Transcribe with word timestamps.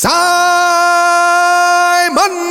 Саймон 0.00 0.14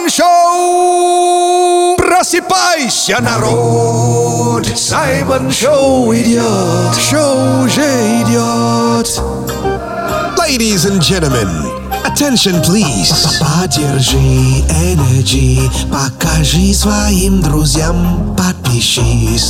Шоу! 0.09 1.95
Просыпайся, 1.95 3.21
народ! 3.21 4.67
Саймон 4.75 5.49
Шоу 5.49 6.13
идет! 6.13 6.93
Шоу 6.99 7.63
уже 7.63 7.87
идет! 8.21 9.21
Ladies 10.37 10.83
and 10.83 10.99
gentlemen, 11.01 11.47
attention 12.03 12.61
please. 12.65 13.13
Поддержи 13.39 14.17
Energy, 14.83 15.71
покажи 15.89 16.73
своим 16.73 17.41
друзьям, 17.41 18.35
подпишись 18.35 18.66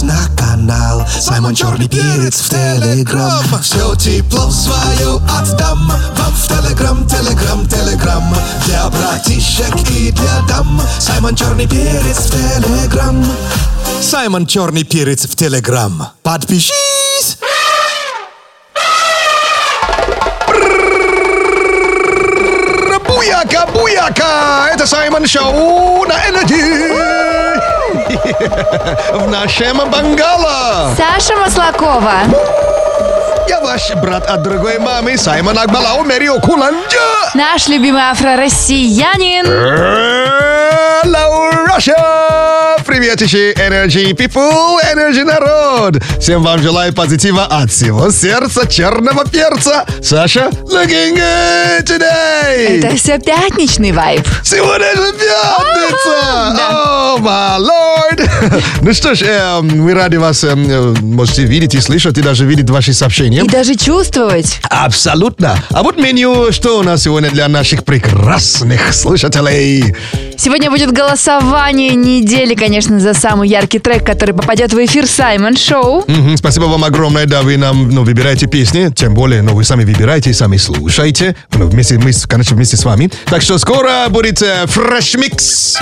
на 0.04 0.18
канал 0.38 1.06
Саймон 1.20 1.54
Черный 1.54 1.90
Перец 1.90 2.40
в 2.40 2.50
Телеграм. 2.50 3.44
Все 3.62 3.94
тепло 3.96 4.50
свое 4.50 5.18
отдам 5.38 5.92
вам 6.16 6.34
в 6.34 6.48
Телеграм, 6.48 7.06
Телеграм, 7.06 7.68
Телеграм. 7.68 8.24
Для 8.66 8.88
братишек 8.88 9.76
и 9.92 10.12
для 10.12 10.42
дам 10.48 10.82
Саймон 11.00 11.36
Черный 11.36 11.68
Перец 11.68 12.20
в 12.20 12.32
Телеграм. 12.32 13.26
Саймон 14.02 14.46
Черный 14.46 14.86
Перец 14.86 15.26
в 15.26 15.36
Телеграм. 15.36 16.08
Подпишись! 16.24 17.38
Booyaka, 23.06 23.68
booyaka! 23.74 24.70
Это 24.74 24.88
Саймон 24.88 25.28
Шоу 25.28 26.06
на 26.06 26.30
Energy! 26.30 27.07
В 28.40 29.28
нашем 29.30 29.78
бунгало! 29.90 30.92
Саша 30.96 31.36
Маслакова. 31.38 32.14
Я 33.50 33.60
ваш 33.62 33.94
брат 33.96 34.26
от 34.28 34.44
другой 34.44 34.78
мамы 34.80 35.18
Саймон 35.18 35.58
Акбалау 35.58 36.04
Мерио 36.04 36.40
Куланджа! 36.40 37.32
Наш 37.34 37.68
любимый 37.68 38.04
афро-россиянин. 38.04 40.27
Hello, 41.04 41.52
Russia! 41.68 42.76
Приветище 42.86 43.54
Energy 43.54 44.14
People, 44.14 44.80
Energy 44.92 45.24
народ! 45.24 46.02
Всем 46.20 46.42
вам 46.42 46.60
желаю 46.64 46.92
позитива 46.92 47.46
от 47.46 47.72
всего 47.72 48.10
сердца 48.10 48.66
черного 48.68 49.24
перца! 49.26 49.86
Саша, 50.02 50.50
looking 50.64 51.16
good 51.16 51.84
today! 51.86 52.80
Это 52.80 52.96
все 52.96 53.20
пятничный 53.20 53.92
вайб. 53.92 54.26
Сегодня 54.44 54.96
же 54.96 55.14
пятница! 55.14 56.54
да. 56.56 57.14
О, 57.14 57.18
my 57.20 57.60
lord! 57.60 58.64
Ну 58.82 58.94
что 58.94 59.14
ж, 59.14 59.22
э, 59.24 59.62
мы 59.62 59.94
рады 59.94 60.20
вас, 60.20 60.44
э, 60.44 60.56
э, 60.56 60.96
можете 61.02 61.44
видеть 61.44 61.76
и 61.76 61.82
слышать, 61.82 62.18
и 62.18 62.22
даже 62.22 62.46
видеть 62.46 62.70
ваши 62.70 62.94
сообщения. 62.94 63.42
И 63.44 63.48
даже 63.48 63.76
чувствовать. 63.76 64.60
Абсолютно. 64.70 65.58
А 65.72 65.84
вот 65.84 65.98
меню, 65.98 66.52
что 66.52 66.80
у 66.80 66.84
нас 66.84 67.04
сегодня 67.04 67.30
для 67.30 67.48
наших 67.48 67.84
прекрасных 67.84 68.94
слушателей. 68.94 69.96
Сегодня 70.38 70.70
будет 70.70 70.92
голосование 70.92 71.96
недели, 71.96 72.54
конечно, 72.54 73.00
за 73.00 73.16
самый 73.16 73.50
яркий 73.50 73.80
трек, 73.80 74.06
который 74.06 74.36
попадет 74.36 74.72
в 74.72 74.86
эфир 74.86 75.08
Саймон 75.08 75.58
Шоу. 75.58 76.04
Мгм, 76.08 76.38
Спасибо 76.38 76.66
вам 76.66 76.84
огромное, 76.84 77.26
да, 77.26 77.42
вы 77.42 77.58
нам 77.58 77.90
ну, 77.90 78.04
выбираете 78.04 78.46
песни, 78.46 78.92
тем 78.96 79.16
более, 79.16 79.42
ну, 79.42 79.56
вы 79.56 79.64
сами 79.64 79.84
выбираете, 79.84 80.32
сами 80.34 80.58
слушаете, 80.58 81.36
ну, 81.54 81.68
вместе, 81.68 81.98
мы, 81.98 82.12
конечно, 82.28 82.56
вместе 82.56 82.78
с 82.78 82.86
вами. 82.86 83.10
Так 83.26 83.42
что 83.42 83.58
скоро 83.58 84.06
будет 84.10 84.44
э, 84.44 84.66
fresh 84.68 85.29
mix. 85.29 85.78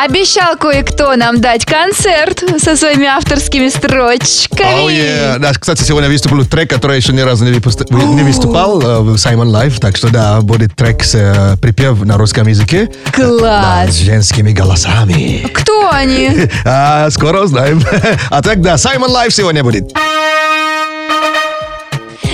Обещал 0.00 0.56
кое-кто 0.56 1.16
нам 1.16 1.40
дать 1.40 1.64
концерт 1.66 2.44
со 2.62 2.76
своими 2.76 3.06
авторскими 3.06 3.68
строчками. 3.68 4.86
Oh, 4.86 4.88
yeah. 4.88 5.38
Да, 5.38 5.52
кстати, 5.52 5.82
сегодня 5.82 6.08
выступил 6.08 6.44
трек, 6.46 6.70
который 6.70 6.96
еще 6.98 7.12
ни 7.12 7.20
разу 7.20 7.44
не, 7.44 7.50
выпуст- 7.52 7.86
вы- 7.90 8.04
не 8.04 8.22
выступал 8.22 8.80
э, 8.80 9.00
в 9.00 9.14
Simon 9.16 9.50
Live, 9.50 9.80
так 9.80 9.96
что 9.96 10.08
да, 10.10 10.40
будет 10.40 10.76
трек 10.76 11.02
с 11.02 11.14
э, 11.16 11.56
припев 11.60 12.00
на 12.04 12.16
русском 12.16 12.46
языке. 12.46 12.88
Да, 13.06 13.12
Класс. 13.12 13.90
с 13.90 13.94
женскими 13.98 14.52
голосами. 14.52 15.46
Кто 15.52 15.90
они? 15.90 16.30
А, 16.64 17.10
скоро 17.10 17.42
узнаем. 17.42 17.82
А 18.30 18.40
так, 18.42 18.60
да, 18.60 18.74
Simon 18.74 19.08
Live 19.08 19.30
сегодня 19.30 19.64
будет. 19.64 19.90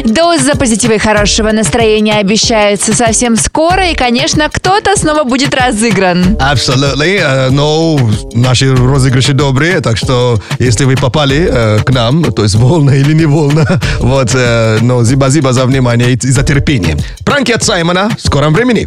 Доза 0.04 0.54
позитива 0.56 0.92
и 0.92 0.98
хорошего 0.98 1.52
настроения 1.52 2.14
обещается 2.14 2.94
совсем 2.94 3.36
скоро. 3.36 3.90
И, 3.90 3.94
конечно, 3.94 4.48
кто-то 4.52 4.96
снова 4.96 5.24
будет 5.24 5.54
разыгран. 5.54 6.36
Абсолютно. 6.40 7.02
Э, 7.02 7.50
Но 7.50 7.98
наши 8.34 8.74
розыгрыши 8.74 9.32
добрые, 9.32 9.80
так 9.80 9.96
что 9.96 10.40
если 10.58 10.84
вы 10.84 10.96
попали 10.96 11.48
э, 11.50 11.78
к 11.84 11.90
нам, 11.90 12.24
то 12.24 12.42
есть 12.42 12.54
волно 12.54 12.92
или 12.92 13.12
не 13.12 13.26
волно, 13.26 13.64
вот, 14.00 14.30
э, 14.34 14.78
но 14.80 15.04
зиба-зиба 15.04 15.52
за 15.52 15.64
внимание 15.64 16.12
и 16.12 16.18
за 16.30 16.42
терпение. 16.42 16.96
Пранки 17.24 17.52
от 17.52 17.62
Саймона 17.62 18.10
в 18.16 18.20
скором 18.26 18.54
времени. 18.54 18.86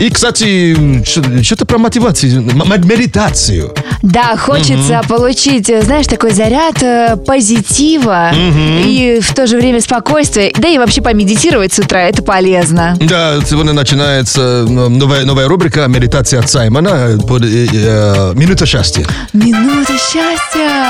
И, 0.00 0.10
кстати, 0.10 1.02
что-то 1.42 1.66
про 1.66 1.78
мотивацию, 1.78 2.42
медитацию. 2.42 3.74
Да, 4.02 4.36
хочется 4.36 5.00
получить, 5.08 5.70
э, 5.70 5.82
знаешь, 5.82 6.06
такой 6.06 6.32
заряд 6.32 6.82
э, 6.82 7.16
позитива 7.16 8.32
и 8.34 9.20
в 9.22 9.34
то 9.34 9.46
же 9.46 9.56
время 9.56 9.80
спокойствия. 9.80 10.52
Да 10.56 10.68
и 10.68 10.78
вообще 10.78 11.00
помедитировать 11.00 11.72
с 11.72 11.78
утра, 11.78 12.02
это 12.02 12.22
полезно. 12.22 12.96
Да, 13.00 13.40
сегодня 13.48 13.72
начинается 13.72 14.66
новая, 14.68 15.24
новая 15.24 15.48
рубрика 15.48 15.86
«Медитация 15.86 16.40
от 16.40 16.50
Саймона» 16.50 17.18
под, 17.26 17.44
э, 17.44 17.66
э, 17.72 18.32
«Минута 18.34 18.66
счастья». 18.66 19.06
Минута 19.32 19.92
счастья. 19.92 20.84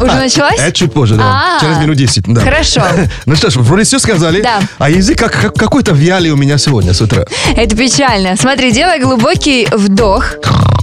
Уже 0.00 0.10
А, 0.12 0.16
началась? 0.16 0.58
Это 0.60 0.72
чуть 0.72 0.92
позже, 0.92 1.16
да. 1.16 1.24
А. 1.56 1.60
Через 1.60 1.78
минут 1.78 1.96
10, 1.96 2.24
да. 2.26 2.40
Хорошо. 2.40 2.82
Ну 3.26 3.36
что 3.36 3.50
ж, 3.50 3.56
вроде 3.56 3.84
все 3.84 3.98
сказали. 3.98 4.40
Да. 4.42 4.60
А 4.78 4.88
язык 4.90 5.18
как, 5.18 5.32
как- 5.32 5.54
какой-то 5.54 5.92
вяли 5.92 6.30
у 6.30 6.36
меня 6.36 6.58
сегодня 6.58 6.92
с 6.94 7.00
утра. 7.00 7.24
Это 7.56 7.76
печально. 7.76 8.36
Смотри, 8.36 8.72
делай 8.72 9.00
глубокий 9.00 9.68
вдох. 9.72 10.24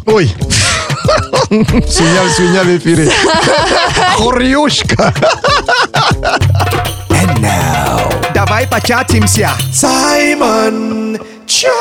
Ой. 0.06 0.34
Свинья, 1.50 2.30
свинья 2.36 2.64
в 2.64 2.78
эфире. 2.78 3.10
Хорюшка. 4.18 5.14
Давай 8.34 8.68
початимся. 8.68 9.50
Саймон 9.74 11.18
Чат. 11.48 11.72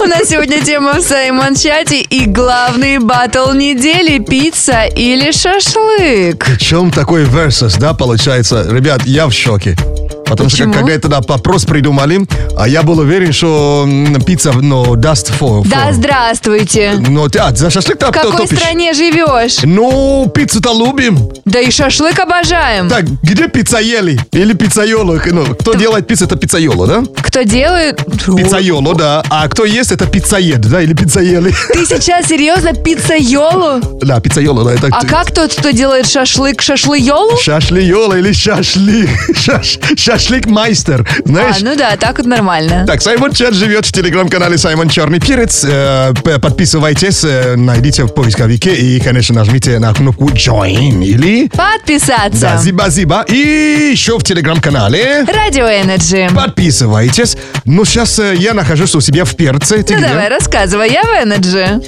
У 0.00 0.06
нас 0.06 0.28
сегодня 0.28 0.60
тема 0.62 0.94
в 0.94 1.00
Саймон 1.00 1.54
Чате 1.54 2.00
и 2.00 2.26
главный 2.26 2.98
батл 2.98 3.52
недели– 3.52 4.18
пицца 4.24 4.84
или 4.84 5.30
шашлык. 5.30 6.44
Причем 6.44 6.90
такой 6.90 7.24
versus, 7.24 7.78
да, 7.78 7.94
получается? 7.94 8.66
Ребят, 8.68 9.02
я 9.04 9.26
в 9.26 9.32
шоке. 9.32 9.76
Потому 10.24 10.48
Почему? 10.50 10.72
что 10.72 10.82
когда 10.82 10.98
тогда 10.98 11.20
вопрос 11.26 11.64
придумали, 11.64 12.20
а 12.56 12.66
я 12.68 12.82
был 12.82 12.98
уверен, 12.98 13.32
что 13.32 13.86
пицца, 14.26 14.52
ну, 14.52 14.96
даст 14.96 15.28
фо. 15.32 15.62
Да, 15.66 15.92
здравствуйте. 15.92 16.94
Ну, 17.08 17.28
ты, 17.28 17.38
а, 17.38 17.54
за 17.54 17.70
шашлык-то 17.70 18.06
В 18.06 18.10
кто 18.10 18.30
какой 18.30 18.46
топишь? 18.46 18.58
стране 18.58 18.92
живешь? 18.94 19.58
Ну, 19.62 20.30
пиццу-то 20.34 20.72
любим. 20.72 21.18
Да 21.44 21.60
и 21.60 21.70
шашлык 21.70 22.18
обожаем. 22.18 22.88
Так, 22.88 23.04
где 23.22 23.48
пиццаели? 23.48 24.18
Или 24.32 24.54
пиццайоло? 24.54 25.20
Ну, 25.30 25.44
кто 25.54 25.74
делает 25.74 26.06
пиццу, 26.06 26.24
это 26.24 26.36
пиццайоло, 26.36 26.86
да? 26.86 27.02
Кто 27.22 27.42
делает? 27.42 28.00
Пиццайоло, 28.36 28.94
да. 28.94 29.22
А 29.30 29.46
кто 29.48 29.64
ест, 29.64 29.92
это 29.92 30.06
пиццаед, 30.06 30.60
да? 30.62 30.80
Или 30.82 30.94
пиццаели? 30.94 31.54
Ты 31.72 31.86
сейчас 31.86 32.26
серьезно 32.26 32.72
пиццайолу? 32.72 33.80
Да, 34.00 34.20
пиццайоло, 34.20 34.64
да. 34.64 34.72
Это 34.74 34.88
А 34.90 35.04
как 35.06 35.32
тот, 35.32 35.52
кто 35.54 35.70
делает 35.70 36.08
шашлык, 36.08 36.62
шашлыйолу? 36.62 37.36
Шашлиола 37.38 38.14
или 38.18 38.32
шашли. 38.32 39.08
Шаш, 39.34 39.78
шашлик 40.24 40.46
майстер. 40.46 41.06
А, 41.06 41.28
Знаешь? 41.28 41.56
ну 41.60 41.76
да, 41.76 41.96
так 41.96 42.16
вот 42.18 42.26
нормально. 42.26 42.84
Так, 42.86 43.02
Саймон 43.02 43.32
Чат 43.32 43.52
живет 43.54 43.84
в 43.86 43.92
телеграм-канале 43.92 44.56
Саймон 44.56 44.88
Черный 44.88 45.20
Перец. 45.20 45.64
Э, 45.68 46.12
Подписывайтесь, 46.40 47.22
э, 47.24 47.56
найдите 47.56 48.04
в 48.04 48.08
поисковике 48.08 48.74
и, 48.74 49.00
конечно, 49.00 49.34
нажмите 49.34 49.78
на 49.78 49.92
кнопку 49.92 50.30
Join 50.30 51.04
или 51.04 51.48
Подписаться. 51.48 52.40
да, 52.40 52.56
зиба-зиба. 52.56 53.24
И 53.28 53.90
еще 53.92 54.18
в 54.18 54.22
телеграм-канале. 54.24 55.24
Радио 55.26 55.66
Energy. 55.66 56.28
Подписывайтесь. 56.34 57.36
Ну, 57.66 57.84
сейчас 57.84 58.18
я 58.18 58.54
нахожусь 58.54 58.94
у 58.94 59.00
себя 59.00 59.24
в 59.24 59.36
перце. 59.36 59.82
Ты 59.82 59.94
Ну 59.94 59.98
где? 60.00 60.08
давай, 60.08 60.28
рассказывай, 60.30 60.90
я 60.90 61.02
в 61.02 61.06
Energy. 61.22 61.82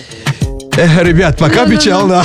Э, 0.76 1.02
ребят, 1.02 1.38
пока 1.38 1.62
обещал, 1.62 2.06
да. 2.06 2.22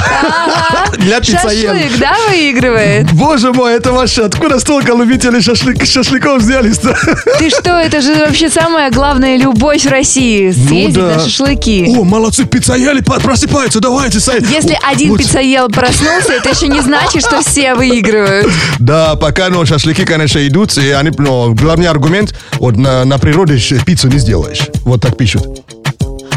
Для 0.98 1.19
пиццаен. 1.21 1.74
Шашлык, 1.74 2.00
да, 2.00 2.15
выигрывает? 2.30 3.12
Боже 3.13 3.53
мой, 3.53 3.74
это 3.74 3.92
ваше, 3.92 4.21
откуда 4.21 4.59
столько 4.59 4.94
любителей 4.94 5.42
шашлык, 5.42 5.86
шашлыков 5.86 6.42
взялись-то? 6.42 6.95
Ты 7.39 7.50
что, 7.50 7.71
это 7.80 8.01
же 8.01 8.13
вообще 8.15 8.50
самая 8.50 8.92
главная 8.92 9.38
любовь 9.38 9.83
в 9.86 9.89
России. 9.89 10.51
Съездить 10.51 10.98
Ну 10.98 11.09
да. 11.09 11.15
на 11.15 11.19
шашлыки. 11.19 11.95
О, 11.98 12.03
молодцы, 12.03 12.45
пиццаели 12.45 13.01
просыпаются, 13.01 13.80
давайте, 13.80 14.19
Сай. 14.19 14.42
Если 14.42 14.77
один 14.83 15.12
Вот. 15.12 15.19
пиццаел 15.19 15.69
проснулся, 15.69 16.33
это 16.33 16.50
еще 16.50 16.68
не 16.68 16.81
значит, 16.81 17.21
что 17.21 17.42
все 17.42 17.74
выигрывают. 17.74 18.51
Да, 18.80 19.15
пока, 19.15 19.50
ну, 19.50 19.65
шашлыки, 19.65 20.04
конечно, 20.06 20.45
идут, 20.45 20.77
и 20.77 20.92
они, 20.92 21.12
ну, 21.18 21.54
главный 21.54 21.88
аргумент, 21.88 22.36
вот 22.59 22.75
на, 22.75 23.06
на 23.06 23.18
природе 23.18 23.57
пиццу 23.86 24.09
не 24.09 24.19
сделаешь. 24.19 24.62
Вот 24.83 25.01
так 25.01 25.15
пишут. 25.18 25.47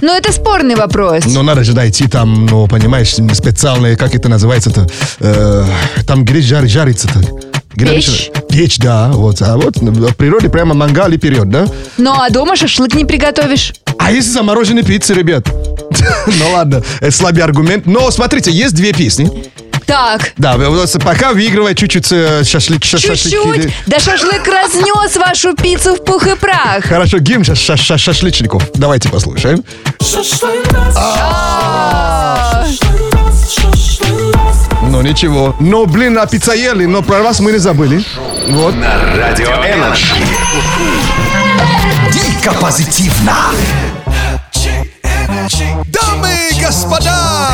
Ну, 0.04 0.14
это 0.14 0.32
спорный 0.32 0.74
вопрос. 0.74 1.24
Но 1.24 1.42
надо 1.42 1.64
же 1.64 1.74
найти 1.74 2.06
там, 2.06 2.44
ну, 2.44 2.68
понимаешь, 2.68 3.14
специальные, 3.14 3.96
как 3.96 4.14
это 4.14 4.28
называется-то, 4.28 4.86
э, 5.20 5.64
там 6.06 6.26
где 6.26 6.42
жар, 6.42 6.68
жарится-то. 6.68 7.20
Где 7.72 7.86
Печь? 7.86 8.30
Печь, 8.50 8.76
да. 8.76 9.08
Вот. 9.08 9.40
А 9.40 9.56
вот 9.56 9.78
в 9.78 10.12
природе 10.12 10.50
прямо 10.50 10.74
мангал 10.74 11.10
и 11.10 11.16
вперед, 11.16 11.48
да? 11.48 11.66
Ну, 11.96 12.12
а 12.12 12.28
дома 12.28 12.54
шашлык 12.54 12.94
не 12.94 13.06
приготовишь? 13.06 13.72
А 13.98 14.12
если 14.12 14.28
замороженные 14.28 14.84
пиццы, 14.84 15.14
ребят? 15.14 15.48
Ну 16.26 16.52
ладно, 16.52 16.82
это 17.00 17.10
слабый 17.10 17.42
аргумент. 17.42 17.86
Но 17.86 18.10
смотрите, 18.10 18.50
есть 18.50 18.74
две 18.74 18.92
песни. 18.92 19.30
Так, 19.86 20.32
Да, 20.36 20.56
пока 21.04 21.32
выигрывает 21.32 21.76
чуть-чуть 21.78 22.10
э, 22.12 22.42
шашлык, 22.44 22.84
шашлыки. 22.84 23.30
чуть-чуть. 23.30 23.72
Да 23.86 23.98
шашлык 24.00 24.46
разнес 24.46 25.16
вашу 25.16 25.54
пиццу 25.54 25.94
в 25.96 26.04
пух 26.04 26.26
и 26.26 26.34
прах. 26.36 26.84
Хорошо, 26.84 27.18
гимн 27.18 27.44
ша- 27.44 27.54
ша- 27.54 27.76
ша- 27.76 27.98
шашлычников. 27.98 28.62
Давайте 28.74 29.08
послушаем. 29.08 29.62
Ну 34.82 35.00
ничего. 35.02 35.54
Но, 35.60 35.86
блин, 35.86 36.18
а 36.18 36.26
пицца 36.26 36.52
ели, 36.52 36.86
но 36.86 37.02
про 37.02 37.22
вас 37.22 37.40
мы 37.40 37.52
не 37.52 37.58
забыли. 37.58 38.04
Вот. 38.48 38.74
На 38.76 38.94
Радио 39.16 39.46
Энерджи. 39.48 40.14
Дико 42.12 42.52
позитивно. 42.54 43.36
Дамы 45.86 46.30
и 46.52 46.60
господа, 46.60 47.50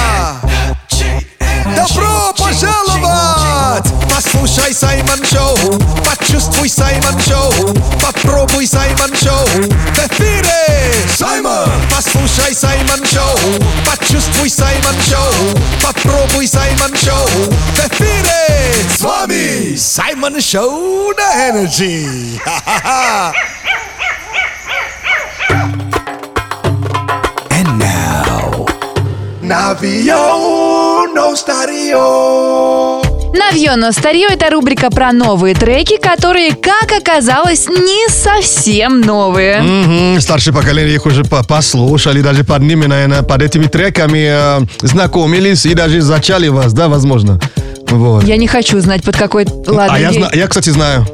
добро 1.76 2.32
пожаловать! 2.37 3.87
Послушай 4.08 4.75
Саймон 4.75 5.25
Шоу, 5.25 5.56
почувствуй 6.05 6.69
Саймон 6.69 7.20
Шоу, 7.20 7.52
попробуй 8.00 8.67
Саймон 8.67 9.11
Шоу 9.17 9.46
в 9.46 9.99
эфире! 10.08 10.94
Саймон! 11.17 11.70
Послушай 11.94 12.55
Саймон 12.55 13.05
Шоу, 13.06 13.38
почувствуй 13.87 14.50
Саймон 14.50 14.94
Шоу, 15.08 15.62
попробуй 15.82 16.46
Саймон 16.46 16.96
Шоу 16.96 17.26
в 17.26 17.78
эфире! 17.88 18.75
С 18.96 19.00
вами 19.00 19.76
Саймон 19.76 20.40
Шоу 20.40 21.12
на 21.14 21.50
Energy! 21.50 22.38
Ха-ха-ха! 22.44 23.32
Navio 29.50 31.06
no 31.12 31.35
Stadio. 31.35 33.02
Навье, 33.37 33.75
но 33.75 33.91
старье– 33.91 34.29
это 34.31 34.49
рубрика 34.50 34.91
про 34.91 35.11
новые 35.12 35.56
треки, 35.56 35.97
которые, 35.97 36.52
как 36.55 36.93
оказалось, 36.97 37.67
не 37.69 38.08
совсем 38.08 39.00
новые. 39.00 39.61
Мгм, 39.61 40.20
Старшее 40.20 40.55
поколение 40.55 40.94
их 40.94 41.05
уже 41.05 41.25
по- 41.25 41.43
послушали, 41.43 42.23
даже 42.23 42.44
под 42.44 42.62
ними, 42.62 42.87
наверное, 42.87 43.23
под 43.25 43.43
этими 43.43 43.67
треками 43.67 44.29
э, 44.31 44.61
знакомились 44.82 45.67
и 45.67 45.75
даже 45.75 46.00
зачали 46.00 46.47
вас, 46.47 46.73
да, 46.73 46.87
возможно. 46.87 47.41
Вот. 47.88 48.23
Я 48.23 48.37
не 48.37 48.47
хочу 48.47 48.79
знать, 48.79 49.02
под 49.02 49.17
какой... 49.17 49.47
Ладно, 49.67 49.88
а 49.94 49.99
я, 49.99 50.11
я- 50.11 50.31
я, 50.32 50.47
кстати, 50.47 50.70
знаю. 50.70 51.05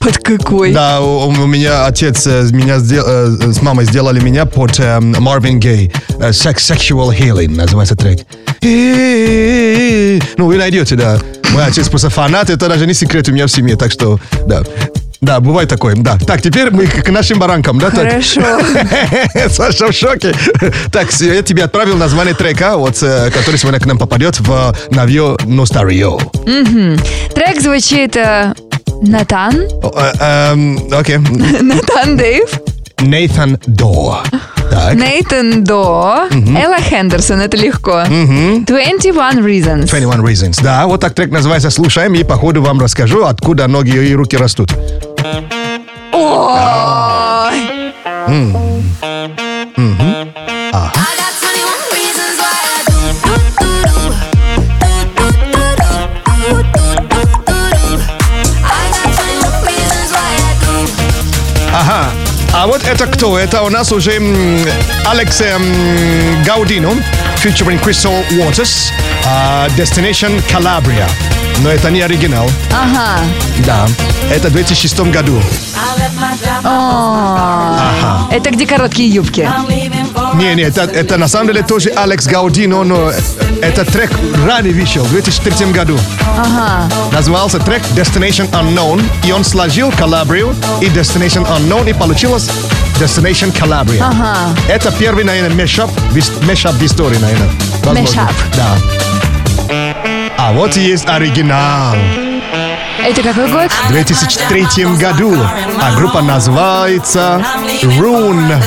Под 0.00 0.16
какой. 0.18 0.72
Да, 0.72 1.00
у, 1.02 1.28
у 1.28 1.46
меня 1.46 1.84
отец 1.86 2.26
э, 2.26 2.48
меня 2.52 2.78
сдел- 2.78 3.04
э, 3.06 3.52
с 3.52 3.60
мамой 3.60 3.84
сделали 3.84 4.18
меня 4.18 4.46
под 4.46 4.78
Marvin 4.78 5.60
Gaye. 5.60 5.92
э, 6.18 6.30
Sex, 6.30 6.54
Sexual 6.56 7.14
Healing 7.16 7.50
называется 7.54 7.96
трек. 7.96 8.20
Ну, 10.36 10.46
вы 10.46 10.56
найдете, 10.56 10.96
да. 10.96 11.18
Мой 11.50 11.64
отец 11.66 11.88
просто 11.88 12.08
фанат, 12.08 12.48
это 12.48 12.68
даже 12.68 12.86
не 12.86 12.94
секрет 12.94 13.28
у 13.28 13.32
меня 13.32 13.46
в 13.46 13.50
семье, 13.50 13.76
так 13.76 13.92
что, 13.92 14.18
да. 14.46 14.62
Да, 15.20 15.38
бывает 15.38 15.68
такое, 15.68 15.94
да. 15.96 16.16
Так, 16.26 16.40
теперь 16.40 16.70
мы 16.70 16.86
к 16.86 17.10
нашим 17.10 17.38
баранкам, 17.38 17.78
да? 17.78 17.90
так? 17.90 18.08
Хорошо. 18.08 18.40
Саша 19.50 19.88
в 19.88 19.92
шоке. 19.92 20.32
Так, 20.90 21.12
я 21.20 21.42
тебе 21.42 21.64
отправил 21.64 21.98
название 21.98 22.34
трека, 22.34 22.78
вот, 22.78 22.98
который 22.98 23.58
сегодня 23.58 23.78
к 23.80 23.84
нам 23.84 23.98
попадет 23.98 24.40
в 24.40 24.74
Навье 24.90 25.36
Ностарио. 25.44 26.18
Трек 27.34 27.60
звучит 27.60 28.16
Натан, 29.02 29.66
Окей. 30.92 31.18
Натан 31.18 32.16
Дэйв, 32.16 32.48
Нейтан 33.00 33.58
До. 33.66 34.22
Так. 34.70 34.94
Нейтан 34.94 35.64
До, 35.64 36.28
Элла 36.30 36.78
Хендерсон, 36.80 37.40
это 37.40 37.56
легко. 37.56 38.04
21 38.04 38.66
Reasons. 39.44 39.86
21 39.88 40.20
Reasons. 40.24 40.62
Да, 40.62 40.86
вот 40.86 41.00
так 41.00 41.14
трек 41.14 41.30
называется 41.30 41.70
«Слушаем» 41.70 42.14
и 42.14 42.22
по 42.24 42.36
ходу 42.36 42.62
вам 42.62 42.80
расскажу, 42.80 43.24
откуда 43.24 43.66
ноги 43.66 43.90
и 43.90 44.14
руки 44.14 44.36
растут. 44.36 44.72
Ой, 46.12 47.54
вот 62.70 62.84
это 62.86 63.06
кто? 63.06 63.36
Это 63.36 63.62
у 63.62 63.68
нас 63.68 63.90
уже 63.90 64.12
м, 64.12 64.64
Алекс 65.04 65.40
эм, 65.40 66.42
Гаудино, 66.44 66.92
featuring 67.42 67.82
Crystal 67.82 68.24
Waters, 68.30 68.92
а, 69.26 69.66
Destination 69.76 70.40
Calabria. 70.48 71.08
Но 71.58 71.68
это 71.68 71.90
не 71.90 72.00
оригинал. 72.00 72.48
Ага. 72.72 73.18
Да. 73.66 73.88
Это 74.30 74.48
в 74.48 74.52
2006 74.52 75.00
году. 75.10 75.42
О, 76.62 78.28
Это 78.30 78.50
где 78.50 78.66
короткие 78.66 79.08
юбки? 79.08 79.40
Не, 80.34 80.54
не, 80.54 80.62
это, 80.62 80.82
это 80.82 81.16
на 81.16 81.28
самом 81.28 81.48
деле 81.48 81.62
тоже 81.62 81.90
Алекс 81.90 82.26
Гаудино, 82.26 82.84
но 82.84 83.12
этот 83.62 83.88
трек 83.88 84.10
ранее 84.46 84.74
вышел, 84.74 85.04
в 85.04 85.10
2003 85.10 85.66
году. 85.66 85.98
Ага. 86.36 86.88
Назывался 87.12 87.58
трек 87.58 87.82
Destination 87.94 88.50
Unknown, 88.52 89.02
и 89.24 89.32
он 89.32 89.44
сложил 89.44 89.92
Калабрию 89.92 90.54
и 90.80 90.86
Destination 90.86 91.46
Unknown, 91.46 91.90
и 91.90 91.92
получилось 91.92 92.50
Destination 92.98 93.52
Calabria. 93.52 94.02
Ага. 94.02 94.36
Это 94.68 94.92
первый, 94.92 95.24
наверное, 95.24 95.54
мешап, 95.54 95.90
мешап 96.42 96.74
в 96.74 96.82
истории, 96.84 97.18
наверное. 97.18 97.50
Mashup. 97.82 98.32
Да. 98.56 98.76
А 100.38 100.52
вот 100.52 100.76
и 100.76 100.80
есть 100.80 101.06
оригинал. 101.06 101.94
Это 103.02 103.22
какой 103.22 103.48
год? 103.50 103.70
В 103.70 103.92
2003 103.92 104.84
году. 104.96 105.34
А 105.80 105.94
группа 105.96 106.20
называется 106.20 107.42
Rune. 107.82 108.62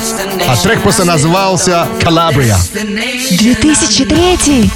А 0.47 0.55
трек 0.57 0.81
просто 0.81 1.05
назывался 1.05 1.87
Calabria. 1.99 2.55
2003. 3.37 4.71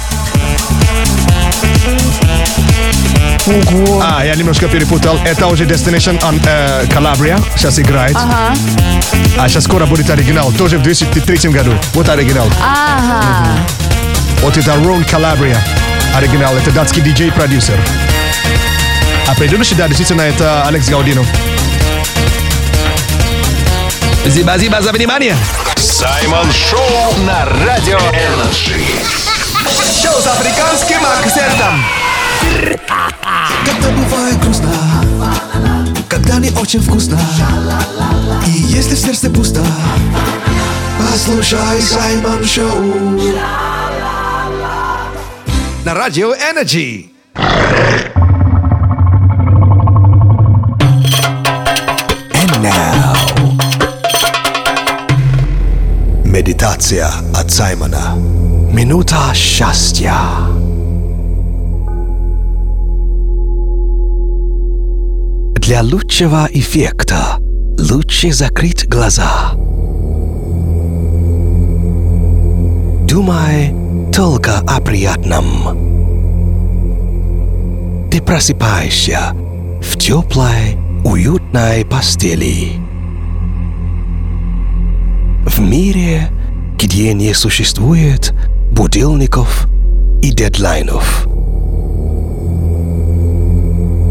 Ого. 3.46 4.02
А, 4.04 4.24
я 4.24 4.34
немножко 4.34 4.68
перепутал. 4.68 5.18
Это 5.24 5.46
уже 5.46 5.64
Destination, 5.64 6.40
э, 6.46 6.84
Calabria. 6.86 7.40
Сейчас 7.56 7.78
играет. 7.78 8.14
Ага. 8.16 8.54
А 9.38 9.48
сейчас 9.48 9.64
скоро 9.64 9.86
будет 9.86 10.10
оригинал. 10.10 10.52
Тоже 10.52 10.78
в 10.78 10.82
2003 10.82 11.50
году. 11.50 11.72
Вот 11.94 12.08
оригинал. 12.08 12.48
Ага. 12.62 13.46
Вот 14.42 14.56
это 14.56 14.74
Rune 14.76 15.02
Calabria. 15.02 15.58
Оригинал. 16.14 16.54
Это 16.56 16.70
датский 16.70 17.02
диджей-продюсер. 17.02 17.78
А 19.28 19.34
предыдущий, 19.34 19.76
да, 19.76 19.86
действительно, 19.88 20.22
это 20.22 20.66
Алекс 20.66 20.88
Гаудино. 20.88 21.22
Зиба-зиба 24.24 24.80
за 24.80 24.90
внимание. 24.90 25.36
Саймон 25.76 26.50
Шоу 26.50 27.14
на 27.26 27.44
Радио 27.66 27.98
Энерджи. 27.98 28.80
Шоу 30.02 30.22
с 30.22 30.26
африканским 30.28 31.04
акцентом. 31.04 31.84
Когда 33.66 33.88
бывает 33.90 34.40
грустно, 34.40 34.72
когда 36.08 36.36
не 36.36 36.50
очень 36.52 36.80
вкусно, 36.80 37.20
и 38.46 38.50
если 38.50 38.94
в 38.94 38.98
сердце 38.98 39.28
пусто, 39.28 39.60
послушай 40.98 41.82
Саймон 41.82 42.46
Шоу. 42.46 43.20
На 45.84 45.92
радио 45.92 46.32
Energy. 46.34 47.10
Медитация 56.38 57.10
от 57.34 57.50
Саймона. 57.50 58.14
Минута 58.72 59.34
счастья. 59.34 60.14
Для 65.56 65.82
лучшего 65.82 66.48
эффекта 66.52 67.40
лучше 67.76 68.32
закрыть 68.32 68.86
глаза. 68.88 69.54
Думай 73.08 73.74
только 74.12 74.60
о 74.60 74.80
приятном. 74.80 75.76
Ты 78.12 78.22
просыпаешься 78.22 79.32
в 79.82 79.98
теплой, 79.98 80.78
уютной 81.04 81.84
постели. 81.84 82.87
В 85.58 85.60
мире, 85.60 86.30
где 86.78 87.12
не 87.12 87.34
существует 87.34 88.32
будильников 88.70 89.66
и 90.22 90.30
дедлайнов. 90.30 91.24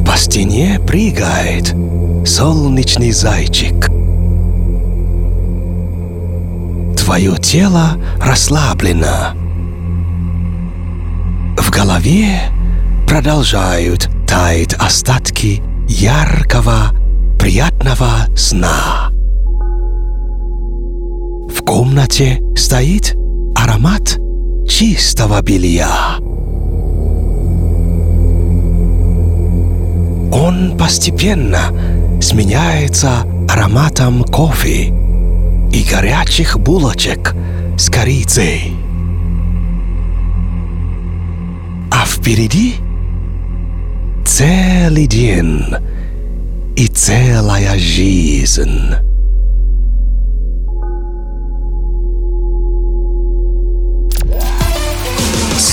По 0.06 0.18
стене 0.18 0.78
прыгает 0.86 1.74
солнечный 2.28 3.12
зайчик. 3.12 3.88
Твое 6.98 7.38
тело 7.38 7.92
расслаблено. 8.22 9.34
В 11.56 11.72
голове 11.72 12.42
продолжают 13.08 14.10
таять 14.28 14.74
остатки 14.74 15.64
яркого, 15.88 16.92
приятного 17.40 18.28
сна. 18.36 19.07
Комнате 21.68 22.42
стоит 22.56 23.14
аромат 23.54 24.22
чистого 24.70 25.42
белья. 25.42 26.16
Он 30.32 30.78
постепенно 30.80 31.60
сменяется 32.22 33.26
ароматом 33.50 34.24
кофе 34.24 34.94
и 35.74 35.84
горячих 35.92 36.58
булочек 36.58 37.36
с 37.78 37.90
корицей. 37.90 38.74
А 41.92 42.06
впереди 42.06 42.76
целый 44.26 45.06
день 45.06 45.66
и 46.78 46.88
целая 46.88 47.78
жизнь. 47.78 49.07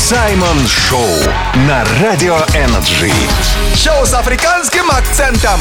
Саймон 0.04 0.68
Шоу 0.68 1.08
на 1.66 1.82
Радио 2.02 2.37
Энерджи. 2.54 3.11
Шоу 3.75 4.04
с 4.04 4.12
африканским 4.12 4.90
акцентом. 4.90 5.61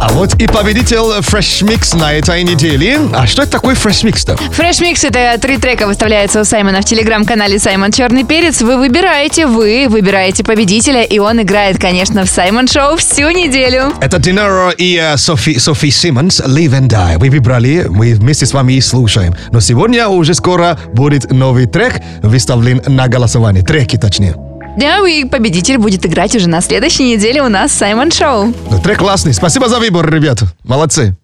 А 0.00 0.08
вот 0.12 0.34
и 0.34 0.46
победитель 0.46 1.20
Fresh 1.20 1.62
Mix 1.66 1.96
на 1.96 2.12
этой 2.12 2.42
неделе. 2.42 2.98
А 3.14 3.26
что 3.26 3.42
это 3.42 3.52
такой 3.52 3.74
Fresh 3.74 4.04
Mix-то? 4.04 4.36
Fresh 4.36 4.80
Mix 4.80 5.04
это 5.04 5.38
три 5.40 5.56
трека 5.56 5.86
выставляются 5.86 6.40
у 6.40 6.44
Саймона 6.44 6.82
в 6.82 6.84
телеграм-канале 6.84 7.58
Саймон 7.58 7.92
Черный 7.92 8.24
Перец. 8.24 8.60
Вы 8.60 8.76
выбираете, 8.76 9.46
вы 9.46 9.86
выбираете 9.88 10.42
победителя, 10.44 11.02
и 11.02 11.18
он 11.18 11.40
играет, 11.40 11.80
конечно, 11.80 12.24
в 12.24 12.28
Саймон 12.28 12.66
Шоу 12.66 12.96
всю 12.96 13.30
неделю. 13.30 13.92
Это 14.00 14.18
Dynoro 14.18 14.70
и 14.70 14.96
э, 14.96 15.16
Софи, 15.16 15.58
Софи 15.58 15.90
Симмонс 15.90 16.40
«Live 16.40 16.78
and 16.78 16.88
Die». 16.88 17.18
Вы 17.18 17.30
выбрали, 17.30 17.86
мы 17.88 18.14
вместе 18.14 18.46
с 18.46 18.52
вами 18.52 18.74
и 18.74 18.80
слушаем. 18.80 19.34
Но 19.52 19.60
сегодня 19.60 20.08
уже 20.08 20.34
скоро 20.34 20.78
будет 20.92 21.30
новый 21.30 21.66
трек 21.66 22.00
выставлен 22.22 22.82
на 22.86 23.08
голосование. 23.08 23.62
Треки, 23.62 23.96
точнее. 23.96 24.34
Да, 24.76 25.06
и 25.06 25.24
победитель 25.24 25.78
будет 25.78 26.04
играть 26.04 26.34
уже 26.34 26.48
на 26.48 26.60
следующей 26.60 27.14
неделе 27.14 27.42
у 27.42 27.48
нас 27.48 27.72
Саймон 27.72 28.10
Шоу. 28.10 28.52
Но 28.70 28.78
трек 28.80 28.98
классный. 28.98 29.32
Спасибо 29.32 29.68
за 29.68 29.78
выбор, 29.78 30.10
ребята. 30.10 30.46
Молодцы. 30.64 31.16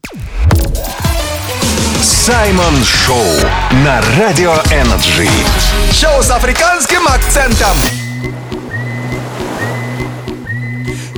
Саймон 2.03 2.85
Шоу 2.85 3.25
на 3.85 4.01
Радио 4.19 4.53
Энерджи. 4.71 5.29
Шоу 5.93 6.23
с 6.23 6.31
африканским 6.31 7.07
акцентом. 7.07 7.77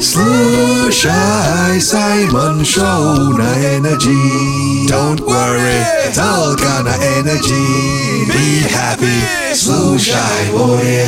Слушай, 0.01 1.81
Саймон 1.81 2.65
Шоу 2.65 3.37
на 3.37 3.55
Energy. 3.77 4.89
Don't 4.89 5.21
worry, 5.21 5.85
только 6.15 6.83
на 6.83 6.97
Energy. 7.21 8.27
Be 8.27 8.67
happy, 8.69 9.55
слушай, 9.55 10.17
море. 10.53 11.07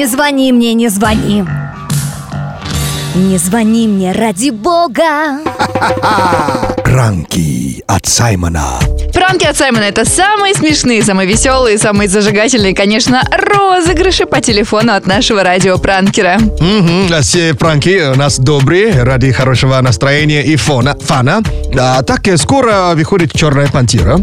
Не 0.00 0.06
звони 0.06 0.50
мне, 0.52 0.72
не 0.74 0.88
звони. 0.88 1.44
Не 3.14 3.38
звони 3.38 3.86
мне 3.86 4.12
ради 4.12 4.50
бога. 4.50 5.40
Ранки 6.84 7.82
от 7.86 8.06
Саймона. 8.06 8.80
Пранки 9.30 9.46
от 9.46 9.56
Саймона 9.56 9.84
это 9.84 10.04
самые 10.04 10.54
смешные, 10.54 11.04
самые 11.04 11.28
веселые, 11.28 11.78
самые 11.78 12.08
зажигательные, 12.08 12.74
конечно, 12.74 13.22
розыгрыши 13.30 14.26
по 14.26 14.40
телефону 14.40 14.92
от 14.94 15.06
нашего 15.06 15.44
радиопранкера. 15.44 16.40
А 17.12 17.20
Все 17.22 17.54
пранки 17.54 18.10
у 18.12 18.16
нас 18.16 18.40
добрые, 18.40 19.04
ради 19.04 19.30
хорошего 19.30 19.80
настроения 19.80 20.42
и 20.44 20.56
фона, 20.56 20.96
фана. 21.00 21.42
А 21.78 22.02
так 22.02 22.26
э, 22.26 22.36
скоро 22.38 22.94
выходит 22.96 23.32
«Черная 23.32 23.68
пантера». 23.68 24.18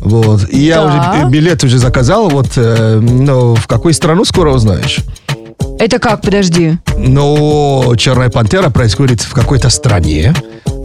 Вот. 0.00 0.46
И 0.50 0.58
я 0.58 0.82
Да. 0.82 0.84
уже 0.84 1.26
э, 1.26 1.30
билет 1.30 1.64
уже 1.64 1.78
заказал. 1.78 2.28
Вот, 2.28 2.48
э, 2.56 3.00
но 3.00 3.54
в 3.54 3.66
какую 3.66 3.94
страну 3.94 4.26
скоро 4.26 4.52
узнаешь? 4.52 4.98
Это 5.78 5.98
как, 5.98 6.20
подожди? 6.20 6.74
Но 6.98 7.94
«Черная 7.96 8.28
пантера» 8.28 8.68
происходит 8.68 9.22
в 9.22 9.32
какой-то 9.32 9.70
стране. 9.70 10.34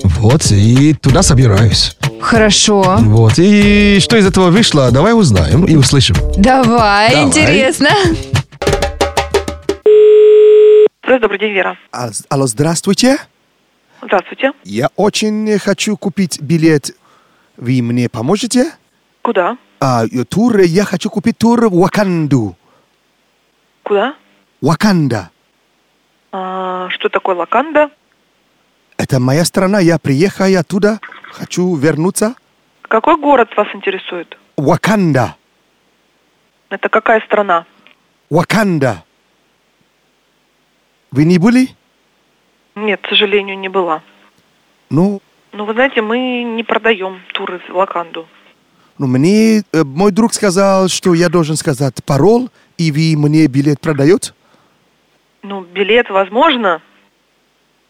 Вот, 0.03 0.51
и 0.51 0.93
туда 0.93 1.21
собираюсь. 1.23 1.97
Хорошо. 2.21 2.97
Вот, 2.99 3.33
и 3.37 3.99
что 3.99 4.17
из 4.17 4.25
этого 4.25 4.49
вышло, 4.49 4.91
давай 4.91 5.13
узнаем 5.13 5.65
и 5.65 5.75
услышим. 5.75 6.15
Давай, 6.37 7.11
Давай. 7.11 7.23
интересно. 7.23 7.89
Здравствуйте, 11.03 11.19
добрый 11.21 11.39
день, 11.39 11.53
Вера. 11.53 11.77
А, 11.91 12.09
Алло, 12.29 12.47
здравствуйте. 12.47 13.17
Здравствуйте. 14.01 14.51
Я 14.63 14.89
очень 14.95 15.57
хочу 15.59 15.97
купить 15.97 16.41
билет. 16.41 16.95
Вы 17.57 17.81
мне 17.81 18.09
поможете? 18.09 18.71
Куда? 19.21 19.57
А, 19.79 20.05
э, 20.05 20.23
тур, 20.23 20.59
я 20.61 20.83
хочу 20.83 21.09
купить 21.09 21.37
тур 21.37 21.67
в 21.67 21.75
Ваканду. 21.79 22.55
Куда? 23.83 24.15
Ваканда. 24.61 25.29
А, 26.31 26.89
что 26.89 27.09
такое 27.09 27.35
Лаканда? 27.35 27.89
Это 29.05 29.19
моя 29.19 29.45
страна, 29.45 29.79
я 29.79 30.00
приехал 30.00 30.47
оттуда. 30.59 31.00
Хочу 31.31 31.75
вернуться. 31.75 32.33
Какой 32.81 33.17
город 33.17 33.50
вас 33.55 33.67
интересует? 33.75 34.35
Ваканда. 34.57 35.35
Это 36.71 36.89
какая 36.89 37.21
страна? 37.21 37.67
Ваканда. 38.31 39.03
Вы 41.12 41.25
не 41.25 41.38
были? 41.38 41.69
Нет, 42.74 43.00
к 43.03 43.09
сожалению, 43.09 43.59
не 43.59 43.69
была. 43.69 44.01
Ну, 44.89 45.21
Но 45.53 45.65
вы 45.65 45.74
знаете, 45.74 46.01
мы 46.01 46.41
не 46.41 46.63
продаем 46.63 47.21
туры 47.35 47.59
в 47.59 47.75
Лаканду. 47.75 48.25
ну 48.97 49.05
мне 49.05 49.59
э, 49.71 49.83
мой 49.83 50.12
друг 50.12 50.33
сказал, 50.33 50.88
что 50.88 51.13
я 51.13 51.29
должен 51.29 51.57
сказать 51.57 52.03
пароль, 52.03 52.47
и 52.79 52.91
вы 52.91 53.15
мне 53.21 53.45
билет 53.45 53.79
продаете? 53.79 54.33
Ну, 55.43 55.62
билет 55.62 56.09
возможно, 56.09 56.81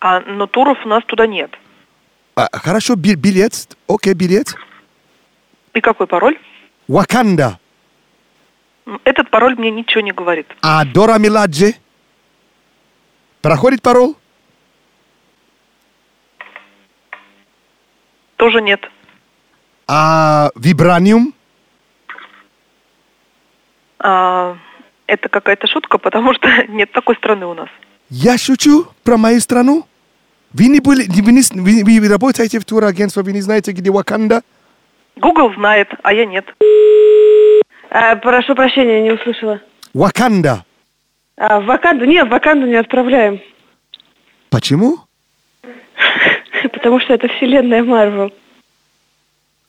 а, 0.05 0.19
но 0.19 0.45
туров 0.45 0.77
у 0.85 0.87
нас 0.87 1.03
туда 1.05 1.25
нет. 1.25 1.49
А, 2.35 2.47
хорошо, 2.53 2.95
би- 2.95 3.15
билет. 3.15 3.75
Окей, 3.87 4.13
билет. 4.13 4.53
И 5.73 5.81
какой 5.81 6.05
пароль? 6.05 6.37
Ваканда. 6.87 7.57
Этот 9.03 9.31
пароль 9.31 9.55
мне 9.55 9.71
ничего 9.71 10.01
не 10.01 10.11
говорит. 10.11 10.45
А 10.61 10.85
Дора 10.85 11.17
Миладзе? 11.17 11.75
Проходит 13.41 13.81
пароль? 13.81 14.13
Тоже 18.35 18.61
нет. 18.61 18.87
А 19.87 20.51
Вибраниум? 20.55 21.33
А, 23.97 24.55
это 25.07 25.29
какая-то 25.29 25.65
шутка, 25.65 25.97
потому 25.97 26.35
что 26.35 26.47
нет 26.67 26.91
такой 26.91 27.15
страны 27.15 27.47
у 27.47 27.55
нас. 27.55 27.69
Я 28.11 28.37
шучу 28.37 28.87
про 29.03 29.17
мою 29.17 29.39
страну? 29.41 29.87
Вы 30.57 30.67
не 30.67 30.79
были, 30.79 31.03
вы, 31.21 31.31
не- 31.33 31.83
вы- 31.83 31.99
вы 31.99 32.07
работаете 32.07 32.59
в 32.59 32.65
турагентстве, 32.65 33.23
вы 33.23 33.33
не 33.33 33.41
знаете, 33.41 33.73
где 33.73 33.91
Ваканда? 33.91 34.41
Google 35.17 35.53
знает, 35.55 35.89
а 36.01 36.13
я 36.13 36.25
нет. 36.25 36.45
А, 37.89 38.15
прошу 38.15 38.55
прощения, 38.55 39.01
не 39.01 39.11
услышала. 39.11 39.59
Ваканда. 39.93 40.63
А, 41.37 41.59
в 41.59 41.65
Ваканду? 41.65 42.05
Нет, 42.05 42.27
в 42.27 42.29
Ваканду 42.31 42.67
не 42.67 42.75
отправляем. 42.75 43.41
Почему? 44.49 44.99
Потому 46.71 47.01
что 47.01 47.13
это 47.13 47.27
вселенная 47.27 47.83
Марвел. 47.83 48.31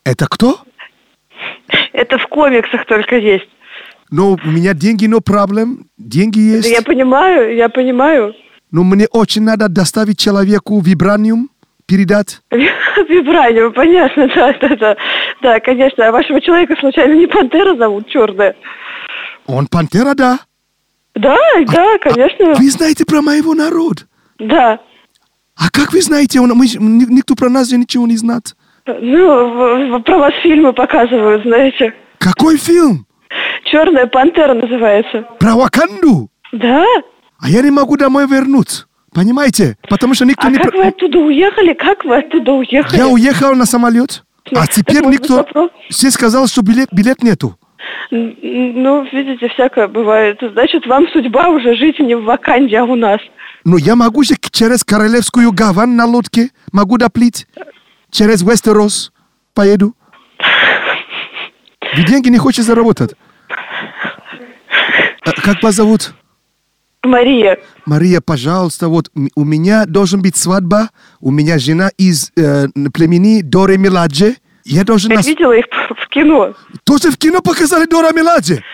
Это 0.04 0.28
кто? 0.28 0.60
Это 1.92 2.18
в 2.18 2.28
комиксах 2.28 2.86
только 2.86 3.16
есть. 3.16 3.48
Но 4.10 4.32
у 4.34 4.36
меня 4.48 4.72
деньги, 4.72 5.06
но 5.06 5.20
проблем. 5.20 5.86
Деньги 5.98 6.38
есть. 6.38 6.70
Я 6.70 6.82
понимаю, 6.82 7.56
я 7.56 7.68
понимаю. 7.68 8.34
Но 8.70 8.82
мне 8.82 9.06
очень 9.10 9.42
надо 9.42 9.68
доставить 9.68 10.18
человеку 10.18 10.80
вибраниум, 10.80 11.50
передать. 11.86 12.40
Вибраниум, 12.50 13.72
понятно, 13.72 14.28
да, 14.34 14.52
да, 14.60 14.76
да. 14.76 14.96
Да, 15.42 15.60
конечно. 15.60 16.08
А 16.08 16.12
вашего 16.12 16.40
человека 16.40 16.74
случайно 16.80 17.14
не 17.14 17.26
Пантера 17.26 17.76
зовут, 17.76 18.08
черная? 18.08 18.56
Он 19.46 19.66
пантера, 19.68 20.14
да? 20.14 20.40
Да, 21.14 21.36
да, 21.72 21.98
конечно. 21.98 22.54
Вы 22.54 22.70
знаете 22.70 23.04
про 23.04 23.22
моего 23.22 23.54
народа? 23.54 24.02
Да. 24.38 24.80
А 25.56 25.70
как 25.70 25.92
вы 25.92 26.02
знаете, 26.02 26.40
он- 26.40 26.52
мы, 26.54 26.66
никто 26.66 27.34
про 27.36 27.48
нас 27.48 27.70
ничего 27.72 28.06
не 28.06 28.16
знает. 28.16 28.56
Ну, 28.86 30.02
про 30.02 30.18
вас 30.18 30.34
фильмы 30.42 30.72
показывают, 30.72 31.42
знаете. 31.42 31.94
Какой 32.18 32.56
фильм? 32.56 33.06
«Черная 33.64 34.06
пантера» 34.06 34.54
называется. 34.54 35.22
Про 35.40 35.54
Ваканду. 35.56 36.28
Да? 36.52 36.84
А 37.38 37.48
я 37.48 37.62
не 37.62 37.70
могу 37.70 37.96
домой 37.96 38.26
вернуться. 38.26 38.86
Понимаете? 39.12 39.76
Потому 39.88 40.14
что 40.14 40.24
никто 40.24 40.46
А 40.46 40.50
не... 40.50 40.58
как 40.58 40.74
вы 40.74 40.86
оттуда 40.86 41.18
уехали? 41.18 41.72
Как 41.72 42.04
вы 42.04 42.16
оттуда 42.18 42.52
уехали? 42.52 42.96
Я 42.98 43.08
уехал 43.08 43.54
на 43.54 43.64
самолет, 43.64 44.24
а 44.54 44.66
теперь 44.66 45.04
никто... 45.06 45.36
вопрос? 45.36 45.70
Все 45.88 46.10
сказал, 46.10 46.46
что 46.46 46.62
билет, 46.62 46.88
билет 46.92 47.22
нету. 47.22 47.58
Ну, 48.10 49.04
видите, 49.12 49.48
всякое 49.48 49.88
бывает. 49.88 50.38
Значит, 50.40 50.86
вам 50.86 51.08
судьба 51.08 51.48
уже 51.48 51.74
жить 51.76 51.98
не 51.98 52.14
в 52.14 52.24
Ваканде, 52.24 52.78
а 52.78 52.84
у 52.84 52.94
нас. 52.94 53.20
Но 53.64 53.78
я 53.78 53.96
могу 53.96 54.22
же 54.22 54.34
через 54.50 54.84
Королевскую 54.84 55.50
гавань 55.52 55.90
на 55.90 56.04
лодке, 56.04 56.50
могу 56.72 56.98
доплыть. 56.98 57.46
Через 58.10 58.42
Вестерос 58.42 59.12
поеду. 59.54 59.94
Вы 61.96 62.02
деньги 62.04 62.28
не 62.28 62.38
хочешь 62.38 62.64
заработать? 62.64 63.14
А 65.24 65.32
Как 65.42 65.62
вас 65.62 65.74
зовут? 65.74 66.12
Мария, 67.06 67.58
Мария, 67.86 68.20
пожалуйста, 68.20 68.88
вот 68.88 69.10
у 69.34 69.44
меня 69.44 69.86
должен 69.86 70.20
быть 70.22 70.36
свадьба, 70.36 70.90
у 71.20 71.30
меня 71.30 71.58
жена 71.58 71.90
из 71.96 72.32
э, 72.36 72.66
племени 72.92 73.42
Доре 73.42 73.78
Меладзе. 73.78 74.36
Я 74.64 74.84
должен... 74.84 75.10
я 75.10 75.16
нас- 75.18 75.26
видела 75.26 75.52
их 75.52 75.66
в 75.96 76.08
кино. 76.08 76.54
Тоже 76.84 77.10
в 77.10 77.16
кино 77.16 77.40
показали 77.40 77.86
Дора 77.86 78.12
Меладзе? 78.12 78.64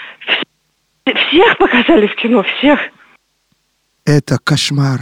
Всех 1.05 1.59
показали 1.59 2.07
в 2.07 2.15
кино, 2.17 2.45
всех. 2.59 2.79
Это 4.05 4.39
кошмар. 4.43 5.01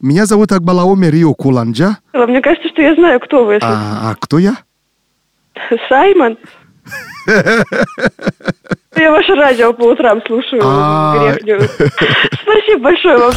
Меня 0.00 0.26
зовут 0.26 0.50
Акбалаоме 0.52 1.10
Рио 1.10 1.34
Куланджа. 1.34 1.98
Мне 2.12 2.40
кажется, 2.40 2.68
что 2.68 2.82
я 2.82 2.94
знаю, 2.94 3.20
кто 3.20 3.44
вы. 3.44 3.58
А, 3.62 4.10
а 4.10 4.14
кто 4.16 4.38
я? 4.38 4.56
Саймон. 5.88 6.36
Ваше 9.32 9.40
радио 9.40 9.72
по 9.72 9.84
утрам 9.84 10.20
слушаю. 10.26 10.60
А. 10.62 11.34
Спасибо 12.42 12.82
большое 12.82 13.16
вам. 13.16 13.32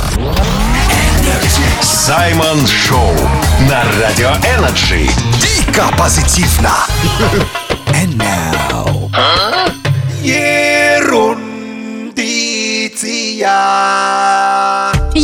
Саймон 1.82 2.68
Шоу 2.68 3.14
на 3.70 3.84
Радио 4.02 4.32
Энерджи. 4.58 5.08
Дико 5.40 5.86
позитивно. 5.98 6.72
And 7.88 8.18
now. 8.18 9.10
Ерундиция. 10.22 11.36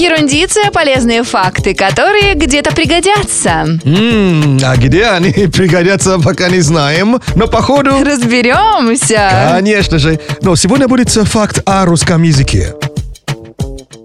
Ерундиция– 0.01 0.71
полезные 0.73 1.23
факты, 1.23 1.75
которые 1.75 2.33
где-то 2.33 2.71
пригодятся. 2.73 3.67
М, 3.85 4.57
а 4.63 4.75
где 4.75 5.05
они 5.05 5.31
пригодятся, 5.53 6.17
пока 6.17 6.49
не 6.49 6.61
знаем. 6.61 7.21
Но 7.35 7.47
походу... 7.47 7.91
Разберемся. 8.03 9.51
Конечно 9.53 9.99
же. 9.99 10.19
Но 10.41 10.55
сегодня 10.55 10.87
будет 10.87 11.09
факт 11.11 11.61
о 11.67 11.85
русском 11.85 12.23
языке. 12.23 12.73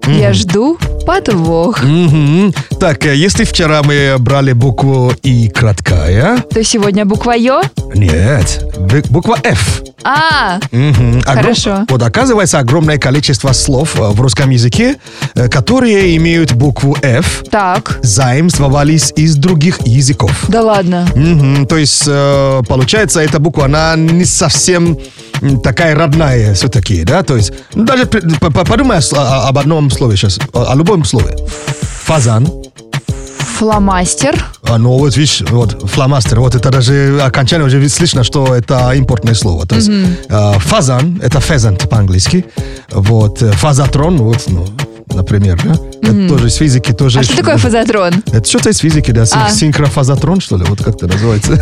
Я 0.06 0.34
жду 0.34 0.78
подвох. 1.06 1.82
Мгм. 1.82 2.52
Так, 2.78 3.06
э, 3.06 3.16
если 3.16 3.44
вчера 3.44 3.82
мы 3.82 4.16
брали 4.18 4.52
букву 4.52 5.12
И 5.22 5.48
краткая, 5.48 6.38
То 6.52 6.62
сегодня 6.62 7.04
буква 7.04 7.32
Ё? 7.32 7.62
нет, 7.94 8.62
бу- 8.76 9.06
буква 9.10 9.38
F. 9.42 9.82
А. 10.04 10.58
Огром- 10.70 11.22
Хорошо. 11.24 11.84
Вот 11.88 12.02
оказывается 12.02 12.58
огромное 12.58 12.98
количество 12.98 13.52
слов 13.52 13.96
э, 13.98 14.02
в 14.10 14.20
русском 14.20 14.50
языке, 14.50 14.96
э, 15.34 15.48
которые 15.48 16.16
имеют 16.16 16.52
букву 16.52 16.96
F, 17.02 17.44
так. 17.50 17.98
заимствовались 18.02 19.12
из 19.16 19.36
других 19.36 19.80
языков. 19.86 20.32
Да 20.48 20.62
ладно. 20.62 21.06
То 21.68 21.76
есть, 21.76 22.04
э, 22.06 22.62
получается, 22.68 23.20
эта 23.20 23.38
буква, 23.38 23.64
она 23.64 23.96
не 23.96 24.24
совсем 24.24 24.98
такая 25.62 25.94
родная 25.94 26.54
все-таки, 26.54 27.02
да? 27.04 27.22
То 27.22 27.36
есть, 27.36 27.52
даже 27.74 28.06
подумай 28.06 28.98
об 29.12 29.58
одном 29.58 29.90
слове 29.90 30.16
сейчас, 30.16 30.38
о 30.52 30.74
любом 30.74 31.04
слове. 31.04 31.37
Фазан. 32.04 32.46
Фломастер. 33.59 34.45
А, 34.64 34.77
ну 34.77 34.99
вот 34.99 35.16
видишь, 35.16 35.42
вот 35.49 35.88
фломастер, 35.90 36.40
вот 36.40 36.55
это 36.55 36.69
даже 36.71 37.19
окончание 37.23 37.66
уже 37.66 37.88
слышно, 37.88 38.23
что 38.23 38.55
это 38.55 38.92
импортное 38.92 39.33
слово. 39.35 39.66
То 39.66 39.77
есть 39.77 39.88
э, 39.88 40.53
фазан, 40.59 41.19
это 41.23 41.40
фезант 41.40 41.88
по-английски, 41.88 42.45
вот 42.90 43.40
э, 43.40 43.51
фазотрон, 43.53 44.19
вот, 44.19 44.45
ну, 44.49 44.66
например, 45.14 45.59
да? 45.64 45.75
это 46.03 46.29
тоже 46.29 46.49
из 46.49 46.55
физики, 46.57 46.92
тоже. 46.92 47.21
А 47.21 47.23
что 47.23 47.37
такое 47.37 47.57
фазотрон? 47.57 48.12
Это 48.33 48.49
что-то 48.49 48.71
из 48.71 48.79
физики, 48.79 49.11
да, 49.11 49.27
син- 49.27 49.38
А. 49.47 49.51
синхрофазотрон, 49.51 50.40
что 50.40 50.57
ли, 50.57 50.64
вот 50.64 50.83
как 50.83 50.97
это 50.97 51.07
называется. 51.07 51.53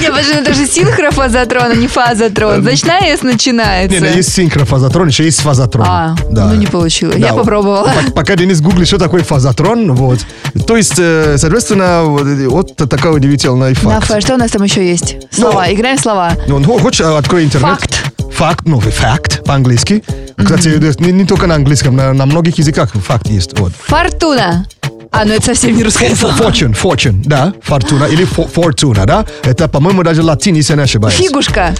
Я 0.00 0.10
подожди, 0.10 0.32
ну 0.34 0.40
это 0.40 0.54
же 0.54 0.66
синхрофазотрон, 0.66 1.70
а 1.72 1.74
не 1.74 1.86
фазотрон. 1.88 2.62
Значит, 2.62 2.86
на 2.86 2.98
S 2.98 3.22
начинается. 3.22 3.98
Не, 4.00 4.06
не, 4.08 4.16
есть 4.16 4.32
синхрофазотрон, 4.32 5.08
еще 5.08 5.24
есть 5.24 5.40
фазотрон. 5.40 5.86
А, 5.88 6.16
да. 6.30 6.46
ну 6.48 6.54
не 6.56 6.66
получилось. 6.66 7.16
Я 7.16 7.32
попробовала. 7.34 7.86
пок- 7.88 8.12
Пока 8.12 8.36
Денис 8.36 8.60
гуглит, 8.60 8.86
что 8.86 8.98
такое 8.98 9.22
фазотрон, 9.22 9.92
вот. 9.94 10.18
То 10.66 10.76
есть, 10.76 10.94
э, 10.98 11.36
соответственно, 11.38 12.02
вот, 12.04 12.76
такой 12.76 13.16
удивительный 13.16 13.70
На 13.82 14.00
факт. 14.00 14.22
Что 14.22 14.34
у 14.34 14.38
нас 14.38 14.50
там 14.50 14.62
еще 14.62 14.86
есть? 14.86 15.16
Слова, 15.30 15.72
играем 15.72 15.98
слова. 15.98 16.32
Ну, 16.46 16.62
хо- 16.62 16.78
хочешь, 16.78 17.00
э, 17.00 17.16
открой 17.16 17.44
интернет? 17.44 17.80
Факт. 17.80 18.12
Факт, 18.34 18.60
ну, 18.66 18.80
факт 18.80 19.44
по-английски. 19.44 20.02
Кстати, 20.36 20.68
не, 21.00 21.12
не 21.12 21.24
только 21.26 21.46
на 21.46 21.56
английском, 21.56 21.94
на, 21.96 22.09
на 22.12 22.26
многих 22.26 22.58
языках 22.58 22.92
факт 22.94 23.28
есть. 23.28 23.58
Вот. 23.58 23.72
Фортуна. 23.86 24.66
А, 25.12 25.24
ну 25.24 25.32
это 25.34 25.46
совсем 25.46 25.76
не 25.76 25.82
русское 25.82 26.14
слово. 26.14 26.34
Fortune, 26.34 26.76
fortune, 26.80 27.22
да, 27.24 27.52
фортуна 27.62 28.04
или 28.04 28.24
фо- 28.24 28.48
фортуна, 28.48 29.06
да. 29.06 29.24
Это, 29.42 29.66
по-моему, 29.68 30.02
даже 30.04 30.22
латин, 30.22 30.54
если 30.54 30.72
я 30.72 30.76
не 30.76 30.82
ошибаюсь. 30.84 31.16
Фигушка. 31.16 31.74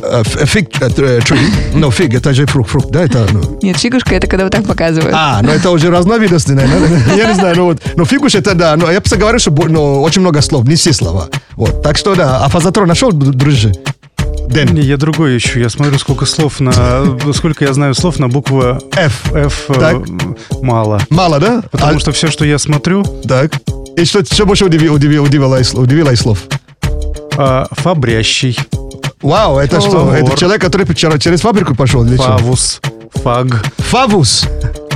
Э, 0.00 0.20
ф- 0.22 0.48
Фиг, 0.50 0.80
э, 0.80 0.86
э, 0.96 1.18
tree. 1.20 1.50
Ну, 1.74 1.90
фиг, 1.90 2.14
это 2.14 2.32
же 2.34 2.46
фрукт, 2.46 2.70
фрукт, 2.70 2.90
да, 2.90 3.02
это, 3.02 3.26
ну, 3.32 3.58
Нет, 3.62 3.78
фигушка 3.78 4.14
это 4.14 4.26
когда 4.28 4.44
вот 4.44 4.52
так 4.52 4.64
показывают. 4.66 5.14
А, 5.16 5.40
ну 5.42 5.50
это 5.50 5.70
уже 5.70 5.90
разновидность, 5.90 6.48
наверное. 6.48 7.02
Я 7.16 7.28
не 7.28 7.34
знаю, 7.34 7.56
ну 7.56 7.64
вот. 7.66 7.78
Но 7.96 8.04
фигуш 8.04 8.34
это 8.36 8.54
да. 8.54 8.76
Но 8.76 8.90
я 8.90 9.00
просто 9.00 9.16
говорю, 9.16 9.38
что 9.40 9.50
ну, 9.50 10.00
очень 10.02 10.20
много 10.20 10.40
слов, 10.40 10.66
не 10.66 10.74
все 10.76 10.92
слова. 10.92 11.28
Вот. 11.56 11.82
Так 11.82 11.96
что 11.96 12.14
да. 12.14 12.44
А 12.44 12.48
фазотрон 12.48 12.88
нашел, 12.88 13.12
д- 13.12 13.32
дружи? 13.32 13.72
Дэн. 14.48 14.68
Не, 14.74 14.82
я 14.82 14.96
другой 14.96 15.36
ищу. 15.36 15.58
Я 15.60 15.68
смотрю, 15.70 15.98
сколько 15.98 16.26
слов 16.26 16.60
на... 16.60 16.72
Сколько 17.32 17.64
я 17.64 17.72
знаю 17.72 17.94
слов 17.94 18.18
на 18.18 18.28
букву 18.28 18.62
F. 18.94 19.32
F 19.32 19.64
э, 19.70 19.74
Так. 19.74 19.96
мало. 20.62 21.00
Мало, 21.10 21.38
да? 21.40 21.62
Потому 21.70 21.96
А- 21.96 22.00
что 22.00 22.12
все, 22.12 22.28
что 22.30 22.44
я 22.44 22.58
смотрю, 22.58 23.02
Так. 23.26 23.52
И 23.96 24.04
что, 24.04 24.24
что 24.24 24.46
больше 24.46 24.64
удивило, 24.64 24.94
удивило, 24.94 25.24
удивило, 25.26 25.58
удивило 25.74 26.10
из 26.10 26.20
слов? 26.20 26.38
а, 27.36 27.66
фабрящий, 27.72 28.58
Вау, 29.22 29.58
это 29.58 29.80
что? 29.80 29.90
Фавор. 29.90 30.14
Это 30.14 30.36
человек, 30.36 30.60
который 30.60 30.84
вчера 30.86 31.18
через 31.18 31.40
фабрику 31.40 31.74
пошел 31.74 32.04
или 32.04 32.16
что? 32.16 32.38
фавус, 32.38 32.80
фаг. 33.14 33.64
Фавус. 33.78 34.44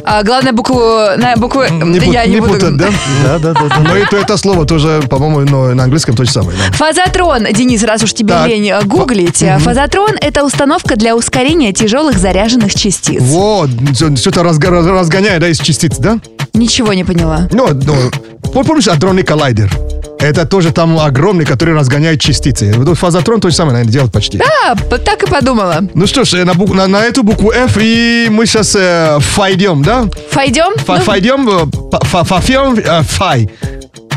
А 0.08 0.22
главное 0.22 0.52
букву, 0.52 0.78
на 1.16 1.34
букву, 1.36 1.62
Не, 1.64 1.98
пут- 1.98 2.12
я 2.12 2.26
не, 2.26 2.34
не 2.34 2.40
буду. 2.40 2.52
путать, 2.54 2.76
да? 2.76 2.88
Да, 3.24 3.38
да, 3.38 3.52
да. 3.54 3.78
Но 3.80 3.96
это, 3.96 4.16
это 4.18 4.36
слово 4.36 4.64
тоже, 4.64 5.02
по-моему, 5.10 5.40
но 5.40 5.74
на 5.74 5.82
английском 5.84 6.14
то 6.14 6.24
же 6.24 6.30
самое. 6.30 6.56
да. 6.56 6.72
Фазотрон, 6.76 7.44
Денис, 7.52 7.82
раз 7.82 8.02
уж 8.04 8.12
тебе 8.14 8.28
Так. 8.34 8.46
лень 8.48 8.68
э, 8.70 8.82
гуглить. 8.84 9.42
э, 9.42 9.58
Фазотрон– 9.58 10.12
это 10.20 10.44
установка 10.44 10.94
для 10.96 11.16
ускорения 11.16 11.72
тяжелых 11.72 12.18
заряженных 12.18 12.72
частиц. 12.74 13.20
Вот, 13.20 13.68
что-то 14.16 14.42
разго- 14.42 14.70
раз- 14.70 14.86
разгоняет, 14.86 15.40
да, 15.40 15.48
из 15.48 15.58
частиц, 15.58 15.96
да? 15.98 16.18
Ничего 16.54 16.92
не 16.92 17.02
поняла. 17.04 17.48
Ну, 17.50 17.68
ну, 17.72 17.94
пом- 18.42 18.64
помнишь 18.64 18.86
адронный 18.88 19.24
коллайдер? 19.24 19.70
Это 20.18 20.46
тоже 20.46 20.72
там 20.72 20.98
огромный, 20.98 21.44
который 21.44 21.74
разгоняет 21.74 22.20
частицы. 22.20 22.72
Фазотрон 22.94 23.40
то 23.40 23.50
же 23.50 23.54
самое, 23.56 23.74
наверное, 23.74 23.92
делает 23.92 24.12
почти. 24.12 24.40
А, 24.66 24.74
п- 24.74 24.98
так 24.98 25.22
и 25.22 25.26
подумала. 25.26 25.82
Ну 25.94 26.06
что 26.06 26.24
ж, 26.24 26.34
э, 26.34 26.44
на, 26.44 26.52
бук- 26.54 26.74
на, 26.74 26.86
на 26.86 27.04
эту 27.04 27.22
букву 27.22 27.50
F 27.52 27.76
и 27.78 28.28
мы 28.30 28.46
сейчас 28.46 28.74
э, 28.76 29.18
файдем, 29.20 29.82
да? 29.82 30.06
Пойдем? 30.32 30.74
Фа- 30.78 31.00
Файдем, 31.00 31.48
э, 31.48 31.66
фа- 32.06 32.24
фафем, 32.24 32.74
э, 32.78 33.02
фай. 33.02 33.50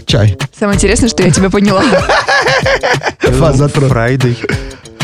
Чай. 0.05 0.37
Самое 0.57 0.75
интересное, 0.77 1.09
что 1.09 1.21
я 1.21 1.31
тебя 1.31 1.49
поняла. 1.49 1.83
Фазотрон. 3.19 3.89
Friday. 3.89 4.37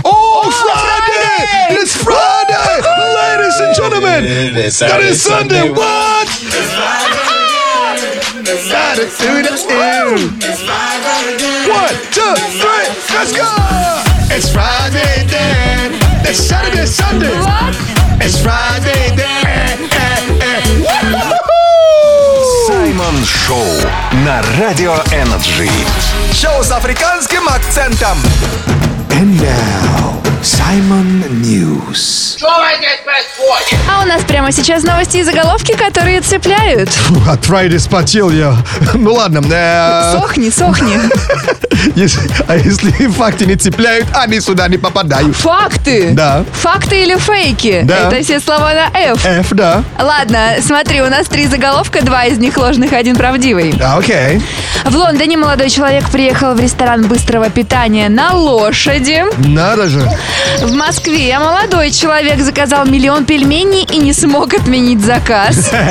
Oh, 0.04 0.50
Friday! 0.50 1.78
It's 1.82 1.96
Friday! 1.96 2.82
Ladies 3.16 3.60
and 3.60 3.76
gentlemen! 3.76 4.24
That 4.80 5.02
is 5.02 5.22
Sunday! 5.22 5.70
What? 5.70 7.05
One, 11.71 11.97
two, 12.11 12.35
three, 12.61 12.87
let's 13.15 13.33
go! 13.33 13.49
It's 14.31 14.53
Friday 14.53 15.25
then. 15.27 15.95
It's 16.25 16.39
Saturday, 16.39 16.87
Sunday. 16.87 17.33
It's 18.21 18.41
Friday 18.43 19.17
then. 19.17 19.89
Саймон 22.67 23.25
Шоу 23.25 23.67
на 24.25 24.43
Радио 24.59 24.95
Энерджи. 25.13 25.71
Шоу 26.40 26.64
с 26.64 26.72
африканским 26.72 27.48
акцентом. 27.48 28.18
And 29.12 29.40
now, 29.40 30.22
Simon 30.44 31.24
News. 31.42 32.38
А 33.90 34.04
у 34.04 34.06
нас 34.06 34.22
прямо 34.24 34.52
сейчас 34.52 34.84
новости 34.84 35.18
и 35.18 35.24
заголовки, 35.24 35.72
которые 35.76 36.20
цепляют. 36.22 36.90
Фу, 36.90 37.16
От 37.30 37.46
Friday 37.48 37.80
спотел 37.80 38.30
я. 38.30 38.56
Ну 38.94 39.14
ладно. 39.14 39.42
э, 39.50 40.12
Сохни, 40.12 40.50
сохни. 40.50 41.00
если- 41.96 42.30
а 42.48 42.58
если 42.58 42.92
факты 43.08 43.46
не 43.46 43.56
цепляют, 43.56 44.06
они 44.14 44.42
сюда 44.42 44.68
не 44.68 44.78
попадают. 44.78 45.36
Факты. 45.38 46.10
Да. 46.12 46.44
Факты 46.62 47.02
или 47.04 47.16
фейки? 47.18 47.82
Да. 47.86 48.10
Это 48.10 48.22
все 48.24 48.40
слова 48.42 48.72
на 48.74 48.90
F. 49.00 49.26
F, 49.26 49.48
да. 49.52 49.84
Ладно, 49.98 50.56
смотри, 50.62 51.02
у 51.02 51.10
нас 51.10 51.28
три 51.28 51.48
заголовка, 51.48 52.04
два 52.04 52.26
из 52.26 52.38
них 52.38 52.58
ложных, 52.58 52.92
один 52.94 53.16
правдивый. 53.16 53.74
А, 53.82 53.98
Окей. 53.98 54.42
В 54.84 54.96
Лондоне 54.96 55.38
молодой 55.38 55.70
человек 55.70 56.10
приехал 56.10 56.25
в 56.34 56.60
ресторан 56.60 57.08
быстрого 57.08 57.50
питания 57.50 58.10
на 58.10 58.34
лошади. 58.34 59.24
Надо 59.48 59.88
же. 59.88 60.02
В 60.62 60.74
Москве 60.74 61.38
молодой 61.38 61.92
человек 61.92 62.40
заказал 62.40 62.86
миллион 62.86 63.26
пельменей 63.26 63.84
и 63.84 63.98
не 63.98 64.14
смог 64.14 64.54
отменить 64.54 65.02
заказ. 65.02 65.72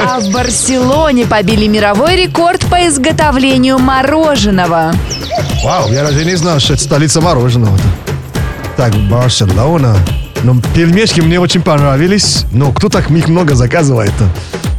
А 0.00 0.18
в 0.18 0.30
Барселоне 0.30 1.26
побили 1.26 1.66
мировой 1.66 2.16
рекорд 2.16 2.64
по 2.70 2.86
изготовлению 2.86 3.78
мороженого. 3.78 4.94
Вау, 5.62 5.92
я 5.92 6.04
даже 6.04 6.24
не 6.24 6.36
знал, 6.36 6.58
что 6.58 6.72
это 6.72 6.82
столица 6.82 7.20
мороженого. 7.20 7.78
Так, 8.78 8.94
Барселона. 8.94 9.94
Но 10.42 10.56
пельмешки 10.74 11.20
мне 11.20 11.38
очень 11.38 11.60
понравились. 11.60 12.44
Но 12.50 12.72
кто 12.72 12.88
так 12.88 13.10
их 13.10 13.28
много 13.28 13.54
заказывает-то? 13.54 14.24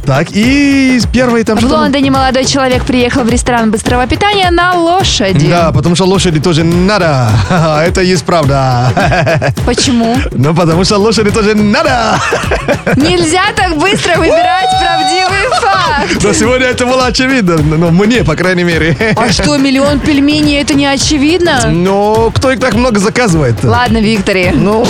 Так, 0.06 0.28
и 0.30 1.00
первый 1.12 1.42
там 1.42 1.56
В 1.56 1.60
что? 1.60 1.68
Лондоне 1.68 2.12
молодой 2.12 2.44
человек 2.44 2.84
приехал 2.84 3.24
в 3.24 3.28
ресторан 3.28 3.72
быстрого 3.72 4.06
питания 4.06 4.50
на 4.52 4.74
лошади. 4.74 5.48
Да, 5.48 5.72
потому 5.72 5.96
что 5.96 6.04
лошади 6.04 6.38
тоже 6.38 6.62
надо. 6.62 7.28
Это 7.84 8.02
есть 8.02 8.24
правда. 8.24 9.52
Почему? 9.64 10.16
Ну, 10.32 10.54
потому 10.54 10.84
что 10.84 10.98
лошади 10.98 11.30
тоже 11.30 11.54
надо. 11.54 12.20
Нельзя 12.96 13.42
так 13.56 13.76
быстро 13.78 14.16
выбирать 14.18 14.68
правдивый 14.80 15.60
факт. 15.60 16.22
Но 16.22 16.32
сегодня 16.32 16.66
это 16.66 16.84
было 16.86 17.06
очевидно. 17.06 17.56
Но 17.56 17.90
мне, 17.90 18.22
по 18.22 18.36
крайней 18.36 18.64
мере. 18.64 18.96
А 19.16 19.32
что, 19.32 19.56
миллион 19.56 19.98
пельменей, 19.98 20.60
это 20.60 20.74
не 20.74 20.86
очевидно? 20.86 21.62
Но 21.66 22.30
кто 22.30 22.52
их 22.52 22.60
так 22.60 22.74
много 22.74 23.00
заказывает? 23.00 23.56
Ладно, 23.64 23.98
Виктори. 23.98 24.50
Ну, 24.54 24.86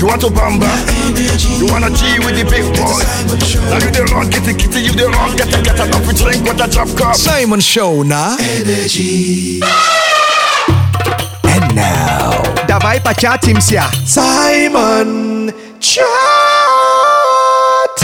You 0.00 0.06
want 0.06 0.20
to 0.22 0.28
bamba? 0.28 0.70
You 1.58 1.66
wanna 1.66 1.90
G 1.90 2.18
with 2.20 2.36
the 2.36 2.44
big 2.48 2.64
boy? 2.76 3.02
Now 3.68 3.78
you 3.84 3.90
the 3.90 4.08
wrong, 4.12 4.30
get 4.30 4.44
the 4.44 4.54
kitty, 4.54 4.80
you 4.80 4.92
the 4.92 5.08
wrong, 5.08 5.36
get 5.36 5.48
the 5.50 5.62
get 5.62 5.78
enough 5.80 6.06
to 6.08 6.14
drink 6.14 6.44
with 6.44 6.58
the 6.58 6.66
drop 6.66 6.88
cup. 6.96 7.14
Simon 7.16 7.60
Show 7.60 8.02
на 8.04 8.36
Energy. 8.40 9.60
And 11.44 11.74
now, 11.74 12.42
давай 12.66 13.00
початимся. 13.00 13.84
Simon 14.06 15.52
Chat. 15.80 16.29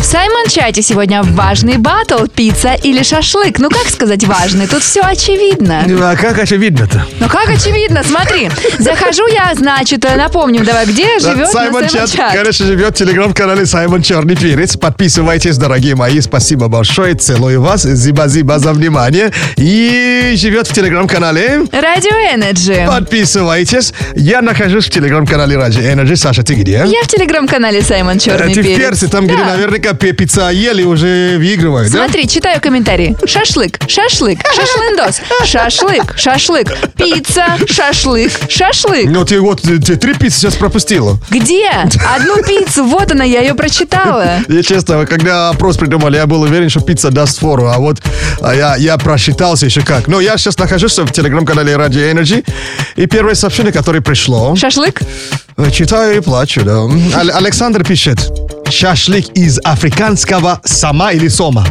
В 0.08 0.10
Саймон-чате 0.10 0.82
сегодня 0.84 1.22
важный 1.22 1.76
батл, 1.76 2.28
пицца 2.34 2.76
или 2.76 3.04
шашлык. 3.04 3.60
Ну 3.60 3.70
как 3.70 3.89
сказать 3.89 4.24
важный? 4.24 4.65
Тут 4.65 4.82
все 4.82 5.02
очевидно. 5.02 5.84
а 5.86 6.15
как 6.15 6.39
очевидно-то? 6.39 7.06
Ну 7.20 7.28
как 7.28 7.50
очевидно? 7.50 8.04
Смотри, 8.06 8.50
захожу 8.80 9.28
я, 9.28 9.52
значит, 9.54 10.06
напомним, 10.15 10.63
давай, 10.63 10.86
где 10.86 11.20
живет 11.20 11.50
Саймон 11.50 11.89
Чат, 11.89 12.10
конечно, 12.32 12.65
живет 12.65 12.96
в 12.96 12.98
телеграм-канале 12.98 13.65
Саймон 13.65 14.02
Черный 14.02 14.38
Перец. 14.38 14.78
Подписывайтесь, 14.78 15.58
дорогие 15.58 15.96
мои. 15.96 16.22
Спасибо 16.22 16.70
большое. 16.70 17.13
Целую 17.15 17.62
вас. 17.62 17.84
Зиба-зиба 17.84 18.60
за 18.60 18.72
внимание. 18.72 19.34
И 19.58 20.36
живет 20.38 20.67
в 20.70 20.74
телеграм-канале. 20.74 21.63
Радио 21.74 22.15
Энерджи. 22.34 22.88
Подписывайтесь. 22.88 23.93
Я 24.15 24.41
нахожусь 24.41 24.86
в 24.86 24.89
телеграм-канале 24.89 25.58
Радио 25.58 25.82
Energy. 25.82 26.15
Саша, 26.15 26.43
ты 26.43 26.54
где? 26.54 26.86
Я 26.88 27.04
в 27.04 27.08
телеграм-канале 27.10 27.82
Саймон 27.82 28.20
Черный 28.20 28.54
Э, 28.54 28.56
Ты 28.56 28.62
в 28.62 28.63
Перец. 28.63 28.78
перце, 28.80 29.10
там, 29.10 29.28
где 29.28 29.36
наверняка 29.36 29.96
пицца 29.97 30.49
ели, 30.49 30.83
уже 30.83 31.36
выигрывают, 31.38 31.91
да? 31.91 31.99
Смотри, 32.05 32.27
читаю 32.27 32.62
комментарии. 32.62 33.15
Шашлык, 33.25 33.79
шашлык, 33.88 34.39
шашлындос, 34.53 35.21
шашлык, 35.45 36.17
шашлык, 36.17 36.67
пицца, 36.95 37.57
шашлык, 37.67 38.31
шашлык. 38.49 39.10
Ну, 39.10 39.25
ты 39.25 39.39
вот 39.39 39.62
ты, 39.62 39.79
три 39.79 40.13
пиццы 40.13 40.39
сейчас 40.39 40.55
пропустила. 40.55 41.17
Где? 41.29 41.69
Одну 42.15 42.43
пиццу, 42.43 42.86
вот 42.86 43.12
она, 43.12 43.23
я 43.23 43.41
ее 43.41 43.53
прочитала. 43.53 44.39
Я 44.47 44.63
честно, 44.63 45.05
когда 45.05 45.49
опрос 45.49 45.77
придумали, 45.77 46.17
я 46.17 46.27
был 46.27 46.41
уверен, 46.41 46.69
что 46.69 46.79
пицца 46.81 47.10
даст 47.12 47.39
фору, 47.39 47.67
а 47.67 47.77
вот 47.77 47.97
а 48.41 48.53
я, 48.55 48.75
я 48.75 48.97
просчитался 48.97 49.65
еще 49.65 49.81
как. 49.81 50.07
Но 50.07 50.19
я 50.19 50.38
сейчас 50.38 50.57
нахожусь 50.57 50.97
в 50.97 51.12
телеграм-канале 51.12 51.73
Radio 51.73 52.13
Energy, 52.13 52.45
и 52.95 53.05
первое 53.05 53.36
сообщение, 53.36 53.71
которое 53.71 54.01
пришло, 54.01 54.55
Шашлык? 54.55 55.01
читаю 55.71 56.17
и 56.17 56.19
плачу, 56.21 56.62
да. 56.63 56.83
Ал- 57.19 57.36
Александр 57.38 57.83
пишет, 57.83 58.19
шашлык 58.69 59.30
из 59.34 59.60
африканского 59.63 60.60
сама 60.63 61.12
или 61.12 61.27
сома? 61.27 61.65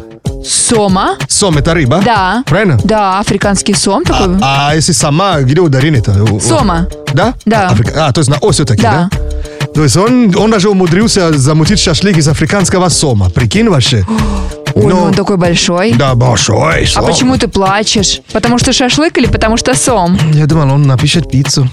Сома? 0.45 1.17
Сом 1.29 1.59
это 1.59 1.75
рыба? 1.75 2.01
Да. 2.05 2.43
Правильно? 2.47 2.79
Да, 2.85 3.19
африканский 3.19 3.75
сом 3.75 4.05
такой. 4.05 4.37
А 4.43 4.75
если 4.75 4.93
сама, 4.93 5.41
где 5.41 5.61
ударение-то? 5.61 6.41
Сома. 6.41 6.89
Да? 7.13 7.35
Да. 7.45 7.69
Африка- 7.71 8.07
А, 8.07 8.13
то 8.13 8.21
есть 8.21 8.31
на 8.31 8.37
О 8.39 8.51
все-таки, 8.51 8.83
Да. 8.83 9.09
да? 9.11 9.67
То 9.75 9.83
есть 9.83 9.97
он, 9.97 10.35
он 10.37 10.51
даже 10.51 10.69
умудрился 10.71 11.37
замутить 11.37 11.79
шашлык 11.81 12.17
из 12.17 12.29
африканского 12.29 12.89
сома. 12.89 13.29
Прикинь 13.31 13.69
вообще. 13.69 14.05
Ой, 14.77 14.83
ну 14.83 14.89
Но- 14.91 15.05
он 15.05 15.15
такой 15.15 15.39
большой. 15.39 15.93
Да, 15.93 16.15
большой 16.15 16.87
А 16.95 17.03
почему 17.03 17.39
ты 17.39 17.49
плачешь? 17.49 18.21
Потому 18.33 18.59
что 18.59 18.75
шашлык 18.75 19.17
или 19.17 19.27
потому 19.27 19.57
что 19.57 19.75
сом? 19.75 20.19
Я 20.35 20.45
думал, 20.47 20.75
он 20.75 20.83
напишет 20.83 21.31
пиццу. 21.31 21.67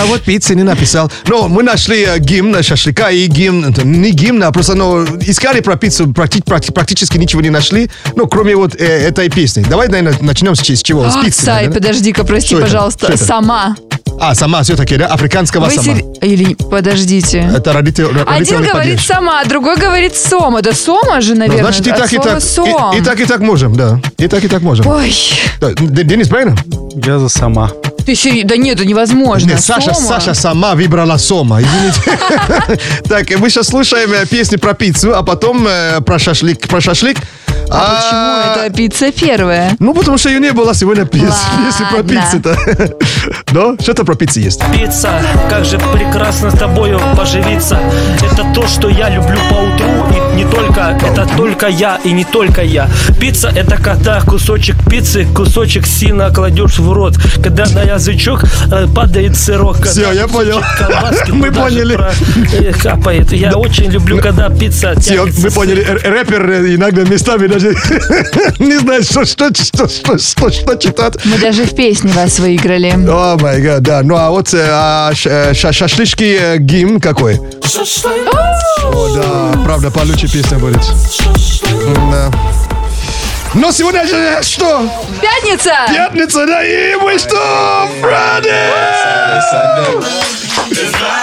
А 0.00 0.06
вот 0.06 0.22
пиццы 0.22 0.56
не 0.56 0.64
написал. 0.64 1.12
Но 1.28 1.46
мы 1.48 1.62
нашли 1.62 2.02
э, 2.02 2.18
гимн 2.18 2.60
шашлыка 2.62 3.10
и 3.10 3.26
гимн, 3.26 3.72
не 3.84 4.10
гимн, 4.10 4.42
а 4.42 4.50
просто 4.50 4.74
ну, 4.74 5.04
искали 5.20 5.60
про 5.60 5.76
пиццу, 5.76 6.06
практи- 6.06 6.42
практи- 6.42 6.72
практически 6.72 7.18
ничего 7.18 7.40
не 7.40 7.50
нашли, 7.50 7.88
ну, 8.16 8.26
кроме 8.26 8.56
вот 8.56 8.74
э, 8.74 8.84
этой 8.84 9.30
песни. 9.30 9.64
Давай, 9.68 9.86
наверное, 9.86 10.18
начнем 10.20 10.56
с, 10.56 10.60
с 10.60 10.82
чего? 10.82 11.08
С 11.08 11.16
пиццы. 11.16 11.44
Сай, 11.44 11.70
подожди-ка, 11.70 12.24
прости, 12.24 12.56
пожалуйста. 12.56 13.16
Сама. 13.16 13.76
А, 14.20 14.34
сама 14.34 14.62
все-таки, 14.62 14.96
да? 14.96 15.06
Африканского 15.06 15.64
Вы 15.64 15.70
сама. 15.72 15.82
сер- 15.96 16.04
Или, 16.20 16.54
подождите. 16.54 17.50
Это 17.56 17.72
родитель, 17.72 18.04
Один 18.04 18.26
родительный 18.26 18.68
говорит 18.68 18.92
падеж. 18.96 19.06
сама, 19.06 19.40
а 19.40 19.44
другой 19.46 19.76
говорит 19.76 20.14
сом. 20.16 20.56
Это 20.56 20.74
сома 20.74 21.20
же, 21.22 21.32
Ну, 21.34 21.40
наверное. 21.40 21.62
значит, 21.64 21.86
и 21.86 21.90
от 21.90 21.96
так, 21.98 22.12
и 22.12 22.16
слова 22.16 22.30
так. 22.32 22.42
сом. 22.42 22.94
И, 22.94 22.98
и 22.98 23.00
так, 23.02 23.18
и 23.20 23.24
так 23.24 23.40
можем, 23.40 23.74
да. 23.76 23.98
И 24.18 24.28
так, 24.28 24.44
и 24.44 24.48
так 24.48 24.60
можем. 24.62 24.86
Ой, 24.86 25.14
Да, 25.60 25.68
Д- 25.70 26.04
Денис, 26.04 26.28
правильно? 26.28 26.54
Я 26.94 27.18
за 27.18 27.28
сама. 27.30 27.70
ты 28.04 28.14
серьезно? 28.14 28.48
Да 28.50 28.56
нет, 28.58 28.76
это 28.78 28.86
невозможно. 28.86 29.48
Нет, 29.48 29.60
Саша, 29.62 29.94
Сома. 29.94 30.06
Саша 30.08 30.34
сама 30.34 30.74
выбрала 30.74 31.16
Сома, 31.16 31.60
извините. 31.62 32.00
Так, 33.08 33.30
мы 33.38 33.48
сейчас 33.48 33.68
слушаем 33.68 34.12
э, 34.12 34.26
песни 34.26 34.56
про 34.56 34.74
пиццу, 34.74 35.14
а 35.16 35.22
потом 35.22 35.66
э, 35.66 36.00
про 36.02 36.18
шашлык. 36.18 36.68
Про 36.68 36.80
шашлык. 36.80 37.16
А 37.72 38.00
почему 38.00 38.64
это 38.66 38.76
пицца 38.76 39.12
первая? 39.12 39.72
Ну, 39.78 39.94
потому 39.94 40.18
что 40.18 40.28
ее 40.28 40.40
не 40.40 40.52
было 40.52 40.74
сегодня 40.74 41.04
Ладно. 41.04 41.20
песни 41.66 41.84
про 41.92 42.02
пиццу-то. 42.02 42.56
Но 43.52 43.76
что-то 43.80 44.04
про 44.04 44.14
пиццу 44.14 44.40
есть. 44.40 44.60
Пицца, 44.72 45.10
как 45.48 45.64
же 45.64 45.78
прекрасно 45.92 46.50
с 46.50 46.58
тобою 46.58 47.00
поживиться 47.16 47.78
Это 48.22 48.44
то, 48.54 48.66
что 48.66 48.88
я 48.88 49.08
люблю 49.10 49.38
по 49.50 49.54
утру 49.54 50.06
И 50.34 50.36
не 50.36 50.44
только, 50.44 50.98
это 51.04 51.28
только 51.36 51.68
я 51.68 51.98
и 52.04 52.12
не 52.12 52.24
только 52.24 52.62
я 52.62 52.88
Пицца 53.20 53.48
это 53.54 53.76
когда 53.76 54.20
кусочек 54.20 54.76
пиццы, 54.88 55.26
кусочек 55.34 55.86
сина 55.86 56.30
кладешь 56.32 56.78
в 56.78 56.92
рот 56.92 57.16
Когда 57.42 57.66
на 57.66 57.82
язычок 57.82 58.44
э, 58.72 58.86
падает 58.94 59.36
сырок 59.36 59.84
Всё, 59.84 60.12
я 60.12 60.26
понял. 60.28 60.60
Мы 61.28 61.52
поняли. 61.52 61.96
про- 61.96 62.12
э, 62.52 62.72
капает 62.72 63.32
Я 63.32 63.52
очень 63.52 63.90
люблю, 63.90 64.18
когда 64.18 64.48
пицца 64.48 64.94
тянется 64.94 65.40
мы 65.42 65.50
поняли, 65.50 65.82
рэпер 65.82 66.74
иногда 66.74 67.02
местами 67.02 67.46
даже 67.46 67.59
не 68.58 68.78
знает, 68.78 69.04
что, 69.04 69.24
что, 69.24 69.54
что, 69.54 69.88
что, 69.88 70.18
что, 70.18 70.50
что 70.50 70.74
читать. 70.76 71.14
Мы 71.24 71.38
даже 71.38 71.64
в 71.64 71.74
песне 71.74 72.12
вас 72.12 72.38
выиграли. 72.38 72.90
О 73.08 73.36
май 73.40 73.60
гад, 73.60 73.82
да. 73.82 74.00
Ну 74.02 74.16
а 74.16 74.30
вот 74.30 74.52
э, 74.54 74.66
а 74.70 75.12
ш- 75.14 75.30
э, 75.30 75.54
ша- 75.54 75.72
шашлычки 75.72 76.38
э, 76.40 76.56
гимн 76.58 77.00
какой? 77.00 77.36
О, 77.36 79.08
да, 79.14 79.62
правда, 79.64 79.90
получше 79.90 80.30
песня 80.30 80.58
будет. 80.58 80.82
Да. 82.10 82.30
Но 83.54 83.72
сегодня 83.72 84.06
же 84.06 84.38
что? 84.42 84.88
Пятница! 85.20 85.72
Пятница, 85.88 86.46
да, 86.46 86.64
и 86.64 86.94
мы 86.96 87.18
что? 87.18 87.36
Friday! 88.00 88.70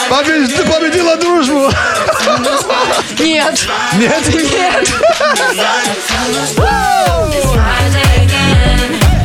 Побед- 0.09 0.71
Победила 0.73 1.15
дружба. 1.17 1.69
Нет. 3.19 3.67
Нет? 3.93 4.33
Нет. 4.33 4.93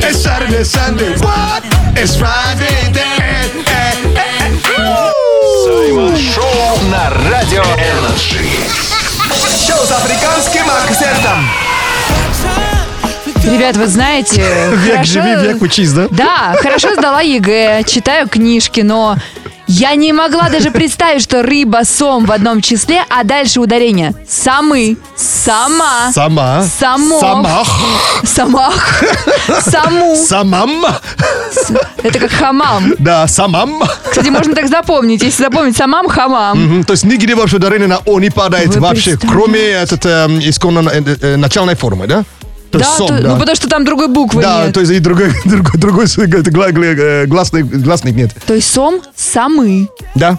It's 0.00 0.22
Saturday, 0.22 0.62
Sunday. 0.64 1.16
What? 1.20 1.62
It's 1.96 2.16
Friday, 2.16 2.92
then. 2.92 3.64
Саймон 5.64 6.16
Шоу 6.16 6.78
на 6.90 7.10
Радио 7.30 7.62
Энерджи. 7.62 8.40
Шоу 9.66 9.86
с 9.86 9.90
африканским 9.92 10.64
акцентом. 10.70 11.48
Ребят, 13.44 13.76
вы 13.76 13.86
знаете, 13.86 14.40
Век 14.70 14.92
хорошо- 14.92 15.12
живи, 15.12 15.34
век 15.46 15.62
учись, 15.62 15.92
да? 15.92 16.06
Да, 16.10 16.54
хорошо 16.60 16.94
сдала 16.94 17.20
ЕГЭ, 17.20 17.82
читаю 17.84 18.28
книжки, 18.28 18.80
но 18.80 19.16
я 19.72 19.94
не 19.94 20.12
могла 20.12 20.48
даже 20.50 20.70
представить, 20.70 21.22
что 21.22 21.42
рыба, 21.42 21.80
сом 21.84 22.26
в 22.26 22.32
одном 22.32 22.60
числе, 22.60 23.02
а 23.08 23.24
дальше 23.24 23.58
ударение. 23.60 24.12
Самы, 24.28 24.96
сама, 25.16 26.12
Сама. 26.12 26.62
само, 26.62 27.20
Самах. 27.20 27.68
самах, 28.24 29.04
саму. 29.62 30.16
Самам. 30.16 30.84
Это 32.02 32.18
как 32.18 32.30
хамам. 32.30 32.92
Да, 32.98 33.26
самам. 33.26 33.82
Кстати, 34.10 34.28
можно 34.28 34.54
так 34.54 34.68
запомнить. 34.68 35.22
Если 35.22 35.42
запомнить 35.42 35.76
самам, 35.76 36.08
хамам. 36.08 36.58
Мгм, 36.62 36.84
То 36.84 36.92
есть 36.92 37.04
нигде 37.04 37.34
вообще 37.34 37.56
ударение 37.56 37.88
на 37.88 37.98
«о» 38.04 38.20
не 38.20 38.30
падает 38.30 38.74
Вы 38.74 38.80
вообще, 38.80 39.12
представляете? 39.16 39.28
кроме 39.28 39.60
этот, 39.60 40.04
эм, 40.06 40.38
исконно 40.40 40.88
э, 40.90 41.02
э, 41.20 41.36
начальной 41.36 41.76
формы, 41.76 42.06
да? 42.06 42.24
То 42.72 42.78
Да, 42.78 42.84
сом, 42.86 43.08
то- 43.08 43.18
да. 43.22 43.28
ну 43.28 43.38
потому 43.38 43.54
что 43.54 43.68
там 43.68 43.84
другой 43.84 44.08
буквы 44.08 44.40
Да, 44.42 44.64
нет. 44.64 44.74
то 44.74 44.80
есть 44.80 44.92
и 44.92 44.98
другой, 44.98 45.30
другой, 45.44 45.78
другой 45.78 46.06
э, 46.16 46.26
гла- 46.50 46.72
гла- 46.72 47.26
гласный, 47.26 47.62
гласных 47.62 48.14
нет. 48.14 48.30
То 48.46 48.54
есть 48.54 48.72
сом, 48.72 49.00
самы. 49.14 49.88
Да. 50.14 50.38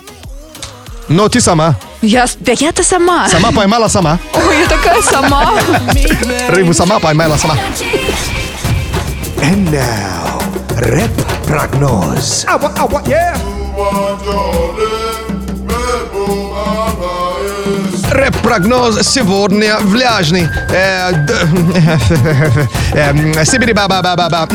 Но 1.09 1.29
ты 1.29 1.41
сама. 1.41 1.75
Я, 2.01 2.25
да 2.39 2.53
я-то 2.53 2.83
сама. 2.83 3.29
Сама 3.29 3.51
поймала 3.51 3.87
сама. 3.87 4.17
Ой, 4.33 4.59
я 4.59 4.67
такая 4.67 5.01
сама. 5.01 5.53
Рыбу 6.49 6.73
сама 6.73 6.99
поймала 6.99 7.37
сама. 7.37 7.55
And 9.41 9.69
now, 9.69 10.41
рэп-прогноз. 10.77 12.45
Ава, 12.47 12.71
ава, 12.77 13.01
yeah. 13.05 13.37
Рэп-прогноз 18.13 19.01
сегодня 19.01 19.79
влажный. 19.79 20.47
Э, 20.69 21.11
эм, 22.93 23.33
Сибири 23.43 23.73
ба 23.73 23.87
ба 23.87 24.03
ба 24.03 24.15
ба 24.15 24.29
ба. 24.29 24.47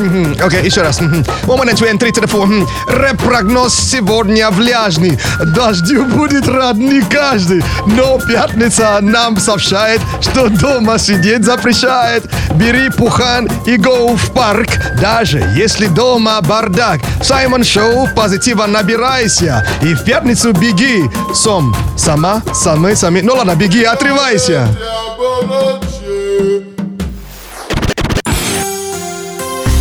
Окей, 0.46 0.64
еще 0.64 0.82
раз. 0.82 1.00
Two, 1.00 1.90
and 1.90 1.98
three 1.98 2.12
to 2.12 2.22
the 2.22 2.28
four. 2.28 2.46
Мгм. 2.46 2.68
Рэп-прогноз 2.86 3.74
сегодня 3.74 4.48
влажный. 4.50 5.18
Дождю 5.56 6.04
будет 6.04 6.46
рад 6.46 6.76
не 6.76 7.00
каждый. 7.02 7.64
Но 7.86 8.20
пятница 8.20 8.98
нам 9.00 9.36
сообщает, 9.38 10.00
что 10.20 10.48
дома 10.48 10.96
сидеть 10.98 11.44
запрещает. 11.44 12.30
Бери 12.54 12.90
пухан 12.90 13.48
и 13.66 13.76
go 13.76 14.16
в 14.16 14.30
парк. 14.32 14.68
Даже 15.00 15.38
если 15.56 15.86
дома 15.86 16.40
бардак. 16.42 17.00
Саймон 17.22 17.64
Шоу, 17.64 18.08
позитива 18.14 18.66
набирайся. 18.66 19.66
И 19.82 19.94
в 19.94 20.04
пятницу 20.04 20.52
беги. 20.52 21.10
Сом, 21.34 21.74
сама, 21.96 22.40
самы, 22.54 22.94
сами. 22.94 23.20
Ну 23.20 23.34
ладно, 23.34 23.47
беги, 23.54 23.84
отрывайся. 23.84 24.68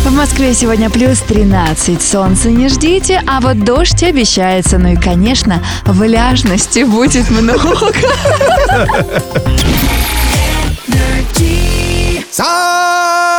В 0.04 0.10
Москве 0.12 0.54
сегодня 0.54 0.90
плюс 0.90 1.18
13. 1.20 2.02
Солнца 2.02 2.50
не 2.50 2.68
ждите, 2.68 3.22
а 3.26 3.40
вот 3.40 3.64
дождь 3.64 4.02
обещается. 4.02 4.78
Ну 4.78 4.92
и, 4.92 4.96
конечно, 4.96 5.62
влажности 5.84 6.84
будет 6.84 7.30
много. 7.30 7.92
Саймон 12.30 13.37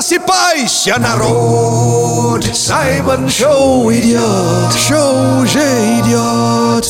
Просыпайся, 0.00 0.96
народ! 0.98 2.42
Саймон 2.54 3.28
Шоу 3.28 3.92
идет! 3.92 4.72
Шоу 4.74 5.42
уже 5.42 5.60
идет! 6.00 6.86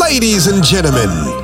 Ladies 0.00 0.48
and 0.48 0.62
gentlemen, 0.62 1.43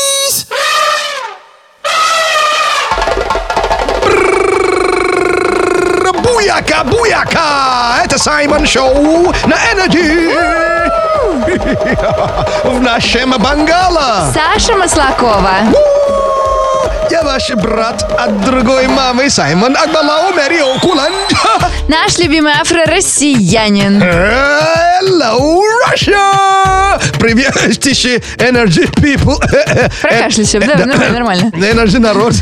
Буяка, 6.41 6.83
буяка! 6.83 8.01
Это 8.03 8.17
Саймон 8.17 8.65
Шоу 8.65 9.31
на 9.45 9.57
Energy! 9.71 10.33
В 12.63 12.81
нашем 12.81 13.35
бангало! 13.37 14.33
Саша 14.33 14.75
Маслакова. 14.75 15.51
Я 17.11 17.21
ваш 17.21 17.51
брат 17.51 18.03
от 18.19 18.41
другой 18.41 18.87
мамы 18.87 19.29
Саймон 19.29 19.77
Акбалау 19.77 20.33
Мэрио 20.33 20.79
Кулан. 20.79 21.13
Наш 21.87 22.17
любимый 22.17 22.53
афро-россиянин. 22.53 24.01
Hello, 24.01 25.61
Russia! 25.85 26.60
Привет, 27.21 27.53
тише, 27.79 28.19
Energy 28.37 28.91
People. 28.95 29.37
Прокашлялся, 30.01 30.59
да, 30.59 30.85
нормально, 30.85 31.09
нормально. 31.11 31.51
Energy 31.53 31.99
народ. 31.99 32.33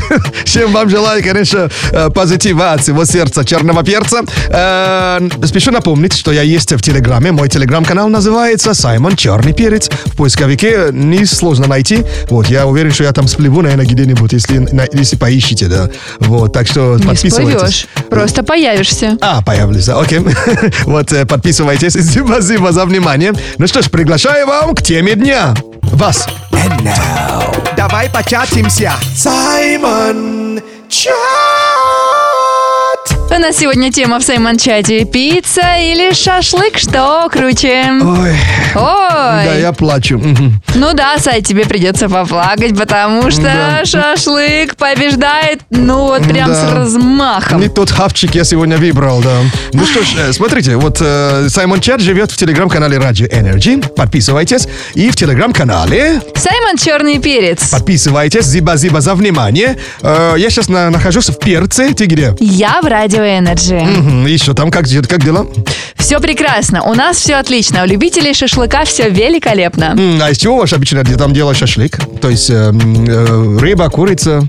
Всем 0.46 0.72
вам 0.72 0.88
желаю, 0.88 1.22
конечно, 1.22 1.68
э, 1.92 2.08
позитива 2.08 2.72
от 2.72 2.80
всего 2.80 3.04
сердца 3.04 3.44
черного 3.44 3.82
перца. 3.84 4.22
Э, 4.48 5.20
Спешу 5.44 5.70
напомнить, 5.70 6.16
что 6.16 6.32
я 6.32 6.40
есть 6.40 6.72
в 6.72 6.80
Телеграме. 6.80 7.30
Мой 7.32 7.50
Телеграм-канал 7.50 8.08
называется 8.08 8.72
Саймон 8.72 9.16
Черный 9.16 9.52
Перец. 9.52 9.90
В 10.06 10.16
поисковике 10.16 10.88
не 10.92 11.26
сложно 11.26 11.66
найти. 11.66 11.98
Вот, 12.30 12.46
я 12.48 12.66
уверен, 12.66 12.90
что 12.90 13.04
я 13.04 13.12
там 13.12 13.28
сплеву, 13.28 13.60
наверное, 13.60 13.84
где-нибудь, 13.84 14.32
если, 14.32 14.66
если 14.98 15.16
поищите, 15.16 15.66
да. 15.66 15.90
Вот, 16.20 16.54
так 16.54 16.66
что 16.66 16.96
Не 16.96 17.04
подписывайтесь. 17.06 17.54
всплывешь, 17.54 17.86
просто 18.08 18.42
появишься. 18.42 19.18
А, 19.20 19.42
появлюсь, 19.42 19.84
да, 19.84 20.00
окей. 20.00 20.20
Вот, 20.84 21.12
э, 21.12 21.26
подписывайтесь. 21.26 21.92
Спасибо 22.26 22.72
за 22.72 22.86
внимание. 22.86 23.34
Ну 23.58 23.66
что 23.66 23.82
ж, 23.82 23.90
приглашаю 23.90 24.46
вам 24.46 24.69
к 24.74 24.82
теме 24.82 25.14
дня. 25.14 25.54
Вас. 25.82 26.26
Давай 27.76 28.10
початимся. 28.10 28.92
Саймон 29.14 30.60
Чат! 30.88 31.69
У 33.32 33.38
нас 33.40 33.56
сегодня 33.56 33.92
тема 33.92 34.18
в 34.18 34.22
Саймон-чате. 34.24 35.04
Пицца 35.04 35.62
или 35.78 36.12
шашлык? 36.12 36.76
Что 36.76 37.28
круче? 37.30 37.84
Ой. 38.02 38.30
Ой. 38.74 39.44
Да, 39.44 39.54
я 39.54 39.72
плачу. 39.72 40.20
Ну 40.74 40.92
да, 40.94 41.16
Сай, 41.18 41.40
тебе 41.40 41.64
придется 41.64 42.08
поплакать, 42.08 42.76
потому 42.76 43.30
что 43.30 43.42
Да. 43.42 43.84
шашлык 43.84 44.76
побеждает, 44.76 45.60
ну 45.70 46.06
вот 46.06 46.22
прям 46.24 46.48
Да. 46.48 46.54
с 46.54 46.72
размахом. 46.72 47.60
Не 47.60 47.68
тот 47.68 47.90
хавчик 47.90 48.34
я 48.34 48.44
сегодня 48.44 48.76
выбрал, 48.78 49.20
да. 49.20 49.38
Ну 49.72 49.84
что 49.86 50.02
ж, 50.02 50.08
э, 50.28 50.32
смотрите, 50.32 50.76
вот 50.76 50.98
э, 51.00 51.46
Саймон 51.48 51.80
Чат 51.80 52.00
живет 52.00 52.30
в 52.32 52.36
телеграм-канале 52.36 52.98
Radio 52.98 53.30
Energy. 53.30 53.80
Подписывайтесь. 53.94 54.66
И 54.94 55.08
в 55.10 55.16
телеграм-канале 55.16 56.20
Саймон 56.34 56.76
Черный 56.76 57.18
Перец. 57.20 57.70
подписывайтесь. 57.70 58.44
Зиба-зиба 58.44 59.00
за 59.00 59.14
внимание. 59.14 59.78
Э, 60.02 60.34
я 60.36 60.50
сейчас 60.50 60.68
нахожусь 60.68 61.28
в 61.30 61.38
Перце. 61.38 61.94
Ты 61.94 62.06
где? 62.06 62.34
Я 62.40 62.80
в 62.82 62.86
Радио 62.86 63.19
Энерджи. 63.24 63.74
Мгм, 63.80 64.26
Еще 64.26 64.54
там 64.54 64.70
как, 64.70 64.86
как 65.08 65.24
дела? 65.24 65.46
Все 65.96 66.18
прекрасно, 66.20 66.82
у 66.82 66.94
нас 66.94 67.16
все 67.18 67.34
отлично, 67.36 67.82
у 67.82 67.86
любителей 67.86 68.34
шашлыка 68.34 68.84
все 68.84 69.08
великолепно. 69.10 69.94
М, 69.98 70.20
А 70.22 70.30
из 70.30 70.38
чего 70.38 70.56
ваш 70.58 70.72
обычно 70.72 71.04
там 71.04 71.32
делают 71.32 71.58
шашлык? 71.58 71.98
То 72.20 72.30
есть 72.30 72.50
э, 72.50 72.54
м, 72.54 73.04
э, 73.08 73.58
рыба, 73.60 73.88
курица? 73.90 74.42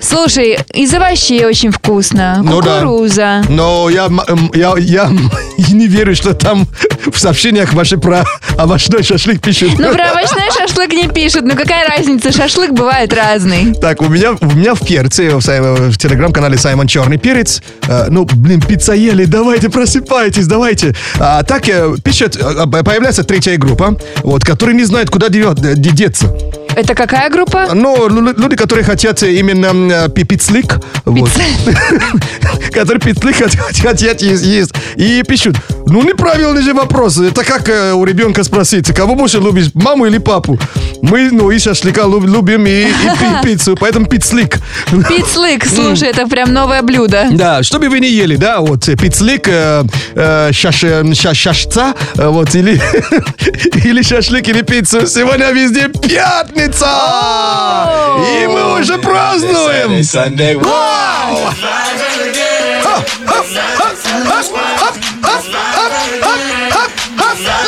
Слушай, 0.00 0.58
из 0.74 0.92
овощей 0.94 1.44
очень 1.44 1.70
вкусно, 1.70 2.40
Ну 2.42 2.60
да. 2.60 2.80
кукуруза. 2.80 3.42
Но 3.48 3.88
я, 3.90 4.08
я, 4.54 4.74
я 4.78 5.10
не 5.72 5.86
верю, 5.86 6.14
что 6.14 6.34
там 6.34 6.66
в 7.12 7.18
сообщениях 7.18 7.72
ваши 7.72 7.98
про 7.98 8.24
овощной 8.56 9.02
шашлык 9.02 9.40
пишут. 9.40 9.78
Ну, 9.78 9.92
про 9.92 10.04
овощной 10.10 10.50
шашлык 10.56 10.92
не 10.92 11.08
пишут, 11.08 11.42
ну 11.44 11.54
какая 11.56 11.88
разница, 11.88 12.32
шашлык 12.32 12.72
бывает 12.72 13.12
разный. 13.12 13.74
Так, 13.74 14.02
у 14.02 14.08
меня, 14.08 14.32
у 14.40 14.46
меня 14.52 14.74
в 14.74 14.80
перце, 14.86 15.30
в, 15.30 15.40
в 15.40 15.98
телеграм-канале 15.98 16.58
Саймон 16.58 16.86
Черный 16.86 17.18
Перец, 17.18 17.62
э, 17.86 18.06
ну, 18.08 18.24
блин, 18.24 18.60
пицца 18.60 18.92
ели, 18.94 19.24
давайте, 19.24 19.68
просыпайтесь, 19.68 20.46
давайте. 20.46 20.94
А 21.18 21.42
так 21.42 21.68
э, 21.68 21.94
пишет, 22.02 22.36
э, 22.36 22.66
появляется 22.66 23.24
третья 23.24 23.56
группа, 23.56 23.96
вот, 24.22 24.44
которые 24.44 24.76
не 24.76 24.84
знают, 24.84 25.10
куда 25.10 25.28
деться. 25.28 26.34
Это 26.78 26.94
какая 26.94 27.28
группа? 27.28 27.70
Ну, 27.74 28.08
лю- 28.08 28.34
люди, 28.38 28.54
которые 28.54 28.84
хотят 28.84 29.20
именно 29.24 29.72
э, 29.92 30.08
пи- 30.10 30.22
пиццлик, 30.22 30.76
вот. 31.04 31.28
которые 32.72 33.00
пиццлик 33.00 33.36
хот- 33.36 33.82
хотят 33.82 34.22
есть. 34.22 34.72
И 34.96 35.22
пишут, 35.26 35.56
ну, 35.86 36.02
неправильный 36.04 36.62
же 36.62 36.74
вопрос. 36.74 37.18
Это 37.18 37.42
как 37.42 37.68
э, 37.68 37.92
у 37.94 38.04
ребенка 38.04 38.44
спросить, 38.44 38.92
кого 38.94 39.16
больше 39.16 39.38
любишь, 39.38 39.70
маму 39.74 40.06
или 40.06 40.18
папу? 40.18 40.56
Мы, 41.02 41.30
ну, 41.32 41.50
и 41.50 41.58
шашлыка 41.58 42.02
люб- 42.02 42.26
любим, 42.26 42.64
и, 42.66 42.82
и 42.82 42.86
пи- 42.86 43.42
пиццу, 43.42 43.74
поэтому 43.74 44.06
пиццлик. 44.06 44.58
Пиццлык, 45.08 45.66
слушай, 45.66 46.08
это 46.10 46.28
прям 46.28 46.52
новое 46.52 46.82
блюдо. 46.82 47.26
Да, 47.32 47.64
что 47.64 47.80
бы 47.80 47.88
вы 47.88 47.98
не 47.98 48.08
ели, 48.10 48.36
да, 48.36 48.60
вот 48.60 48.88
э, 48.88 48.94
пиццлик, 48.96 49.48
э, 49.48 49.82
э, 50.14 50.52
шаш, 50.52 50.84
э, 50.84 51.02
ша- 51.14 51.34
шашца, 51.34 51.94
вот, 52.14 52.54
или, 52.54 52.80
или 53.84 54.02
шашлык, 54.02 54.46
или 54.48 54.62
пиццу. 54.62 55.06
Сегодня 55.08 55.50
везде 55.50 55.88
пятница! 55.88 56.67
И 56.76 58.46
мы 58.46 58.78
уже 58.78 58.98
празднуем! 58.98 60.02
Вау! 60.60 61.52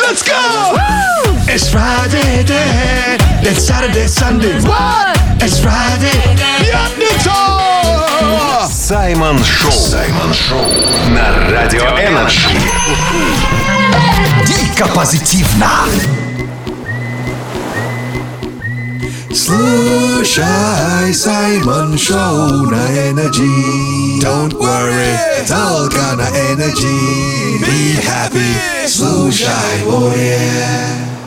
Let's 0.07 0.23
go! 0.23 0.77
It's 1.47 1.69
Friday 1.69 2.43
then. 2.43 3.17
It's 3.41 3.65
Saturday, 3.65 4.07
Sunday. 4.07 4.59
What? 4.61 5.17
It's 5.41 5.59
Friday. 5.59 6.11
Пятница! 6.59 7.31
Саймон 8.69 9.43
Шоу. 9.43 9.71
Саймон 9.71 10.33
Шоу. 10.33 10.65
На 11.09 11.49
Радио 11.49 11.83
Энерджи. 11.97 12.49
Дико 14.45 14.87
позитивно. 14.93 15.67
Слушай 19.33 21.13
Саймон 21.13 21.97
Шоу 21.97 22.69
на 22.69 22.87
Energy. 22.89 24.19
Don't 24.19 24.53
worry, 24.53 25.15
только 25.47 26.15
на 26.15 26.27
Energy. 26.51 27.59
Be 27.61 27.97
happy, 28.03 28.87
слушай 28.87 29.85
море. 29.85 30.37
And 30.71 31.20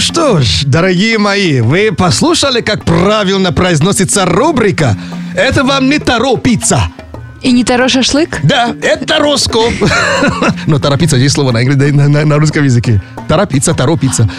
Что 0.00 0.40
ж, 0.40 0.62
дорогие 0.64 1.18
мои, 1.18 1.60
вы 1.60 1.92
послушали, 1.92 2.62
как 2.62 2.86
правильно 2.86 3.52
произносится 3.52 4.24
рубрика? 4.24 4.96
Это 5.36 5.62
вам 5.62 5.90
не 5.90 5.98
таро 5.98 6.38
пицца. 6.38 6.90
И 7.42 7.52
не 7.52 7.64
таро 7.64 7.88
шашлык? 7.88 8.40
Да, 8.42 8.74
это 8.82 9.06
тароскоп. 9.06 9.72
Но 10.66 10.78
таропицца 10.78 11.16
есть 11.16 11.34
слово 11.34 11.52
на, 11.52 11.60
на, 11.62 12.24
на- 12.26 12.36
русском 12.36 12.64
языке. 12.64 13.02
Таропицца, 13.28 13.74
таропицца. 13.74 14.28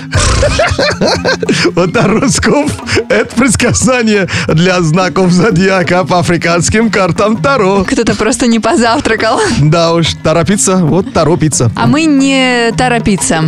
Вот 1.76 1.94
тароскоп– 1.94 2.70
это 3.10 3.36
предсказание 3.36 4.28
для 4.48 4.82
знаков 4.82 5.32
зодиака 5.32 6.04
по 6.04 6.20
африканским 6.20 6.92
картам 6.92 7.38
Таро. 7.38 7.84
Кто-то 7.84 8.16
просто 8.16 8.48
не 8.48 8.60
позавтракал. 8.60 9.40
Да 9.60 9.94
уж, 9.94 10.14
торопиться, 10.24 10.78
вот 10.78 11.14
торопиться. 11.14 11.72
А 11.76 11.88
мы 11.88 12.04
не 12.06 12.72
торопиться. 12.78 13.44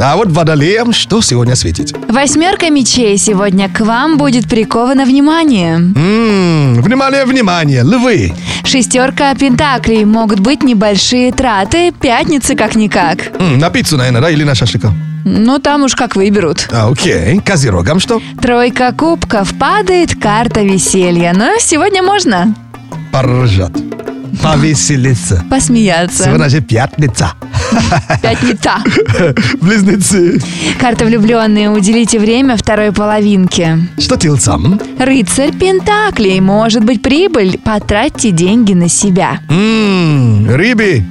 А 0.00 0.16
вот 0.16 0.28
водолеям 0.30 0.92
что 0.92 1.20
сегодня 1.20 1.54
светит? 1.54 1.94
Восьмерка 2.08 2.70
мечей 2.70 3.16
сегодня 3.18 3.68
к 3.68 3.80
вам 3.80 4.16
будет 4.18 4.48
приковано 4.48 5.04
внимание. 5.04 5.76
Внимание, 5.76 7.24
внимание, 7.24 7.82
львы. 7.82 8.32
Шестерка 8.96 9.34
пентаклей 9.34 10.06
могут 10.06 10.40
быть 10.40 10.62
небольшие 10.62 11.30
траты, 11.30 11.92
пятницы 11.92 12.56
как-никак. 12.56 13.18
М, 13.38 13.58
На 13.58 13.68
пиццу, 13.68 13.98
наверное, 13.98 14.22
да, 14.22 14.30
или 14.30 14.42
на 14.42 14.54
шашлыка? 14.54 14.90
Ну, 15.26 15.58
там 15.58 15.82
уж 15.82 15.94
как 15.94 16.16
выберут. 16.16 16.66
А, 16.72 16.88
окей. 16.90 17.38
Козерогам 17.40 18.00
что? 18.00 18.22
Тройка 18.40 18.94
кубков 18.94 19.52
падает 19.58 20.14
карта 20.18 20.62
веселья, 20.62 21.34
но 21.36 21.56
сегодня 21.58 22.02
можно 22.02 22.54
Поржат. 23.12 23.72
Повеселиться. 24.42 25.44
посмеяться. 25.50 26.24
Сегодня 26.24 26.48
же 26.48 26.60
пятница. 26.60 27.32
Пятница. 28.22 28.72
Близнецы. 29.60 30.40
Карта 30.78 31.04
влюбленные. 31.04 31.70
Уделите 31.70 32.18
время 32.18 32.56
второй 32.56 32.92
половинке. 32.92 33.78
Что 33.98 34.16
тельцам? 34.16 34.80
Рыцарь 34.98 35.52
Пентаклей. 35.52 36.40
Может 36.40 36.84
быть 36.84 37.02
прибыль. 37.02 37.58
Потратьте 37.64 38.30
деньги 38.30 38.72
на 38.72 38.88
себя. 38.88 39.40
М, 39.48 40.46
Рыбы. 40.48 41.04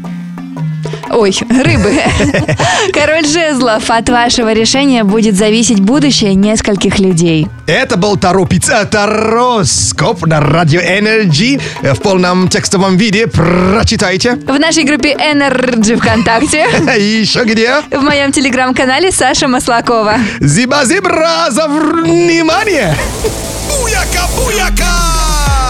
Ой, 1.09 1.35
рыбы. 1.49 2.01
Король 2.93 3.25
жезлов. 3.25 3.89
От 3.89 4.09
вашего 4.09 4.53
решения 4.53 5.03
будет 5.03 5.35
зависеть 5.35 5.79
будущее 5.79 6.33
нескольких 6.35 6.99
людей. 6.99 7.47
Это 7.67 7.97
был 7.97 8.17
Таро 8.17 8.45
Пицца, 8.45 8.85
Тароскоп 8.85 10.25
на 10.25 10.39
Радио 10.39 10.81
Energy 10.81 11.61
в 11.81 11.99
полном 12.01 12.47
текстовом 12.47 12.97
виде. 12.97 13.27
Прочитайте. 13.27 14.35
В 14.35 14.59
нашей 14.59 14.83
группе 14.83 15.13
Energy 15.13 15.97
ВКонтакте. 15.97 16.67
И 16.97 17.03
еще 17.21 17.43
где? 17.43 17.81
В 17.91 18.01
моем 18.01 18.31
телеграм-канале 18.31 19.11
Саша 19.11 19.47
Маслакова. 19.47 20.17
Зиба-зибра 20.39 21.49
за 21.49 21.67
внимание! 21.67 22.95
Буяка, 23.69 24.27
буяка! 24.37 25.15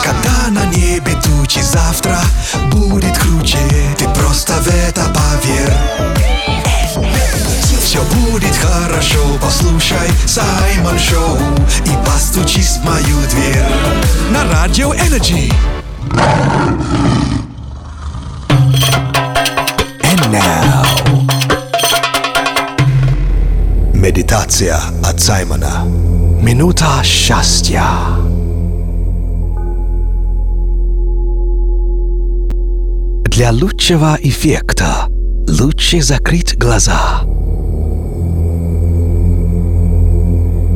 Когда 0.03 0.49
на 0.51 0.65
небе 0.75 1.13
тучи 1.23 1.59
завтра 1.59 2.19
будет 2.71 3.17
круче, 3.17 3.57
это 4.67 5.01
поверь. 5.13 5.73
Все 7.81 8.01
будет 8.15 8.55
хорошо, 8.55 9.19
послушай 9.41 10.09
Саймон 10.25 10.99
Шоу 10.99 11.37
и 11.85 12.05
постучись 12.05 12.77
в 12.77 12.83
мою 12.83 13.17
дверь 13.29 13.65
на 14.31 14.43
Радио 14.51 14.93
Энерджи. 14.93 15.49
And 20.01 20.31
now. 20.31 20.85
Медитация 23.93 24.79
от 25.03 25.19
Саймона. 25.19 25.83
Минута 26.41 27.01
счастья. 27.03 27.83
Для 33.35 33.51
лучшего 33.51 34.17
эффекта 34.21 35.09
лучше 35.49 36.01
закрыть 36.01 36.57
глаза. 36.57 37.23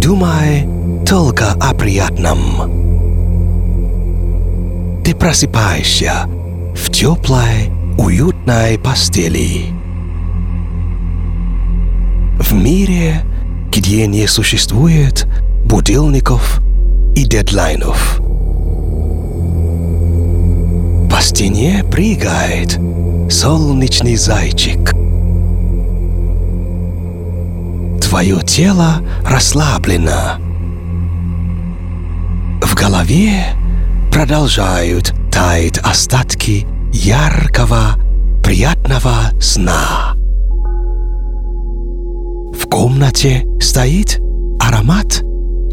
Думай 0.01 0.67
только 1.07 1.53
о 1.53 1.73
приятном. 1.73 2.41
Ты 5.05 5.15
просыпаешься 5.15 6.25
в 6.75 6.91
теплой, 6.91 7.71
уютной 7.97 8.77
постели. 8.77 9.67
В 12.41 12.51
мире, 12.51 13.21
где 13.71 14.05
не 14.05 14.27
существует 14.27 15.25
будильников 15.63 16.59
и 17.15 17.23
дедлайнов. 17.23 18.19
По 21.19 21.23
стене 21.23 21.83
прыгает 21.83 22.79
солнечный 23.29 24.15
зайчик. 24.15 24.91
Твое 28.01 28.39
тело 28.47 29.03
расслаблено. 29.25 30.37
В 32.61 32.73
голове 32.73 33.47
продолжают 34.13 35.13
таять 35.29 35.77
остатки 35.79 36.65
яркого, 36.93 37.97
приятного 38.41 39.37
сна. 39.41 40.13
В 42.53 42.65
комнате 42.71 43.45
стоит 43.59 44.21
аромат 44.61 45.21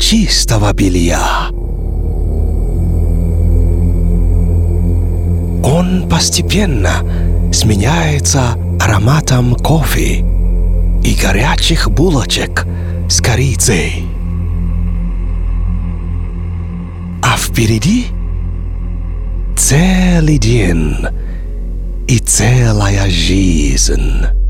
чистого 0.01 0.73
белья. 0.73 1.51
Он 5.63 6.09
постепенно 6.09 7.05
сменяется 7.53 8.57
ароматом 8.81 9.55
кофе 9.55 10.25
и 11.03 11.19
горячих 11.21 11.91
булочек 11.91 12.67
с 13.09 13.21
корицей. 13.21 14.05
А 17.23 17.37
впереди 17.37 18.07
целый 19.57 20.39
день 20.39 20.97
и 22.07 22.19
целая 22.19 23.09
жизнь. 23.09 24.46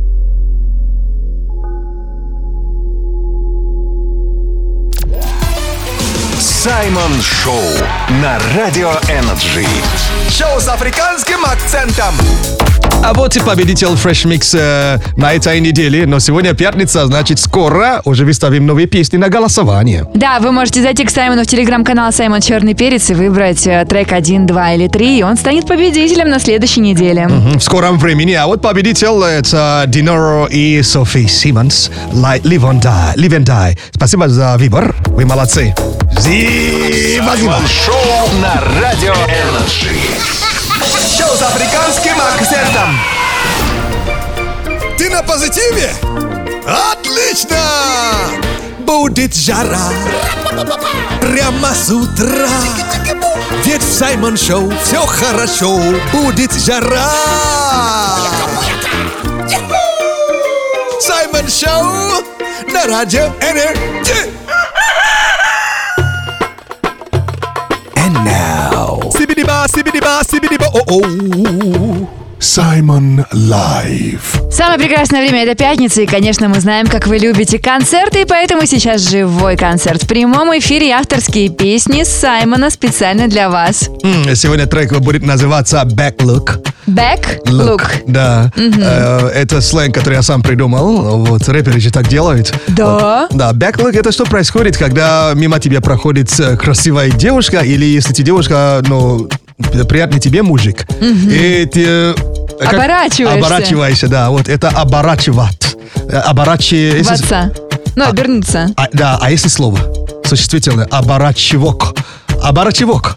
Саймон 6.67 7.13
Шоу 7.23 7.63
на 8.21 8.41
Радио 8.57 8.91
Energy. 9.09 9.65
Шоу 10.29 10.59
с 10.59 10.67
африканским 10.67 11.45
акцентом. 11.45 12.13
А 13.05 13.15
вот 13.15 13.37
и 13.37 13.41
победитель 13.41 13.89
Fresh 13.89 14.27
Mix 14.27 14.59
э, 14.59 14.99
на 15.17 15.33
этой 15.33 15.61
неделе. 15.61 16.07
Но 16.07 16.19
сегодня 16.19 16.55
пятница, 16.55 17.07
значит, 17.07 17.39
скоро 17.39 18.01
уже 18.05 18.25
выставим 18.25 18.67
новые 18.67 18.89
песни 18.89 19.17
на 19.17 19.29
голосование. 19.29 20.09
Да, 20.15 20.41
вы 20.41 20.51
можете 20.51 20.83
зайти 20.83 21.05
к 21.05 21.11
Саймону 21.11 21.45
в 21.45 21.47
телеграм-канал 21.47 22.11
Саймон 22.13 22.41
Черный 22.41 22.75
Перец 22.75 23.11
и 23.11 23.15
выбрать 23.15 23.65
э, 23.67 23.85
трек 23.89 24.11
1, 24.13 24.47
2 24.47 24.73
или 24.73 24.89
3, 24.89 25.19
и 25.19 25.23
он 25.23 25.37
станет 25.37 25.69
победителем 25.69 26.31
на 26.31 26.41
следующей 26.41 26.81
неделе. 26.81 27.29
Мгм, 27.29 27.59
В 27.61 27.63
скором 27.63 27.97
времени. 27.99 28.33
А 28.33 28.47
вот 28.49 28.61
победитель 28.61 29.23
это 29.23 29.85
Dynoro 29.87 30.47
и 30.47 30.83
Софи 30.83 31.29
Симмонс. 31.29 31.93
Like 32.13 32.43
Live 32.43 32.63
and 32.63 32.83
Die. 32.83 33.15
Live 33.17 33.39
and 33.39 33.45
Die. 33.45 33.79
Спасибо 33.95 34.29
за 34.29 34.57
выбор. 34.59 34.97
Вы 35.07 35.27
молодцы. 35.27 35.73
Зиба, 36.19 36.51
Саймон 36.57 37.67
Шоу 37.67 38.39
на 38.41 38.81
Радио 38.81 39.13
Energy. 39.13 39.95
Шоу 41.17 41.37
с 41.37 41.43
африканским 41.43 42.15
акцентом. 42.19 42.99
Ты 44.97 45.11
на 45.11 45.23
позитиве? 45.23 45.93
Отлично! 46.67 47.61
Будет 48.79 49.35
жара 49.35 49.91
прямо 51.21 51.75
с 51.75 51.91
утра. 51.91 52.49
Ведь 53.65 53.83
в 53.83 53.93
Саймон 53.93 54.39
Шоу 54.39 54.73
все 54.83 55.05
хорошо. 55.05 55.79
Будет 56.11 56.53
жара. 56.55 57.11
Саймон 61.01 61.51
Шоу 61.51 62.25
на 62.73 62.87
радио 62.87 63.27
Energy. 63.43 64.46
Сибидиба, 69.69 70.21
сибидиба, 70.29 70.65
сибидиба, 70.65 70.67
о-о. 70.67 72.09
Саймон 72.39 73.25
Live. 73.33 74.41
Самое 74.51 74.79
прекрасное 74.79 75.23
время 75.27 75.45
это 75.45 75.55
пятница, 75.57 76.03
и, 76.03 76.07
конечно, 76.07 76.49
мы 76.49 76.61
знаем, 76.61 76.87
как 76.87 77.07
вы 77.07 77.17
любите 77.17 77.59
концерты, 77.59 78.23
и 78.23 78.25
поэтому 78.27 78.67
сейчас 78.67 79.09
живой 79.09 79.57
концерт 79.57 80.03
в 80.03 80.07
прямом 80.07 80.57
эфире 80.59 80.91
авторские 80.93 81.49
песни 81.49 82.05
Саймона 82.05 82.69
специально 82.71 83.27
для 83.27 83.49
вас. 83.49 83.89
М, 84.03 84.35
Сегодня 84.37 84.67
трек 84.67 84.93
будет 85.01 85.25
называться 85.25 85.83
Back 85.85 86.19
Look. 86.19 86.61
Back 86.87 87.43
Look. 87.47 87.81
Look. 87.81 87.83
Да. 88.07 88.53
Э, 88.57 89.29
Это 89.35 89.61
сленг, 89.63 89.95
который 89.95 90.15
я 90.17 90.23
сам 90.23 90.43
придумал. 90.43 91.25
Вот 91.25 91.49
рэперы 91.49 91.81
же 91.81 91.91
так 91.91 92.07
делают. 92.07 92.53
Да? 92.69 93.29
Да, 93.33 93.53
back 93.53 93.77
look 93.79 93.99
это 93.99 94.13
что 94.13 94.25
происходит, 94.25 94.77
когда 94.77 95.33
мимо 95.35 95.59
тебя 95.59 95.81
проходит 95.81 96.29
э, 96.39 96.57
красивая 96.57 97.11
девушка, 97.11 97.61
или 97.61 97.85
если 97.87 98.13
ты 98.13 98.23
девушка, 98.23 98.83
ну, 98.87 99.29
приятный 99.89 100.21
тебе 100.21 100.43
мужик. 100.43 100.87
И 101.01 101.69
ты... 101.73 101.85
э, 101.87 102.15
как- 102.61 102.75
Оборачиваешься. 102.75 103.39
Оборачиваешься, 103.47 104.09
да. 104.09 104.31
Вот 104.31 104.49
это 104.49 104.69
оборачивать. 104.69 105.77
Э, 106.09 106.19
Оборачи... 106.19 106.91
В 106.91 106.97
если- 106.97 107.25
отца. 107.25 107.51
Ну, 107.95 108.05
обернуться. 108.05 108.69
А, 108.77 108.89
да, 108.93 109.19
а 109.21 109.31
если 109.31 109.49
слово? 109.49 109.79
Существительное. 110.25 110.87
Оборачивок. 110.91 111.95
Оборачивок. 112.47 113.17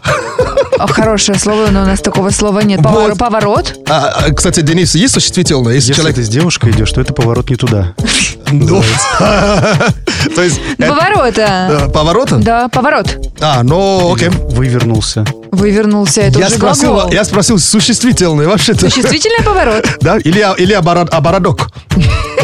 О, 0.78 0.86
хорошее 0.88 1.38
слово, 1.38 1.68
но 1.70 1.82
у 1.82 1.86
нас 1.86 2.00
такого 2.00 2.30
слова 2.30 2.60
нет. 2.60 2.80
Повор- 2.80 3.10
Вот. 3.10 3.18
Поворот. 3.18 3.74
А, 3.88 4.24
а, 4.26 4.32
кстати, 4.32 4.60
Денис, 4.60 4.94
есть 4.94 5.14
существительное? 5.14 5.74
Если, 5.74 5.90
Если 5.90 6.00
человек... 6.00 6.16
ты 6.16 6.24
с 6.24 6.28
девушкой 6.28 6.72
идешь, 6.72 6.90
то 6.90 7.00
это 7.00 7.12
поворот 7.12 7.48
не 7.50 7.56
туда. 7.56 7.94
Ну, 8.52 8.82
То 9.20 10.42
есть... 10.42 10.60
это- 10.76 10.88
Поворота. 10.88 11.90
Поворота? 11.94 12.36
Да, 12.38 12.68
поворот. 12.68 13.06
А, 13.40 13.62
ну, 13.62 14.12
окей. 14.12 14.28
Вывернулся. 14.30 15.24
Вывернулся, 15.52 16.22
это 16.22 16.40
Я 16.40 16.46
уже 16.46 16.56
спросил, 16.56 16.94
глагол. 16.94 17.12
я 17.12 17.22
спросил 17.24 17.60
существительное 17.60 18.48
вообще-то. 18.48 18.90
Существительный 18.90 19.44
поворот. 19.44 19.86
Да? 20.00 20.16
Или, 20.18 20.44
или 20.60 20.72
оборот, 20.72 21.14
обороток. 21.14 21.68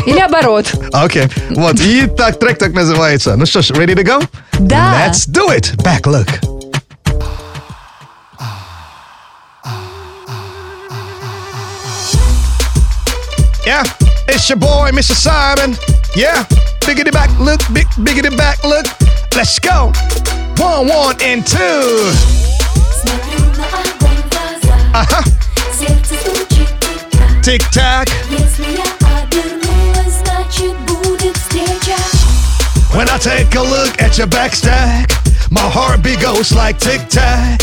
Или 0.06 0.20
оборот. 0.20 0.66
А, 0.92 1.02
Окей. 1.06 1.24
Вот. 1.50 1.80
И 1.80 2.06
так 2.06 2.38
трек 2.38 2.56
так 2.58 2.72
называется. 2.72 3.34
Ну 3.34 3.44
что 3.44 3.60
ж, 3.62 3.72
ready 3.72 3.96
to 3.96 4.04
go? 4.04 4.24
Да. 4.60 5.08
Let's 5.08 5.28
do 5.28 5.48
it. 5.48 5.74
Back 5.82 6.02
look. 6.02 6.28
Yeah, 13.66 13.82
it's 14.28 14.48
your 14.48 14.58
boy, 14.58 14.90
Mr. 14.92 15.18
Simon. 15.18 15.74
Yeah, 16.14 16.44
biggity 16.86 17.10
back 17.10 17.36
look, 17.40 17.58
big 17.74 17.88
biggity 17.98 18.30
back 18.36 18.62
look. 18.62 18.86
Let's 19.34 19.58
go. 19.58 19.90
One, 20.62 20.86
one, 20.86 21.16
and 21.20 21.44
two. 21.44 22.12
Uh 24.94 25.04
huh. 25.10 25.22
Tick 27.42 27.60
tack. 27.72 28.06
When 32.94 33.08
I 33.10 33.18
take 33.18 33.52
a 33.56 33.62
look 33.62 34.00
at 34.00 34.16
your 34.16 34.28
back 34.28 34.54
stack, 34.54 35.10
my 35.50 35.60
heartbeat 35.60 36.20
goes 36.22 36.52
like 36.52 36.78
tick 36.78 37.00
tack. 37.08 37.60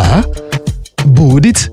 будет... 1.06 1.72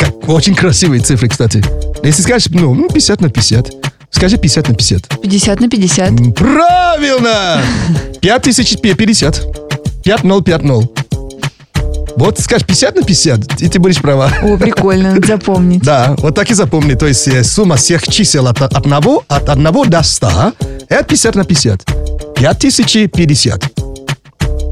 Как, 0.00 0.28
очень 0.28 0.54
красивые 0.54 1.02
цифры, 1.02 1.28
кстати. 1.28 1.62
Если 2.02 2.22
скажешь, 2.22 2.48
ну, 2.50 2.74
ну, 2.74 2.88
50 2.88 3.20
на 3.20 3.28
50. 3.28 3.70
Скажи 4.10 4.38
50 4.38 4.68
на 4.68 4.74
50. 4.74 5.20
50 5.20 5.60
на 5.60 5.68
50. 5.68 6.34
Правильно! 6.34 7.62
5050. 8.20 9.42
5050. 10.02 11.10
Вот 12.16 12.38
скажешь 12.38 12.66
50 12.66 12.96
на 12.96 13.02
50, 13.02 13.62
и 13.62 13.68
ты 13.68 13.78
будешь 13.78 14.00
права. 14.00 14.30
О, 14.42 14.56
прикольно, 14.56 15.16
запомнить. 15.24 15.82
Да, 15.82 16.16
вот 16.18 16.34
так 16.34 16.50
и 16.50 16.54
запомни. 16.54 16.94
То 16.94 17.06
есть 17.06 17.28
э, 17.28 17.44
сумма 17.44 17.76
всех 17.76 18.02
чисел 18.02 18.48
от, 18.48 18.60
от, 18.60 18.74
одного, 18.74 19.24
от 19.28 19.48
1 19.48 19.72
до 19.88 20.02
100 20.02 20.52
это 20.90 21.04
50 21.04 21.34
на 21.36 21.44
50. 21.44 21.84
5050. 22.36 23.79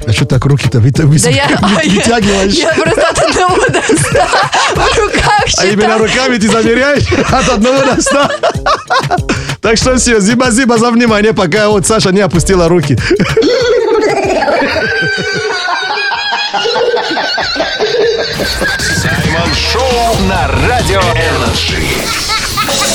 А 0.09 0.13
что 0.13 0.25
так 0.25 0.43
руки-то 0.47 0.79
вы, 0.81 0.91
вы, 0.95 1.19
Да 1.19 1.29
я, 1.29 1.47
вы- 1.61 1.69
вытягиваешь? 1.91 2.55
я 2.55 2.73
просто 2.73 3.09
от 3.11 3.19
одного 3.19 3.57
до 3.69 3.83
ста 3.83 4.27
в 4.75 4.99
руках 4.99 5.45
А 5.59 5.67
именно 5.67 5.83
считаю. 5.83 5.99
руками 5.99 6.37
ты 6.39 6.49
замеряешь 6.49 7.05
от 7.31 7.49
одного 7.51 7.95
до 7.95 8.01
ста. 8.01 8.31
Так 9.61 9.77
что 9.77 9.97
все, 9.97 10.19
зиба-зиба 10.21 10.79
за 10.79 10.91
внимание, 10.91 11.35
пока 11.35 11.69
вот 11.69 11.87
Саша 11.87 12.11
не 12.11 12.21
опустила 12.21 12.69
руки. 12.69 12.97
Саймон 19.01 19.55
Шоу 19.55 20.17
на 20.29 20.49
Радио 20.69 21.01
Energy. 21.01 21.77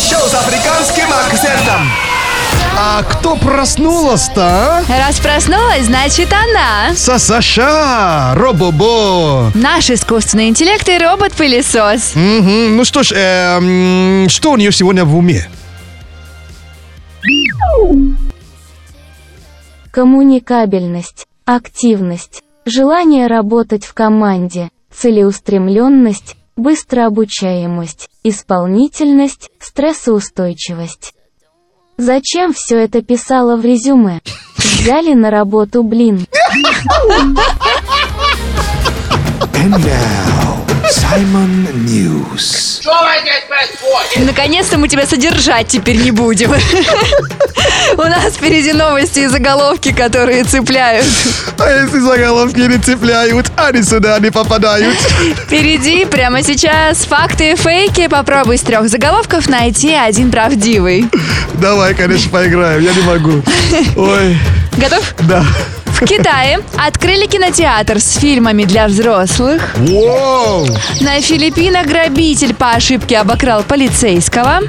Шоу 0.10 0.28
с 0.28 0.34
африканским 0.34 1.06
акцентом. 1.14 1.90
А 2.76 3.04
кто 3.04 3.36
проснулась-то, 3.36 4.42
а? 4.80 4.84
Раз 4.88 5.20
проснулась, 5.20 5.86
значит 5.86 6.30
она. 6.34 6.94
Са-Саша, 6.96 8.34
Робобо. 8.36 9.52
Наш 9.54 9.90
искусственный 9.92 10.50
интеллект 10.50 10.88
и 10.90 10.98
робот-пылесос. 10.98 12.14
Мгм, 12.16 12.76
Ну 12.78 12.84
что 12.84 13.04
ж, 13.04 13.12
эм, 13.16 14.28
что 14.30 14.52
у 14.52 14.58
нее 14.58 14.72
сегодня 14.72 15.06
в 15.06 15.16
уме? 15.16 15.48
Коммуникабельность, 19.92 21.28
активность, 21.46 22.42
желание 22.66 23.28
работать 23.28 23.86
в 23.86 23.94
команде, 23.94 24.70
целеустремленность, 24.92 26.36
быстрообучаемость, 26.56 28.10
исполнительность, 28.24 29.52
стрессоустойчивость. 29.60 31.14
Зачем 31.98 32.54
все 32.54 32.78
это 32.78 33.02
писала 33.02 33.56
в 33.56 33.64
резюме? 33.64 34.22
Взяли 34.58 35.14
на 35.14 35.30
работу, 35.30 35.84
блин. 35.84 36.26
And 39.54 39.72
now, 39.72 40.66
Simon 40.90 41.68
News. 41.86 42.82
Наконец-то 44.18 44.78
мы 44.78 44.88
тебя 44.88 45.06
содержать 45.06 45.68
теперь 45.68 45.98
не 45.98 46.12
будем. 46.12 46.52
У 47.94 48.02
нас 48.02 48.34
впереди 48.34 48.74
новости 48.74 49.20
и 49.20 49.28
заголовки, 49.28 49.94
которые 49.94 50.44
цепляют. 50.44 51.06
А 51.60 51.70
если 51.70 52.00
заголовки 52.00 52.60
не 52.60 52.78
цепляют, 52.78 53.52
они 53.56 53.84
сюда 53.84 54.20
не 54.20 54.32
попадают. 54.32 54.98
Впереди 55.46 56.06
прямо 56.06 56.42
сейчас 56.44 57.00
факты 57.06 57.52
и 57.52 57.56
фейки. 57.56 58.08
Попробуй 58.08 58.58
с 58.58 58.62
трех 58.62 58.90
заголовков 58.90 59.48
найти 59.48 59.94
один 59.94 60.32
правдивый. 60.32 61.06
Давай, 61.56 61.94
конечно, 61.94 62.30
поиграем, 62.32 62.82
я 62.82 62.94
не 62.94 63.02
могу. 63.02 63.42
Ой, 63.96 64.38
Готов? 64.78 65.14
да. 65.28 65.46
В 66.04 66.06
Китае 66.06 66.60
открыли 66.76 67.28
кинотеатр 67.28 67.98
с 68.02 68.18
фильмами 68.18 68.66
для 68.66 68.90
взрослых. 68.90 69.74
Воу! 69.78 70.68
На 71.00 71.22
Филиппинах 71.22 71.86
грабитель 71.86 72.54
по 72.54 72.72
ошибке 72.72 73.20
обокрал 73.20 73.64
полицейского. 73.64 74.60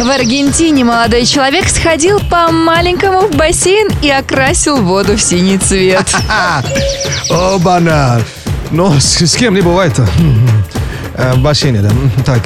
В 0.00 0.10
Аргентине 0.10 0.82
молодой 0.82 1.24
человек 1.24 1.68
сходил 1.68 2.18
по 2.18 2.50
маленькому 2.50 3.28
в 3.28 3.36
бассейн 3.36 3.88
и 4.02 4.10
окрасил 4.10 4.78
воду 4.78 5.16
в 5.16 5.22
синий 5.22 5.56
цвет. 5.56 6.12
Оба-на. 7.30 8.20
Но 8.72 8.98
с, 8.98 9.20
с 9.20 9.36
кем 9.36 9.54
не 9.54 9.60
бывает-то? 9.60 10.02
М, 10.18 10.48
э, 11.16 11.32
В 11.34 11.38
бассейне, 11.42 11.78
да. 11.78 11.90
Так, 12.26 12.42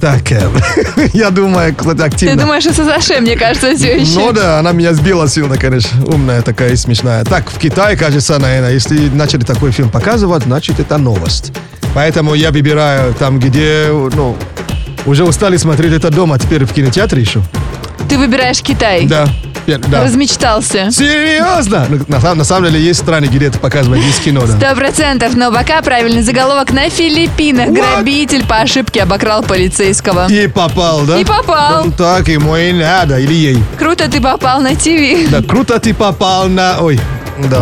так, 0.00 0.22
я 1.14 1.30
думаю, 1.30 1.74
Ты 1.74 2.02
активно. 2.02 2.36
думаешь, 2.42 2.66
это 2.66 2.84
Саше, 2.84 3.20
мне 3.20 3.36
кажется, 3.36 3.74
все 3.74 3.96
еще. 4.00 4.18
Ну 4.18 4.32
да, 4.32 4.58
она 4.58 4.72
меня 4.72 4.92
сбила 4.92 5.28
сильно, 5.28 5.56
конечно. 5.56 6.04
Умная 6.06 6.42
такая 6.42 6.72
и 6.72 6.76
смешная. 6.76 7.24
Так, 7.24 7.50
в 7.50 7.58
Китае, 7.58 7.96
кажется, 7.96 8.38
наверное, 8.38 8.72
если 8.72 9.08
начали 9.08 9.42
такой 9.42 9.72
фильм 9.72 9.88
показывать, 9.90 10.44
значит, 10.44 10.80
это 10.80 10.98
новость. 10.98 11.52
Поэтому 11.94 12.34
я 12.34 12.50
выбираю 12.50 13.14
там, 13.14 13.38
где, 13.38 13.86
ну, 13.90 14.36
уже 15.06 15.24
устали 15.24 15.56
смотреть 15.56 15.92
это 15.94 16.10
дома, 16.10 16.34
а 16.36 16.38
теперь 16.38 16.64
в 16.64 16.72
кинотеатре 16.72 17.22
еще. 17.22 17.40
Ты 18.08 18.18
выбираешь 18.18 18.60
Китай. 18.60 19.06
Да. 19.06 19.26
Да. 19.66 20.04
Размечтался. 20.04 20.90
Серьезно? 20.90 21.86
Ну, 21.88 21.98
На, 22.08 22.20
самом- 22.20 22.38
на 22.38 22.44
самом 22.44 22.66
деле 22.70 22.80
есть 22.80 23.00
страны, 23.00 23.26
где 23.26 23.46
это 23.46 23.58
показывают 23.58 24.04
без 24.04 24.16
кино. 24.18 24.46
Сто 24.46 24.74
процентов, 24.74 25.34
но 25.34 25.52
пока 25.52 25.82
правильный 25.82 26.22
заголовок 26.22 26.72
на 26.72 26.88
Филиппинах. 26.88 27.68
Грабитель 27.70 28.46
по 28.46 28.58
ошибке 28.58 29.02
обокрал 29.02 29.42
полицейского. 29.42 30.30
И 30.30 30.46
попал, 30.46 31.02
да? 31.02 31.18
И 31.18 31.24
попал. 31.24 31.84
Ну, 31.86 31.92
так 31.92 32.28
ему 32.28 32.56
и 32.56 32.72
надо, 32.72 33.18
или 33.18 33.34
ей. 33.34 33.62
Круто 33.78 34.08
ты 34.10 34.20
попал 34.20 34.60
на 34.60 34.74
ТВ. 34.74 35.30
Да, 35.30 35.42
круто 35.42 35.78
ты 35.80 35.92
попал 35.94 36.48
на... 36.48 36.78
Ой, 36.80 37.00
да. 37.50 37.60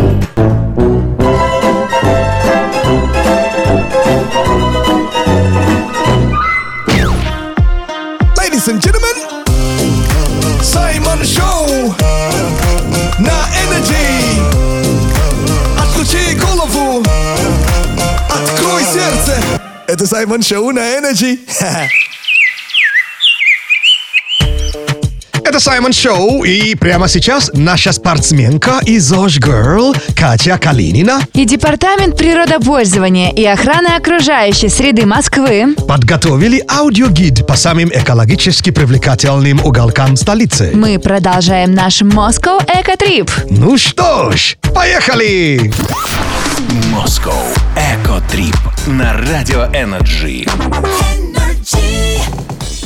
Это 20.04 20.16
Саймон 20.16 20.42
Шоу 20.42 20.70
на 20.70 20.80
Energy. 20.80 21.38
Это 25.44 25.60
Саймон 25.60 25.92
Шоу, 25.92 26.42
и 26.42 26.74
прямо 26.74 27.06
сейчас 27.06 27.50
наша 27.52 27.92
спортсменка 27.92 28.80
и 28.86 28.98
ЗОЖ 28.98 29.38
Girl 29.38 29.94
Катя 30.16 30.56
Калинина 30.56 31.20
И 31.34 31.44
Департамент 31.44 32.16
природопользования 32.16 33.30
и 33.30 33.44
охраны 33.44 33.88
окружающей 33.88 34.70
среды 34.70 35.04
Москвы 35.04 35.74
подготовили 35.86 36.64
аудиогид 36.66 37.46
по 37.46 37.56
самым 37.56 37.90
экологически 37.90 38.70
привлекательным 38.70 39.60
уголкам 39.64 40.16
столицы. 40.16 40.72
мы 40.74 40.98
продолжаем 40.98 41.74
наш 41.74 42.00
Moscow 42.00 42.58
Eco 42.66 42.98
Trip. 42.98 43.30
Ну 43.50 43.76
что 43.76 44.32
ж, 44.32 44.56
поехали! 44.74 45.70
Moscow 46.90 47.34
Eco 47.76 48.22
Trip 48.32 48.56
на 48.86 49.12
Радио 49.12 49.64
Energy. 49.74 50.46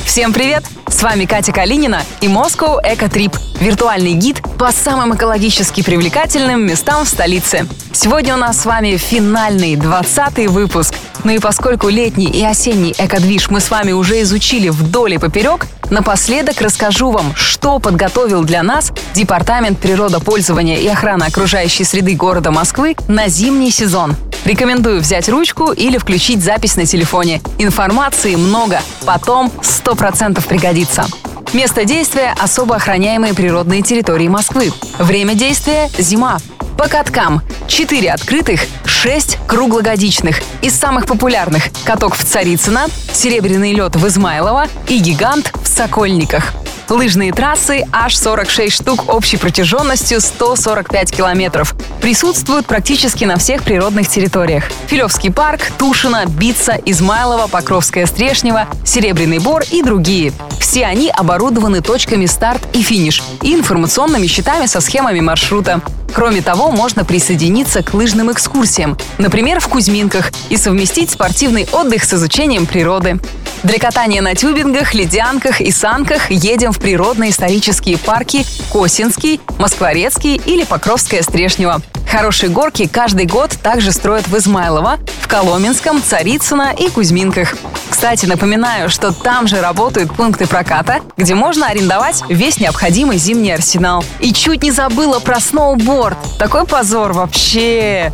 Всем 0.09 0.33
привет! 0.33 0.63
С 0.87 1.03
вами 1.03 1.25
Катя 1.25 1.51
Калинина 1.51 2.01
и 2.19 2.25
Moscow 2.25 2.77
Eco 2.83 3.07
Trip– 3.07 3.37
виртуальный 3.59 4.13
гид 4.13 4.41
по 4.57 4.71
самым 4.71 5.15
экологически 5.15 5.83
привлекательным 5.83 6.65
местам 6.65 7.05
в 7.05 7.07
столице. 7.07 7.67
Сегодня 7.93 8.33
у 8.33 8.37
нас 8.37 8.59
с 8.59 8.65
вами 8.65 8.97
финальный, 8.97 9.75
20 9.75 10.47
выпуск. 10.47 10.95
Ну 11.23 11.31
и 11.31 11.39
поскольку 11.39 11.89
летний 11.89 12.27
и 12.27 12.43
осенний 12.43 12.95
экодвиж 12.97 13.49
мы 13.49 13.59
с 13.59 13.69
вами 13.69 13.91
уже 13.91 14.21
изучили 14.21 14.69
вдоль 14.69 15.15
и 15.15 15.17
поперек, 15.17 15.67
напоследок 15.89 16.61
расскажу 16.61 17.11
вам, 17.11 17.33
что 17.35 17.79
подготовил 17.79 18.43
для 18.43 18.63
нас 18.63 18.91
Департамент 19.13 19.79
природопользования 19.79 20.77
и 20.77 20.87
охраны 20.87 21.25
окружающей 21.25 21.83
среды 21.83 22.15
города 22.15 22.51
Москвы 22.51 22.95
на 23.07 23.27
зимний 23.27 23.71
сезон. 23.71 24.15
Рекомендую 24.45 25.01
взять 25.01 25.27
ручку 25.27 25.73
или 25.73 25.97
включить 25.97 26.41
запись 26.41 26.77
на 26.77 26.85
телефоне. 26.85 27.41
Информации 27.57 28.35
много, 28.35 28.81
потом 29.05 29.51
100% 29.61 30.47
пригодится. 30.47 31.05
Место 31.51 31.83
действия– 31.83 32.35
особо 32.39 32.75
охраняемые 32.75 33.33
природные 33.33 33.81
территории 33.81 34.27
Москвы. 34.27 34.71
Время 34.99 35.33
действия– 35.33 35.89
зима. 35.97 36.37
По 36.77 36.87
каткам– 36.87 37.41
4 37.67 38.11
открытых, 38.11 38.61
6 39.01 39.37
круглогодичных. 39.47 40.41
Из 40.61 40.75
самых 40.75 41.05
популярных– 41.05 41.69
каток 41.85 42.15
в 42.15 42.25
Царицыно, 42.25 42.87
серебряный 43.13 43.71
лед 43.71 43.95
в 43.95 44.05
Измайлово 44.05 44.67
и 44.89 44.99
гигант 44.99 45.53
в 45.63 45.67
Сокольниках. 45.69 46.53
Лыжные 46.89 47.31
трассы 47.31 47.85
аж 47.93 48.17
46 48.17 48.75
штук 48.75 49.13
общей 49.13 49.37
протяженностью 49.37 50.19
145 50.19 51.13
километров. 51.13 51.75
Присутствуют 52.01 52.65
практически 52.65 53.23
на 53.23 53.37
всех 53.37 53.63
природных 53.63 54.09
территориях. 54.09 54.65
Филевский 54.87 55.31
парк, 55.31 55.61
Тушино, 55.77 56.25
Бица, 56.25 56.77
Измайлово, 56.85 57.47
Покровская 57.47 58.05
Стрешнева, 58.05 58.67
Серебряный 58.83 59.39
Бор 59.39 59.63
и 59.71 59.81
другие. 59.81 60.33
Все 60.59 60.85
они 60.85 61.09
оборудованы 61.09 61.79
точками 61.79 62.25
старт 62.25 62.67
и 62.73 62.81
финиш 62.81 63.23
и 63.43 63.53
информационными 63.53 64.27
щитами 64.27 64.65
со 64.65 64.81
схемами 64.81 65.21
маршрута. 65.21 65.81
Кроме 66.13 66.41
того, 66.41 66.71
можно 66.71 67.05
присоединиться 67.05 67.83
к 67.83 67.93
лыжным 67.93 68.31
экскурсиям, 68.31 68.97
например, 69.17 69.59
в 69.59 69.67
Кузьминках, 69.67 70.31
и 70.49 70.57
совместить 70.57 71.11
спортивный 71.11 71.67
отдых 71.71 72.03
с 72.03 72.13
изучением 72.13 72.65
природы. 72.65 73.19
Для 73.63 73.77
катания 73.77 74.21
на 74.21 74.35
тюбингах, 74.35 74.93
ледянках 74.93 75.59
и 75.61 75.71
санках 75.71 76.31
едем 76.31 76.71
в 76.71 76.79
природные 76.79 77.31
исторические 77.31 77.97
парки 77.97 78.45
Косинский, 78.71 79.41
Москворецкий 79.57 80.41
или 80.45 80.63
Покровское 80.63 81.21
Стрешнево. 81.21 81.81
Хорошие 82.09 82.49
горки 82.49 82.87
каждый 82.87 83.27
год 83.27 83.51
также 83.61 83.91
строят 83.91 84.27
в 84.27 84.35
Измайлово, 84.35 84.97
в 85.21 85.27
Коломенском, 85.27 86.01
Царицыно 86.01 86.73
и 86.75 86.89
Кузьминках. 86.89 87.53
Кстати, 87.89 88.25
напоминаю, 88.25 88.89
что 88.89 89.11
там 89.11 89.47
же 89.47 89.61
работают 89.61 90.15
пункты 90.15 90.47
проката, 90.47 91.01
где 91.17 91.35
можно 91.35 91.67
арендовать 91.67 92.23
весь 92.29 92.59
необходимый 92.59 93.17
зимний 93.17 93.51
арсенал. 93.51 94.03
И 94.21 94.31
чуть 94.33 94.63
не 94.63 94.71
забыла 94.71 95.19
про 95.19 95.39
сноуборд. 95.39 95.98
Такой 96.37 96.65
позор 96.65 97.11
вообще. 97.11 98.13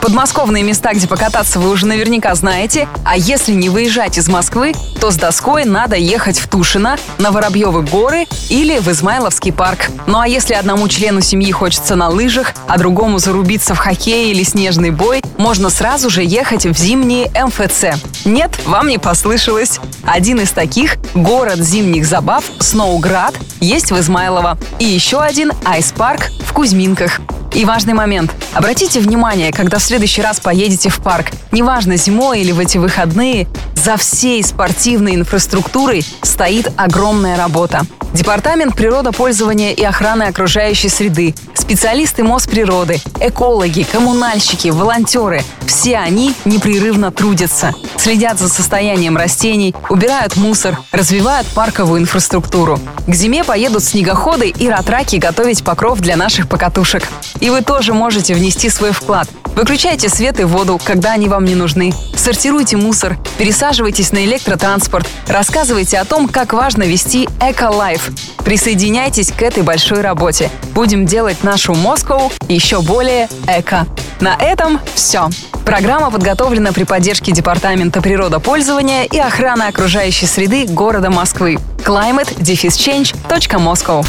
Подмосковные 0.00 0.62
места, 0.62 0.92
где 0.92 1.08
покататься, 1.08 1.58
вы 1.58 1.70
уже 1.70 1.86
наверняка 1.86 2.34
знаете. 2.34 2.86
А 3.06 3.16
если 3.16 3.52
не 3.52 3.70
выезжать 3.70 4.18
из 4.18 4.28
Москвы, 4.28 4.74
то 5.00 5.10
с 5.10 5.16
доской 5.16 5.64
надо 5.64 5.96
ехать 5.96 6.38
в 6.38 6.46
Тушино, 6.46 6.98
на 7.18 7.30
Воробьевы 7.30 7.82
горы 7.82 8.26
или 8.50 8.78
в 8.78 8.88
Измайловский 8.88 9.50
парк. 9.50 9.90
Ну 10.06 10.20
а 10.20 10.28
если 10.28 10.52
одному 10.52 10.86
члену 10.88 11.22
семьи 11.22 11.50
хочется 11.52 11.96
на 11.96 12.10
лыжах, 12.10 12.52
а 12.68 12.76
другому 12.76 13.18
зарубиться 13.18 13.74
в 13.74 13.78
хоккей 13.78 14.30
или 14.30 14.42
снежный 14.42 14.90
бой, 14.90 15.22
можно 15.38 15.70
сразу 15.70 16.10
же 16.10 16.22
ехать 16.22 16.66
в 16.66 16.76
зимние 16.76 17.30
МФЦ. 17.34 17.98
Нет, 18.26 18.52
вам 18.66 18.88
не 18.88 18.98
послышалось. 18.98 19.80
Один 20.04 20.38
из 20.40 20.50
таких– 20.50 20.96
город 21.14 21.58
зимних 21.60 22.04
забав 22.04 22.44
Сноуград 22.60 23.34
есть 23.60 23.90
в 23.90 23.98
Измайлово. 23.98 24.58
И 24.78 24.84
еще 24.84 25.20
один– 25.20 25.52
Айспарк 25.64 26.30
в 26.46 26.52
Кузьминках. 26.52 27.20
И 27.54 27.64
важный 27.64 27.94
момент. 27.94 28.32
Обратите 28.52 29.00
внимание, 29.00 29.52
когда 29.52 29.78
в 29.78 29.82
следующий 29.82 30.22
раз 30.22 30.40
поедете 30.40 30.88
в 30.88 31.00
парк, 31.00 31.26
неважно 31.52 31.96
зимой 31.96 32.40
или 32.40 32.52
в 32.52 32.58
эти 32.58 32.78
выходные, 32.78 33.46
за 33.76 33.96
всей 33.96 34.42
спортивной 34.42 35.14
инфраструктурой 35.14 36.04
стоит 36.22 36.72
огромная 36.76 37.36
работа. 37.36 37.82
Департамент 38.14 38.76
природопользования 38.76 39.72
и 39.72 39.82
охраны 39.82 40.22
окружающей 40.22 40.88
среды, 40.88 41.34
специалисты 41.54 42.22
Мосприроды, 42.22 43.00
экологи, 43.20 43.82
коммунальщики, 43.82 44.68
волонтеры– 44.68 45.42
все 45.66 45.96
они 45.96 46.34
непрерывно 46.44 47.10
трудятся, 47.10 47.72
следят 47.96 48.38
за 48.38 48.48
состоянием 48.48 49.16
растений, 49.16 49.74
убирают 49.88 50.36
мусор, 50.36 50.78
развивают 50.92 51.46
парковую 51.48 52.00
инфраструктуру. 52.00 52.78
К 53.06 53.14
зиме 53.14 53.44
поедут 53.44 53.82
снегоходы 53.82 54.48
и 54.48 54.68
ратраки 54.68 55.16
готовить 55.16 55.64
покров 55.64 56.00
для 56.00 56.16
наших 56.16 56.48
покатушек. 56.48 57.02
И 57.40 57.50
вы 57.50 57.62
тоже 57.62 57.92
можете 57.92 58.34
внести 58.34 58.70
свой 58.70 58.92
вклад. 58.92 59.28
Выключайте 59.56 60.08
свет 60.08 60.40
и 60.40 60.44
воду, 60.44 60.80
когда 60.82 61.12
они 61.12 61.28
вам 61.28 61.44
не 61.44 61.54
нужны. 61.54 61.92
Сортируйте 62.16 62.76
мусор, 62.76 63.16
пересаживайтесь 63.38 64.10
на 64.10 64.24
электротранспорт, 64.24 65.06
рассказывайте 65.28 65.98
о 65.98 66.04
том, 66.04 66.28
как 66.28 66.52
важно 66.52 66.82
вести 66.82 67.28
эко-лайф. 67.40 68.03
Присоединяйтесь 68.44 69.30
к 69.32 69.42
этой 69.42 69.62
большой 69.62 70.00
работе. 70.00 70.50
Будем 70.74 71.06
делать 71.06 71.44
нашу 71.44 71.74
Москву 71.74 72.32
еще 72.48 72.82
более 72.82 73.28
эко. 73.46 73.86
На 74.20 74.34
этом 74.34 74.80
все. 74.94 75.30
Программа 75.64 76.10
подготовлена 76.10 76.72
при 76.72 76.82
поддержке 76.84 77.32
Департамента 77.32 78.02
природопользования 78.02 79.04
и 79.04 79.18
охраны 79.18 79.62
окружающей 79.64 80.26
среды 80.26 80.66
города 80.66 81.10
Москвы. 81.10 81.58
climate-change.moscow 81.78 84.06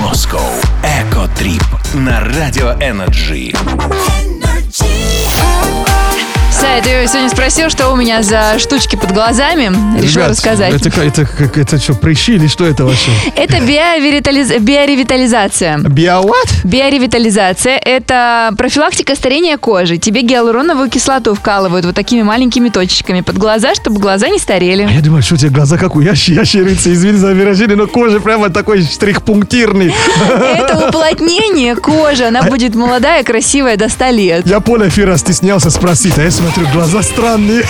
Moscow 0.00 0.40
Trip 1.38 1.62
на 1.94 2.20
Радио 2.20 2.72
Energy. 2.80 3.54
Сайт, 6.60 6.86
я 6.86 7.06
сегодня 7.06 7.28
спросил, 7.30 7.70
что 7.70 7.90
у 7.90 7.96
меня 7.96 8.22
за 8.22 8.58
штучки 8.58 8.96
под 8.96 9.12
глазами. 9.12 9.70
Решил 10.00 10.22
Ребят, 10.22 10.30
рассказать. 10.30 10.74
Это, 10.74 11.00
это, 11.02 11.28
это 11.54 11.78
что, 11.78 11.94
прыщи 11.94 12.32
или 12.34 12.48
что 12.48 12.66
это 12.66 12.84
вообще? 12.84 13.10
Это 13.36 13.58
биоревитализ- 13.58 14.58
биоревитализация. 14.58 15.78
Био 15.78 16.22
what? 16.22 16.48
Биоревитализация– 16.64 17.78
это 17.84 18.52
профилактика 18.58 19.14
старения 19.14 19.56
кожи. 19.56 19.98
Тебе 19.98 20.22
гиалуроновую 20.22 20.90
кислоту 20.90 21.34
вкалывают 21.34 21.84
вот 21.86 21.94
такими 21.94 22.22
маленькими 22.22 22.70
точечками 22.70 23.20
под 23.20 23.38
глаза, 23.38 23.74
чтобы 23.76 24.00
глаза 24.00 24.28
не 24.28 24.38
старели. 24.38 24.88
Я 24.92 25.00
думаю, 25.00 25.22
что 25.22 25.34
у 25.34 25.38
тебя 25.38 25.50
глаза 25.50 25.76
как 25.78 25.94
у 25.94 26.00
ящ- 26.00 26.32
ящерицы, 26.32 26.92
извини 26.92 27.18
за 27.18 27.34
выражение, 27.34 27.76
но 27.76 27.86
кожа 27.86 28.18
прямо 28.18 28.50
такой 28.50 28.82
штрих-пунктирный. 28.82 29.94
Это 30.28 30.88
уплотнение 30.88 31.76
кожи. 31.76 32.24
Она 32.24 32.42
будет 32.42 32.74
молодая, 32.74 33.22
красивая 33.22 33.76
до 33.76 33.88
100 33.88 34.10
лет. 34.10 34.46
Я 34.46 34.58
пол 34.60 34.82
эфира 34.88 35.16
стеснялся 35.16 35.70
спросить, 35.70 36.18
а 36.18 36.22
я 36.22 36.30
смотрю, 36.48 36.72
глаза 36.72 37.02
странные. 37.02 37.62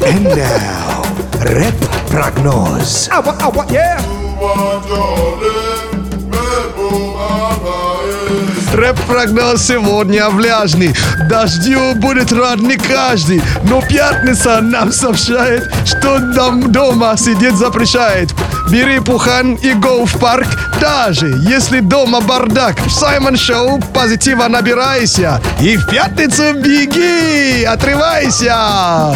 And 0.00 0.34
now, 0.34 1.06
рэп-прогноз. 1.40 3.08
Рэп-прогноз 8.74 9.66
сегодня 9.66 10.28
влажный. 10.28 10.94
Дождю 11.28 11.94
будет 11.94 12.32
рад 12.32 12.58
не 12.58 12.76
каждый. 12.76 13.40
Но 13.64 13.80
пятница 13.80 14.60
нам 14.60 14.92
сообщает, 14.92 15.72
что 15.84 16.18
дом 16.18 16.72
дома 16.72 17.16
сидеть 17.16 17.56
запрещает. 17.56 18.34
Бери 18.70 18.98
пухан 18.98 19.54
и 19.54 19.72
go 19.72 20.06
в 20.06 20.18
парк, 20.18 20.46
даже 20.80 21.26
если 21.26 21.80
дома 21.80 22.20
бардак. 22.20 22.80
В 22.86 22.90
Саймон 22.90 23.36
Шоу 23.36 23.78
позитива 23.92 24.48
набирайся. 24.48 25.40
И 25.60 25.76
в 25.76 25.86
пятницу 25.86 26.54
беги, 26.54 27.64
отрывайся. 27.64 29.14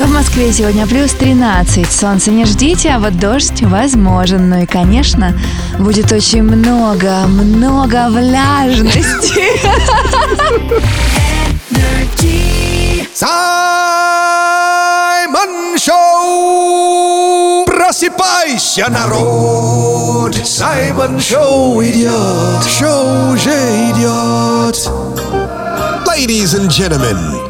В 0.00 0.12
Москве 0.12 0.52
сегодня 0.52 0.86
плюс 0.86 1.12
13. 1.12 1.90
Солнце 1.90 2.30
не 2.30 2.44
ждите, 2.44 2.90
а 2.90 2.98
вот 2.98 3.18
дождь 3.18 3.62
возможен. 3.62 4.50
Ну 4.50 4.62
и, 4.62 4.66
конечно, 4.66 5.34
будет 5.78 6.12
очень 6.12 6.42
много, 6.42 7.26
много 7.26 8.08
влажности. 8.10 9.44
Саймон 13.20 13.36
Шоу! 15.76 17.66
Просыпайся, 17.66 18.88
народ! 18.88 20.34
Саймон 20.42 21.20
Шоу 21.20 21.82
идет! 21.84 22.64
Шоу 22.64 23.32
уже 23.34 23.50
идет! 23.90 24.88
Ladies 26.06 26.54
and 26.54 26.70
gentlemen, 26.70 27.49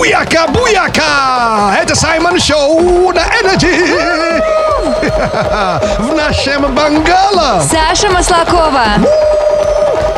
Буяка, 0.00 0.46
буяка! 0.46 1.76
Это 1.78 1.94
Саймон 1.94 2.40
Шоу 2.40 3.12
на 3.12 3.20
Energy! 3.20 4.40
В 5.98 6.14
нашем 6.14 6.74
бангало! 6.74 7.62
Саша 7.70 8.08
Маслакова. 8.10 8.84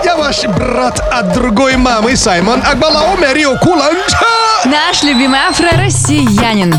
Я 0.05 0.15
ваш 0.15 0.45
брат 0.45 1.01
от 1.11 1.33
другой 1.33 1.77
мамы, 1.77 2.17
Саймон 2.17 2.63
Акбалао 2.65 3.17
Мерио 3.17 3.59
Куланча! 3.59 4.21
Наш 4.67 5.03
любимый 5.03 5.41
афро-россиянин. 5.41 6.77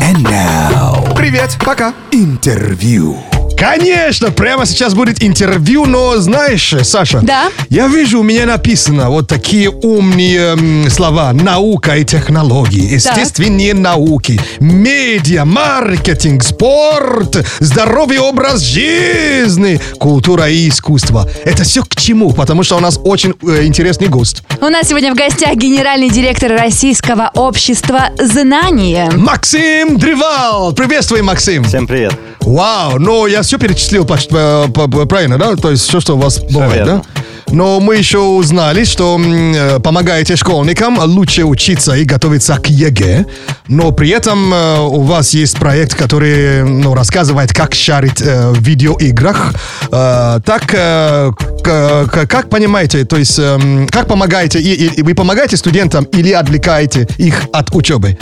Привет, 1.14 1.58
пока. 1.62 1.92
Интервью. 2.10 3.22
Конечно, 3.56 4.30
прямо 4.30 4.66
сейчас 4.66 4.94
будет 4.94 5.22
интервью, 5.22 5.86
но 5.86 6.16
знаешь, 6.18 6.74
Саша, 6.82 7.20
Да? 7.22 7.50
я 7.70 7.86
вижу, 7.86 8.20
у 8.20 8.22
меня 8.22 8.46
написано 8.46 9.10
вот 9.10 9.28
такие 9.28 9.70
умные 9.70 10.54
м, 10.54 10.90
слова. 10.90 11.32
Наука 11.32 11.96
и 11.96 12.04
технологии, 12.04 12.94
естественные 12.94 13.74
науки, 13.74 14.40
медиа, 14.60 15.44
маркетинг, 15.44 16.42
спорт, 16.42 17.46
здоровый 17.60 18.18
образ 18.18 18.60
жизни, 18.60 19.80
культура 19.98 20.48
и 20.48 20.68
искусство. 20.68 21.28
Это 21.44 21.62
все 21.62 21.82
к 21.84 21.94
чему? 21.94 22.32
Потому 22.32 22.64
что 22.64 22.76
у 22.76 22.80
нас 22.80 22.98
очень 23.04 23.34
э, 23.46 23.64
интересный 23.64 24.08
гость. 24.08 24.42
У 24.60 24.66
нас 24.68 24.88
сегодня 24.88 25.12
в 25.12 25.16
гостях 25.16 25.54
генеральный 25.54 26.10
директор 26.10 26.50
Российского 26.52 27.30
общества 27.34 28.08
знания. 28.20 29.10
Максим 29.14 29.96
Древал! 29.98 30.72
Приветствуй, 30.72 31.22
Максим! 31.22 31.62
Всем 31.64 31.86
привет. 31.86 32.14
Вау, 32.40 32.98
ну 32.98 33.26
я 33.26 33.42
все 33.46 33.58
перечислил 33.58 34.04
э, 34.04 34.66
правильно, 35.06 35.38
да? 35.38 35.56
То 35.56 35.70
есть 35.70 35.84
все, 35.88 36.00
что 36.00 36.16
у 36.16 36.18
вас 36.20 36.38
бывает, 36.40 36.74
верно. 36.74 37.02
да? 37.14 37.22
Но 37.52 37.78
мы 37.78 37.96
еще 37.96 38.18
узнали, 38.18 38.84
что 38.84 39.18
э, 39.20 39.78
помогаете 39.78 40.34
школьникам 40.36 40.98
лучше 40.98 41.44
учиться 41.44 41.94
и 41.94 42.04
готовиться 42.04 42.56
к 42.56 42.66
ЕГЭ. 42.68 43.26
Но 43.68 43.92
при 43.92 44.08
этом 44.10 44.52
э, 44.52 44.78
у 44.80 45.02
вас 45.02 45.34
есть 45.34 45.56
проект, 45.58 45.94
который 45.94 46.64
ну, 46.64 46.94
рассказывает, 46.94 47.52
как 47.52 47.74
шарить 47.74 48.20
э, 48.22 48.50
в 48.50 48.60
видеоиграх. 48.60 49.54
Э, 49.92 50.40
так, 50.44 50.72
э, 50.74 51.30
к- 51.62 52.26
как 52.26 52.48
понимаете, 52.50 53.04
то 53.04 53.16
есть, 53.16 53.38
эм, 53.38 53.86
как 53.88 54.06
помогаете, 54.08 54.60
и, 54.60 54.86
и- 54.86 55.02
вы 55.02 55.14
помогаете 55.14 55.56
студентам 55.56 56.04
или 56.04 56.32
отвлекаете 56.32 57.06
их 57.18 57.42
от 57.52 57.74
учебы? 57.74 58.18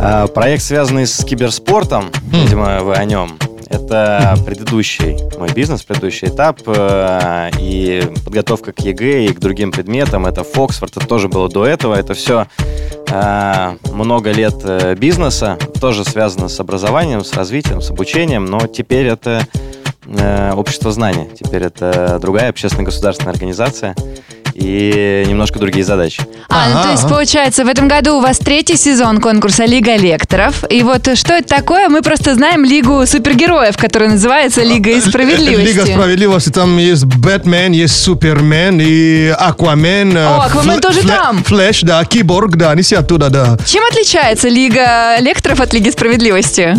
А, 0.00 0.26
Проект, 0.28 0.62
связанный 0.62 1.06
с 1.06 1.24
киберспортом, 1.24 2.10
видимо, 2.32 2.80
вы 2.82 2.94
о 2.94 3.04
нем. 3.04 3.36
Это 3.70 4.36
предыдущий 4.44 5.16
мой 5.38 5.52
бизнес, 5.52 5.82
предыдущий 5.82 6.28
этап. 6.28 6.60
э, 6.66 7.50
И 7.60 8.02
подготовка 8.24 8.72
к 8.72 8.80
ЕГЭ 8.80 9.26
и 9.26 9.28
к 9.28 9.38
другим 9.38 9.72
предметам. 9.72 10.26
Это 10.26 10.44
Фоксфорд, 10.44 10.96
это 10.96 11.06
тоже 11.06 11.28
было 11.28 11.48
до 11.48 11.66
этого. 11.66 11.94
Это 11.94 12.14
все 12.14 12.46
много 13.92 14.32
лет 14.32 14.56
э, 14.64 14.94
бизнеса, 14.94 15.56
тоже 15.80 16.04
связано 16.04 16.48
с 16.48 16.60
образованием, 16.60 17.24
с 17.24 17.32
развитием, 17.32 17.80
с 17.80 17.90
обучением, 17.90 18.44
но 18.44 18.66
теперь 18.66 19.06
это 19.06 19.46
э, 20.06 20.52
общество 20.52 20.92
знания. 20.92 21.26
Теперь 21.34 21.62
это 21.62 22.18
другая 22.20 22.50
общественно-государственная 22.50 23.32
организация 23.32 23.94
и 24.58 25.24
немножко 25.26 25.58
другие 25.58 25.84
задачи. 25.84 26.22
А, 26.48 26.68
ну 26.74 26.82
то 26.82 26.90
есть, 26.90 27.08
получается, 27.08 27.64
в 27.64 27.68
этом 27.68 27.88
году 27.88 28.16
у 28.16 28.20
вас 28.20 28.38
третий 28.38 28.76
сезон 28.76 29.20
конкурса 29.20 29.64
Лига 29.64 29.96
лекторов. 29.96 30.64
И 30.68 30.82
вот 30.82 31.16
что 31.16 31.34
это 31.34 31.48
такое? 31.48 31.88
Мы 31.88 32.02
просто 32.02 32.34
знаем 32.34 32.64
Лигу 32.64 33.06
супергероев, 33.06 33.76
которая 33.76 34.10
называется 34.10 34.62
Лига 34.62 34.90
и 34.90 35.00
справедливости. 35.00 35.68
Лига 35.68 35.86
справедливости, 35.86 36.48
там 36.50 36.76
есть 36.78 37.04
Бэтмен, 37.04 37.72
есть 37.72 38.02
Супермен 38.02 38.80
и 38.80 39.28
Аквамен. 39.28 40.16
э, 40.16 40.26
О, 40.26 40.42
Аквамен 40.42 40.80
тоже 40.80 41.06
там. 41.06 41.42
Флэш, 41.44 41.82
да, 41.82 42.04
Киборг, 42.04 42.56
да, 42.56 42.72
они 42.72 42.82
все 42.82 42.98
оттуда, 42.98 43.30
да. 43.30 43.56
Чем 43.64 43.84
отличается 43.84 44.48
Лига 44.48 45.18
лекторов 45.20 45.60
от 45.60 45.72
Лиги 45.72 45.90
справедливости? 45.90 46.74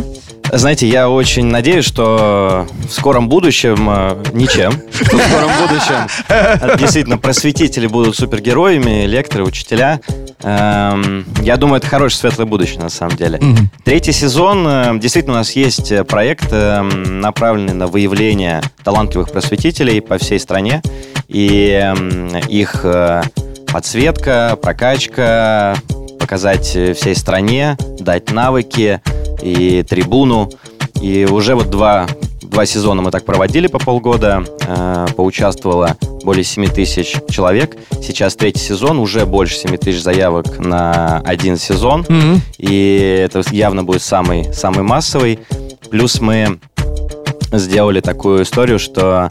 Знаете, 0.52 0.88
я 0.88 1.10
очень 1.10 1.46
надеюсь, 1.46 1.86
что 1.86 2.68
в 2.88 2.92
скором 2.92 3.30
будущем 3.30 3.88
э, 3.90 4.24
ничем. 4.34 4.72
В 4.92 5.06
скором 5.06 5.52
будущем 5.62 6.08
э, 6.28 6.78
действительно 6.78 7.18
просветители 7.20 7.86
будут 7.88 8.16
супергероями, 8.16 9.06
лекторы, 9.06 9.44
учителя. 9.44 10.00
Эм, 10.42 11.26
Я 11.42 11.58
думаю, 11.58 11.78
это 11.78 11.88
хорошее 11.88 12.20
светлое 12.22 12.48
будущее 12.48 12.80
на 12.80 12.90
самом 12.90 13.16
деле. 13.16 13.40
Третий 13.84 14.12
сезон. 14.12 14.66
э, 14.68 14.98
Действительно, 15.00 15.36
у 15.36 15.38
нас 15.40 15.52
есть 15.52 15.94
проект, 16.08 16.48
э, 16.52 16.82
направленный 16.82 17.74
на 17.74 17.86
выявление 17.88 18.62
талантливых 18.84 19.32
просветителей 19.32 20.02
по 20.02 20.18
всей 20.18 20.40
стране. 20.40 20.82
И 21.28 21.70
эм, 21.80 22.30
их 22.48 22.84
подсветка, 23.72 24.58
прокачка, 24.60 25.76
показать 26.20 26.66
всей 26.68 27.16
стране, 27.16 27.78
дать 28.00 28.32
навыки 28.32 29.00
и 29.42 29.84
трибуну. 29.84 30.50
И 31.02 31.26
уже 31.26 31.56
вот 31.56 31.70
два, 31.70 32.08
два 32.42 32.66
сезона 32.66 33.02
мы 33.02 33.12
так 33.12 33.26
проводили 33.26 33.68
по 33.68 33.80
полгода. 33.80 34.44
Э, 34.68 35.08
поучаствовало 35.16 35.96
более 36.24 36.44
7 36.44 36.68
тысяч 36.68 37.16
человек. 37.30 37.78
Сейчас 38.02 38.36
третий 38.36 38.60
сезон, 38.60 39.00
уже 39.00 39.26
больше 39.26 39.56
7 39.56 39.78
тысяч 39.78 40.02
заявок 40.02 40.60
на 40.60 41.20
один 41.20 41.58
сезон. 41.58 42.06
Мгм. 42.08 42.42
И 42.58 43.22
это 43.26 43.42
явно 43.52 43.84
будет 43.84 44.02
самый, 44.02 44.54
самый 44.54 44.84
массовый. 44.84 45.40
Плюс 45.90 46.20
мы 46.20 46.60
сделали 47.52 48.00
такую 48.00 48.44
историю, 48.44 48.80
что 48.80 49.30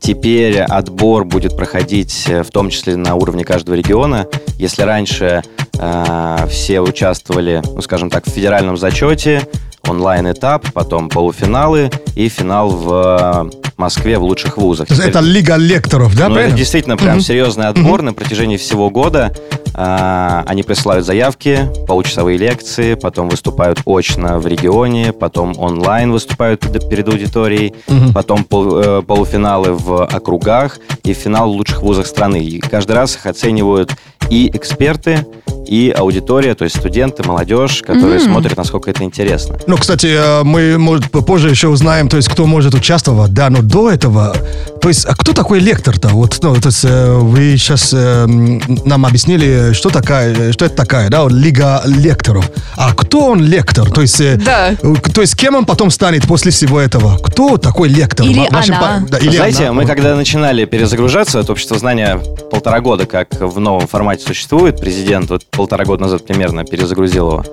теперь 0.00 0.60
отбор 0.60 1.24
будет 1.24 1.56
проходить 1.56 2.26
э, 2.28 2.42
в 2.42 2.50
том 2.50 2.70
числе 2.70 2.96
на 2.96 3.16
уровне 3.16 3.44
каждого 3.44 3.74
региона. 3.74 4.26
Если 4.58 4.82
раньше 4.82 5.42
а, 5.78 6.46
все 6.48 6.80
участвовали, 6.80 7.62
ну, 7.74 7.82
скажем 7.82 8.08
так, 8.10 8.26
в 8.26 8.30
федеральном 8.30 8.76
зачете, 8.76 9.46
онлайн-этап, 9.88 10.72
потом 10.72 11.08
полуфиналы 11.08 11.90
и 12.14 12.28
финал 12.28 12.70
в 12.70 13.50
Москве 13.78 14.18
в 14.18 14.22
лучших 14.22 14.56
вузах. 14.56 14.88
Теперь- 14.88 15.08
это 15.08 15.20
Лига 15.20 15.56
лекторов, 15.56 16.16
да, 16.16 16.28
ну, 16.28 16.36
это 16.36 16.54
действительно 16.54 16.96
прям 16.96 17.14
Мгм. 17.16 17.20
серьезный 17.20 17.66
отбор 17.68 18.02
на 18.02 18.12
протяжении 18.14 18.56
всего 18.56 18.90
года. 18.90 19.34
А, 19.78 20.42
Они 20.46 20.62
присылают 20.62 21.04
заявки, 21.04 21.68
получасовые 21.86 22.38
лекции, 22.38 22.94
потом 22.94 23.28
выступают 23.28 23.80
очно 23.84 24.38
в 24.38 24.46
регионе, 24.46 25.12
потом 25.12 25.54
онлайн 25.58 26.10
выступают 26.12 26.60
перед 26.88 27.06
аудиторией, 27.08 27.74
Мгм. 27.86 28.14
потом 28.14 28.44
пол- 28.44 28.78
э, 28.78 29.02
полуфиналы 29.02 29.72
в 29.72 30.04
округах 30.06 30.78
и 31.04 31.12
финал 31.12 31.50
в 31.52 31.56
лучших 31.56 31.82
вузах 31.82 32.06
страны. 32.06 32.42
И 32.42 32.58
каждый 32.60 32.92
раз 32.92 33.16
их 33.16 33.26
оценивают 33.26 33.92
и 34.30 34.50
эксперты, 34.54 35.26
и 35.66 35.92
аудитория, 35.96 36.54
то 36.54 36.62
есть 36.64 36.76
студенты, 36.78 37.24
молодежь, 37.26 37.82
которые 37.84 38.20
М. 38.20 38.24
смотрят, 38.24 38.56
насколько 38.56 38.88
это 38.88 39.02
интересно. 39.02 39.58
Ну, 39.66 39.76
кстати, 39.76 40.06
э, 40.06 40.44
мы, 40.44 40.78
может, 40.78 41.10
позже 41.10 41.50
еще 41.50 41.66
узнаем, 41.68 42.08
то 42.08 42.16
есть, 42.16 42.28
кто 42.28 42.46
может 42.46 42.72
участвовать, 42.74 43.32
да, 43.32 43.50
но 43.50 43.62
до 43.62 43.90
этого, 43.90 44.32
то 44.80 44.86
есть, 44.88 45.04
а 45.06 45.14
кто 45.16 45.32
такой 45.32 45.58
лектор-то? 45.58 46.08
Вот, 46.08 46.38
ну, 46.40 46.54
то 46.54 46.68
есть, 46.68 46.84
э, 46.84 47.14
вы 47.16 47.56
сейчас 47.56 47.92
нам 47.92 49.04
объяснили, 49.06 49.72
что 49.72 49.90
такая, 49.90 50.52
что 50.52 50.66
это 50.66 50.76
такая, 50.76 51.08
да, 51.10 51.26
Лига 51.28 51.82
лекторов. 51.84 52.48
А 52.76 52.94
кто 52.94 53.26
он 53.26 53.42
лектор? 53.42 53.90
То 53.90 54.02
есть, 54.02 54.20
э, 54.20 54.36
Да. 54.36 54.70
э, 54.80 54.94
то 55.12 55.20
есть, 55.20 55.34
кем 55.34 55.56
он 55.56 55.64
потом 55.64 55.90
станет 55.90 56.26
после 56.28 56.52
всего 56.52 56.78
этого? 56.80 57.18
Кто 57.18 57.56
такой 57.56 57.88
лектор? 57.88 58.24
Или 58.24 58.46
В 58.48 58.52
вашем 58.52 58.76
она. 58.76 59.00
по- 59.04 59.10
да, 59.10 59.18
или 59.18 59.34
Знаете, 59.36 59.64
она. 59.64 59.72
мы 59.72 59.84
когда 59.86 60.14
начинали 60.14 60.64
перезагружаться, 60.64 61.40
это 61.40 61.50
общество 61.52 61.76
знания 61.76 62.20
полтора 62.52 62.80
года, 62.80 63.04
как 63.06 63.28
в 63.40 63.58
новом 63.58 63.88
формате 63.88 64.15
существует, 64.20 64.80
президент 64.80 65.30
вот 65.30 65.44
полтора 65.46 65.84
года 65.84 66.02
назад 66.02 66.26
примерно 66.26 66.64
перезагрузил 66.64 67.28
его. 67.30 67.44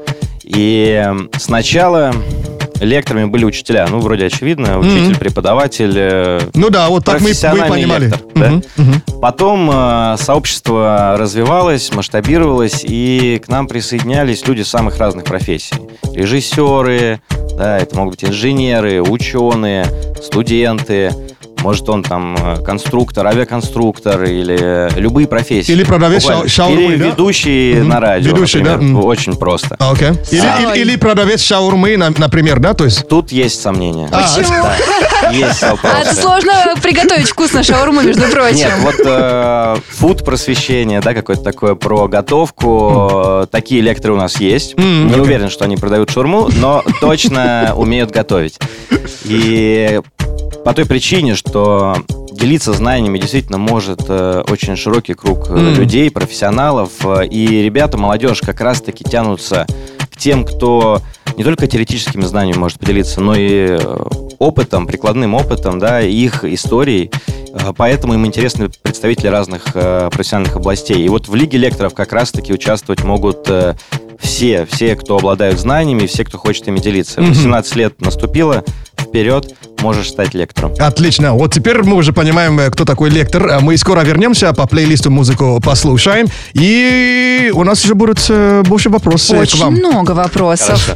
И 0.43 1.05
сначала 1.39 2.13
лекторами 2.81 3.25
были 3.25 3.45
учителя, 3.45 3.87
ну, 3.89 3.99
вроде 3.99 4.25
очевидно, 4.25 4.77
учитель, 4.79 5.11
Мгм. 5.11 5.15
преподаватель. 5.15 5.93
э, 5.95 6.39
Ну 6.53 6.69
да, 6.69 6.89
вот 6.89 7.05
так 7.05 7.21
мы, 7.21 7.29
мы 7.53 7.67
понимали. 7.69 8.05
лектор, 8.07 8.21
да? 8.35 8.49
Мгм, 8.49 8.63
мгм. 8.75 9.01
Потом 9.21 9.69
э, 9.71 10.15
сообщество 10.19 11.15
развивалось, 11.17 11.93
масштабировалось, 11.93 12.81
и 12.83 13.41
к 13.43 13.47
нам 13.47 13.67
присоединялись 13.67 14.45
люди 14.47 14.63
самых 14.63 14.97
разных 14.97 15.23
профессий. 15.23 15.75
Режиссеры, 16.13 17.21
да, 17.57 17.77
это 17.77 17.95
могут 17.95 18.15
быть 18.15 18.25
инженеры, 18.29 19.01
ученые, 19.01 19.85
студенты, 20.21 21.11
может 21.63 21.87
он 21.89 22.03
там 22.03 22.35
э, 22.37 22.61
конструктор, 22.63 23.25
авиаконструктор 23.25 24.23
или 24.25 24.89
любые 24.99 25.27
профессии. 25.27 25.71
Или 25.71 25.83
продавец 25.83 26.23
шау- 26.25 26.47
шаурмы, 26.47 26.81
Или 26.83 26.97
да? 26.97 27.05
ведущий 27.05 27.75
Мгм. 27.75 27.87
на 27.87 27.99
радио, 27.99 28.31
Ведущий, 28.31 28.59
да? 28.61 28.71
например. 28.73 28.93
Мгм. 28.97 29.05
Очень 29.05 29.35
просто. 29.35 29.75
А, 29.79 29.91
окей. 29.91 30.09
Или, 30.31 30.41
или- 30.41 30.81
или 30.81 30.95
продавец 30.97 31.41
шаурмы, 31.41 31.95
на- 31.97 32.11
например, 32.15 32.59
да, 32.59 32.73
то 32.73 32.83
есть? 32.85 33.07
Тут 33.07 33.31
есть 33.31 33.61
сомнения. 33.61 34.09
Почему? 34.11 34.63
Да, 35.21 35.29
есть 35.31 35.63
А 35.63 35.71
вопросы. 35.71 36.15
сложно 36.21 36.53
приготовить 36.81 37.29
вкусно 37.29 37.63
шаурму, 37.63 38.01
между 38.01 38.23
прочим. 38.23 38.57
Нет, 38.57 38.73
вот 38.81 38.95
э, 39.05 39.75
фуд 39.89 40.25
просвещение, 40.25 40.99
да, 40.99 41.13
какое-то 41.13 41.43
такое 41.43 41.75
про 41.75 42.07
готовку. 42.09 43.09
э, 43.43 43.47
Такие 43.51 43.81
лекторы 43.81 44.13
у 44.13 44.17
нас 44.17 44.39
есть. 44.39 44.73
М, 44.77 45.07
Не 45.07 45.15
уверен, 45.15 45.49
что 45.49 45.63
они 45.65 45.77
продают 45.77 46.09
шурму, 46.11 46.49
но 46.59 46.83
точно 47.01 47.73
умеют 47.75 48.11
готовить. 48.11 48.57
И 49.25 50.01
по 50.65 50.73
той 50.73 50.85
причине, 50.85 51.35
что 51.35 51.52
делиться 52.31 52.73
знаниями 52.73 53.19
действительно 53.19 53.57
может 53.57 54.01
э, 54.07 54.43
очень 54.49 54.75
широкий 54.75 55.13
круг 55.13 55.49
М. 55.49 55.75
людей, 55.75 56.09
профессионалов. 56.11 56.89
э, 57.05 57.27
И 57.27 57.61
ребята, 57.61 57.97
молодежь 57.97 58.41
как 58.41 58.59
раз-таки 58.61 59.03
тянутся 59.03 59.65
к 60.11 60.17
тем, 60.17 60.43
кто 60.45 61.01
не 61.37 61.43
только 61.43 61.67
теоретическими 61.67 62.23
знаниями 62.25 62.57
может 62.59 62.79
поделиться, 62.79 63.21
но 63.21 63.35
и 63.35 63.77
э, 63.79 64.03
опытом, 64.39 64.87
прикладным 64.87 65.33
опытом, 65.35 65.79
да, 65.79 66.01
их 66.01 66.43
историей. 66.43 67.11
Поэтому 67.77 68.15
им 68.15 68.25
интересны 68.25 68.67
представители 68.81 69.27
разных 69.27 69.67
э, 69.75 70.09
профессиональных 70.11 70.55
областей. 70.55 70.97
И 71.05 71.07
вот 71.09 71.27
в 71.27 71.35
Лиге 71.35 71.59
лекторов 71.59 71.93
как 71.93 72.11
раз-таки 72.11 72.51
участвовать 72.51 73.03
могут 73.03 73.47
э, 73.47 73.75
все, 74.19 74.65
все, 74.65 74.95
кто 74.95 75.17
обладают 75.17 75.59
знаниями, 75.59 76.07
все, 76.07 76.23
кто 76.25 76.39
хочет 76.39 76.67
ими 76.67 76.79
делиться. 76.79 77.21
Мгм. 77.21 77.29
18 77.29 77.75
лет 77.75 78.01
наступило, 78.01 78.63
вперед, 79.13 79.53
можешь 79.81 80.09
стать 80.09 80.33
лектором. 80.33 80.73
Отлично. 80.79 81.33
Вот 81.33 81.53
теперь 81.53 81.83
мы 81.83 81.97
уже 81.97 82.13
понимаем, 82.13 82.59
э, 82.59 82.71
кто 82.71 82.83
такой 82.83 83.11
лектор. 83.11 83.47
А 83.51 83.59
Мы 83.59 83.77
скоро 83.77 84.01
вернемся, 84.01 84.51
по 84.53 84.65
плейлисту 84.65 85.11
музыку 85.11 85.61
послушаем. 85.63 86.27
И 86.53 87.51
у 87.53 87.63
нас 87.63 87.85
уже 87.85 87.93
будут 87.93 88.25
э, 88.29 88.63
больше 88.65 88.89
вопросов 88.89 89.37
к 89.37 89.41
Очень 89.41 89.59
вам. 89.59 89.73
много 89.75 90.11
вопросов. 90.13 90.89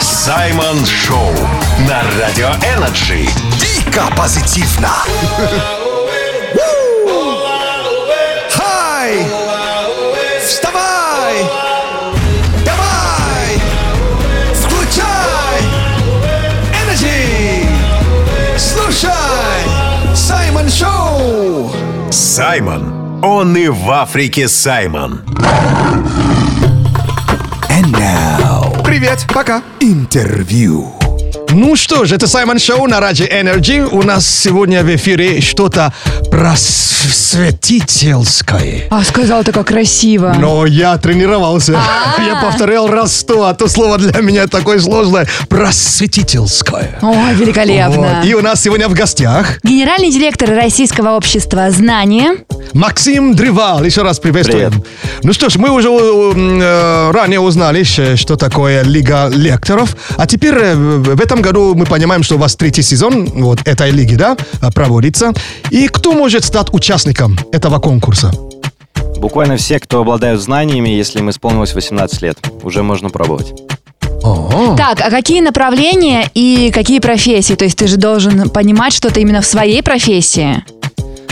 Саймон 0.00 0.78
Шоу 0.86 1.32
на 1.88 2.02
Радио 2.20 2.50
Energy. 2.76 3.28
Дико 3.58 4.04
позитивно. 4.16 4.90
Саймон. 22.40 23.20
Он 23.22 23.54
и 23.54 23.68
в 23.68 23.90
Африке 23.90 24.48
Саймон. 24.48 25.20
And 27.68 27.92
now... 27.92 28.82
Привет, 28.82 29.26
пока. 29.28 29.62
Интервью. 29.78 30.99
Ну 31.52 31.74
что 31.74 32.04
ж, 32.04 32.12
это 32.12 32.28
Саймон 32.28 32.60
Шоу 32.60 32.86
на 32.86 33.00
Радио 33.00 33.26
Energy. 33.26 33.84
У 33.84 34.02
нас 34.02 34.24
сегодня 34.24 34.84
в 34.84 34.94
эфире 34.94 35.40
что-то 35.40 35.92
просветительское. 36.30 38.84
А 38.88 39.02
сказал-то 39.02 39.50
как 39.50 39.66
красиво. 39.66 40.36
Но 40.38 40.64
я 40.64 40.96
тренировался. 40.98 41.76
А. 41.76 42.22
Я 42.30 42.36
повторял 42.40 42.86
раз 42.88 43.16
сто, 43.16 43.46
а 43.46 43.54
то 43.54 43.66
слово 43.68 43.98
для 43.98 44.20
меня 44.20 44.46
такое 44.46 44.78
сложное. 44.78 45.26
Просветительское. 45.48 46.98
О, 47.02 47.32
великолепно. 47.32 48.18
Вот. 48.20 48.26
И 48.26 48.34
у 48.34 48.42
нас 48.42 48.62
сегодня 48.62 48.88
в 48.88 48.94
гостях 48.94 49.58
Генеральный 49.64 50.10
директор 50.10 50.50
Российского 50.50 51.16
общества 51.16 51.68
знания. 51.70 52.36
Максим 52.74 53.34
Древал. 53.34 53.82
Еще 53.82 54.02
раз 54.02 54.20
приветствуем. 54.20 54.84
Ну 55.24 55.32
что 55.32 55.48
ж, 55.48 55.56
мы 55.56 55.70
уже 55.70 55.88
э, 55.88 57.10
ранее 57.10 57.40
узнали, 57.40 57.82
что 57.82 58.36
такое 58.36 58.82
Лига 58.82 59.28
лекторов. 59.28 59.96
А 60.16 60.26
теперь 60.26 60.54
э, 60.54 60.74
в 60.74 61.20
этом 61.20 61.39
году 61.42 61.74
мы 61.74 61.86
понимаем, 61.86 62.22
что 62.22 62.36
у 62.36 62.38
вас 62.38 62.56
третий 62.56 62.82
сезон 62.82 63.26
вот 63.26 63.60
этой 63.66 63.90
лиги, 63.90 64.14
да, 64.14 64.36
э, 64.62 64.70
проводится. 64.72 65.32
И 65.70 65.88
кто 65.88 66.12
может 66.12 66.44
стать 66.44 66.72
участником 66.72 67.38
этого 67.52 67.78
конкурса? 67.78 68.32
Буквально 69.18 69.56
все, 69.56 69.78
кто 69.78 70.00
обладают 70.00 70.40
знаниями, 70.40 70.88
если 70.88 71.18
им 71.18 71.28
исполнилось 71.30 71.74
18 71.74 72.22
лет, 72.22 72.38
уже 72.62 72.82
можно 72.82 73.10
пробовать. 73.10 73.52
Так, 74.76 75.00
а 75.00 75.10
какие 75.10 75.40
направления 75.40 76.30
и 76.34 76.70
какие 76.72 77.00
профессии? 77.00 77.54
То 77.54 77.64
есть 77.64 77.78
ты 77.78 77.86
же 77.86 77.96
должен 77.96 78.50
понимать 78.50 78.92
что-то 78.92 79.20
именно 79.20 79.40
в 79.40 79.46
своей 79.46 79.82
профессии. 79.82 80.62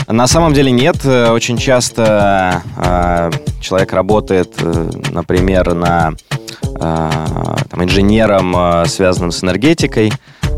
На 0.09 0.25
самом 0.27 0.53
деле 0.53 0.71
нет. 0.71 0.97
Э, 1.05 1.29
Очень 1.31 1.57
часто 1.57 2.63
э, 2.77 3.31
человек 3.61 3.93
работает, 3.93 4.53
э, 4.59 4.89
например, 5.11 5.73
на 5.75 6.13
э, 6.63 7.09
там, 7.69 7.83
инженером, 7.83 8.55
э, 8.57 8.85
связанным 8.87 9.31
с 9.31 9.43
энергетикой, 9.43 10.11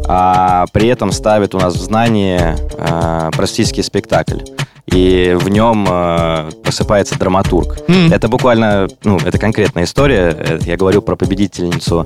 а 0.08 0.66
при 0.72 0.88
этом 0.88 1.12
ставит 1.12 1.54
у 1.54 1.60
нас 1.60 1.76
в 1.76 1.82
знании 1.82 2.40
э, 2.78 3.32
практический 3.36 3.84
спектакль. 3.84 4.40
И 4.88 5.38
в 5.40 5.50
нем 5.50 5.86
э, 5.90 6.50
просыпается 6.64 7.20
драматург. 7.20 7.78
Это 8.10 8.30
буквально, 8.30 8.88
ну, 9.04 9.18
это 9.18 9.38
конкретная 9.38 9.84
история. 9.84 10.34
Э, 10.38 10.60
Я 10.62 10.78
говорю 10.78 11.02
про 11.02 11.18
победительницу 11.18 12.06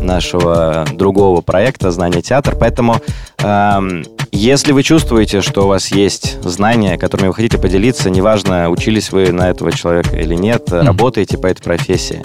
нашего 0.00 0.84
другого 0.92 1.40
проекта 1.40 1.90
«Знание 1.90 2.20
театр». 2.22 2.54
Поэтому, 2.58 2.96
эм, 3.38 4.04
если 4.32 4.72
вы 4.72 4.82
чувствуете, 4.82 5.42
что 5.42 5.64
у 5.64 5.68
вас 5.68 5.88
есть 5.92 6.42
знания, 6.42 6.96
которыми 6.96 7.28
вы 7.28 7.34
хотите 7.34 7.58
поделиться, 7.58 8.10
неважно, 8.10 8.70
учились 8.70 9.12
вы 9.12 9.30
на 9.30 9.50
этого 9.50 9.70
человека 9.70 10.16
или 10.16 10.34
нет, 10.34 10.72
работаете 10.72 11.38
по 11.38 11.46
этой 11.46 11.62
профессии, 11.62 12.22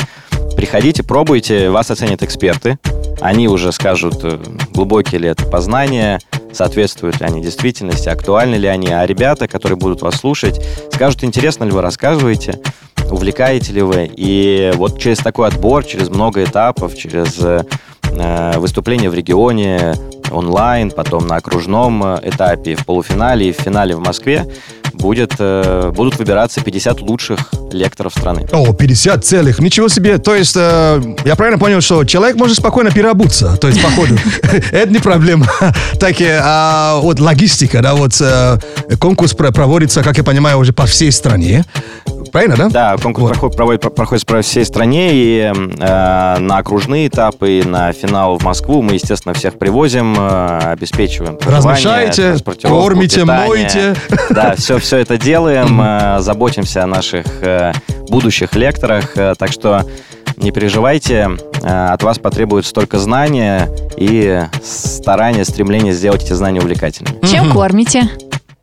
приходите, 0.55 1.03
пробуйте, 1.03 1.69
вас 1.69 1.91
оценят 1.91 2.23
эксперты. 2.23 2.79
Они 3.19 3.47
уже 3.47 3.71
скажут, 3.71 4.23
э, 4.23 4.39
глубокие 4.73 5.19
ли 5.19 5.27
это 5.27 5.45
познания, 5.45 6.19
соответствуют 6.53 7.19
ли 7.19 7.25
они 7.25 7.41
действительности, 7.41 8.09
актуальны 8.09 8.55
ли 8.55 8.67
они. 8.67 8.89
А 8.89 9.05
ребята, 9.05 9.47
которые 9.47 9.77
будут 9.77 10.01
вас 10.01 10.15
слушать, 10.15 10.59
скажут, 10.93 11.23
интересно 11.23 11.63
ли 11.63 11.71
вы 11.71 11.81
рассказываете, 11.81 12.59
увлекаете 13.11 13.73
ли 13.73 13.81
вы. 13.81 14.09
И 14.15 14.71
вот 14.75 14.99
через 14.99 15.17
такой 15.17 15.47
отбор, 15.47 15.83
через 15.83 16.09
много 16.09 16.43
этапов, 16.43 16.95
через 16.95 17.37
э, 17.39 17.63
э, 18.03 18.57
выступление 18.57 19.09
в 19.09 19.13
регионе, 19.13 19.93
онлайн, 20.31 20.91
потом 20.91 21.27
на 21.27 21.37
окружном 21.37 22.03
э, 22.03 22.19
этапе, 22.29 22.75
в 22.75 22.85
полуфинале 22.85 23.49
и 23.49 23.51
в 23.53 23.55
финале 23.55 23.95
в 23.95 23.99
Москве 23.99 24.45
будет, 24.93 25.33
э, 25.39 25.91
будут 25.93 26.17
выбираться 26.17 26.61
50 26.61 27.01
лучших 27.01 27.39
лекторов 27.71 28.13
страны. 28.13 28.47
О, 28.51 28.73
50 28.73 29.23
целых, 29.25 29.59
ничего 29.59 29.89
себе. 29.89 30.17
То 30.17 30.35
есть, 30.35 30.55
э, 30.57 31.01
я 31.25 31.35
правильно 31.35 31.59
понял, 31.59 31.81
что 31.81 32.03
человек 32.03 32.35
может 32.37 32.57
спокойно 32.57 32.91
переобуться, 32.91 33.57
то 33.57 33.67
есть, 33.67 33.81
походу. 33.81 34.15
Это 34.71 34.91
не 34.91 34.99
проблема. 34.99 35.47
Так, 35.99 36.21
э, 36.21 36.39
а 36.41 36.99
вот 37.01 37.19
логистика, 37.19 37.81
да, 37.81 37.93
вот 37.95 38.19
э, 38.21 38.57
конкурс 38.99 39.33
про- 39.33 39.51
проводится, 39.51 40.03
как 40.03 40.17
я 40.17 40.23
понимаю, 40.23 40.57
уже 40.59 40.73
по 40.73 40.85
всей 40.85 41.11
стране. 41.11 41.65
Правильно, 42.31 42.55
да? 42.57 42.69
Да, 42.69 42.97
конкурс 43.01 43.31
проход- 43.37 43.55
проводит- 43.55 43.95
проходит 43.95 44.25
по 44.25 44.41
всей 44.41 44.65
стране, 44.65 45.09
и 45.13 45.51
э, 45.79 46.37
на 46.39 46.57
окружные 46.57 47.07
этапы, 47.07 47.59
и 47.59 47.63
на 47.63 47.91
финал 47.93 48.37
в 48.37 48.43
Москву 48.43 48.81
мы, 48.81 48.93
естественно, 48.93 49.33
всех 49.33 49.57
привозим, 49.57 50.15
э, 50.17 50.57
обеспечиваем 50.71 51.37
транспортировку, 51.37 52.83
кормите, 52.83 53.21
питание. 53.21 53.47
моете. 53.47 53.95
Да, 54.29 54.55
все, 54.55 54.77
все 54.79 54.97
это 54.97 55.17
делаем, 55.17 55.79
э, 55.81 56.17
заботимся 56.19 56.83
о 56.83 56.87
наших 56.87 57.25
э, 57.41 57.73
будущих 58.09 58.55
лекторах, 58.55 59.15
э, 59.17 59.33
так 59.37 59.51
что 59.51 59.83
не 60.37 60.51
переживайте, 60.51 61.29
э, 61.63 61.87
от 61.93 62.03
вас 62.03 62.19
потребуется 62.19 62.71
только 62.73 62.99
знания 62.99 63.67
и 63.97 64.41
старание, 64.63 65.43
стремление 65.45 65.93
сделать 65.93 66.23
эти 66.23 66.33
знания 66.33 66.59
увлекательными. 66.59 67.25
Чем 67.25 67.51
кормите? 67.51 68.07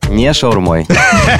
Не 0.09 0.33
шаурмой. 0.33 0.87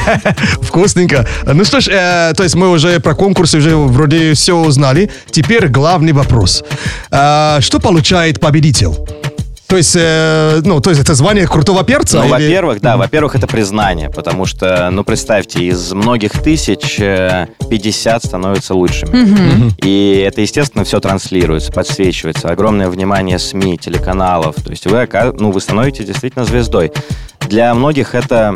Вкусненько. 0.61 1.27
Ну 1.45 1.63
что 1.65 1.79
ж, 1.79 1.87
э, 1.89 2.33
то 2.35 2.43
есть 2.43 2.55
мы 2.55 2.69
уже 2.69 2.99
про 2.99 3.15
конкурсы 3.15 3.57
уже 3.57 3.75
вроде 3.75 4.33
все 4.33 4.55
узнали. 4.55 5.09
Теперь 5.29 5.67
главный 5.67 6.11
вопрос. 6.13 6.63
А, 7.11 7.59
что 7.61 7.79
получает 7.79 8.39
победитель? 8.39 8.89
То 9.67 9.77
есть, 9.77 9.95
э, 9.97 10.61
ну, 10.63 10.79
то 10.79 10.91
есть 10.91 11.01
это 11.01 11.15
звание 11.15 11.47
крутого 11.47 11.83
перца? 11.83 12.17
Ну, 12.19 12.25
или- 12.25 12.31
во-первых, 12.31 12.81
да, 12.81 12.97
во-первых, 12.97 13.35
это 13.35 13.47
признание, 13.47 14.11
потому 14.11 14.45
что, 14.45 14.89
ну, 14.91 15.03
представьте, 15.03 15.63
из 15.65 15.91
многих 15.91 16.33
тысяч 16.33 16.97
э, 16.99 17.47
50 17.67 18.23
становятся 18.23 18.75
лучшими. 18.75 19.15
Мгм. 19.15 19.73
И 19.81 20.23
это, 20.27 20.41
естественно, 20.41 20.83
все 20.85 20.99
транслируется, 20.99 21.71
подсвечивается. 21.71 22.49
Огромное 22.49 22.89
внимание 22.89 23.39
СМИ, 23.39 23.79
телеканалов. 23.79 24.55
То 24.63 24.69
есть 24.69 24.85
вы, 24.85 25.09
ну, 25.39 25.49
вы 25.51 25.59
становитесь 25.59 26.05
действительно 26.05 26.45
звездой. 26.45 26.91
Для 27.47 27.73
многих 27.73 28.15
это 28.15 28.55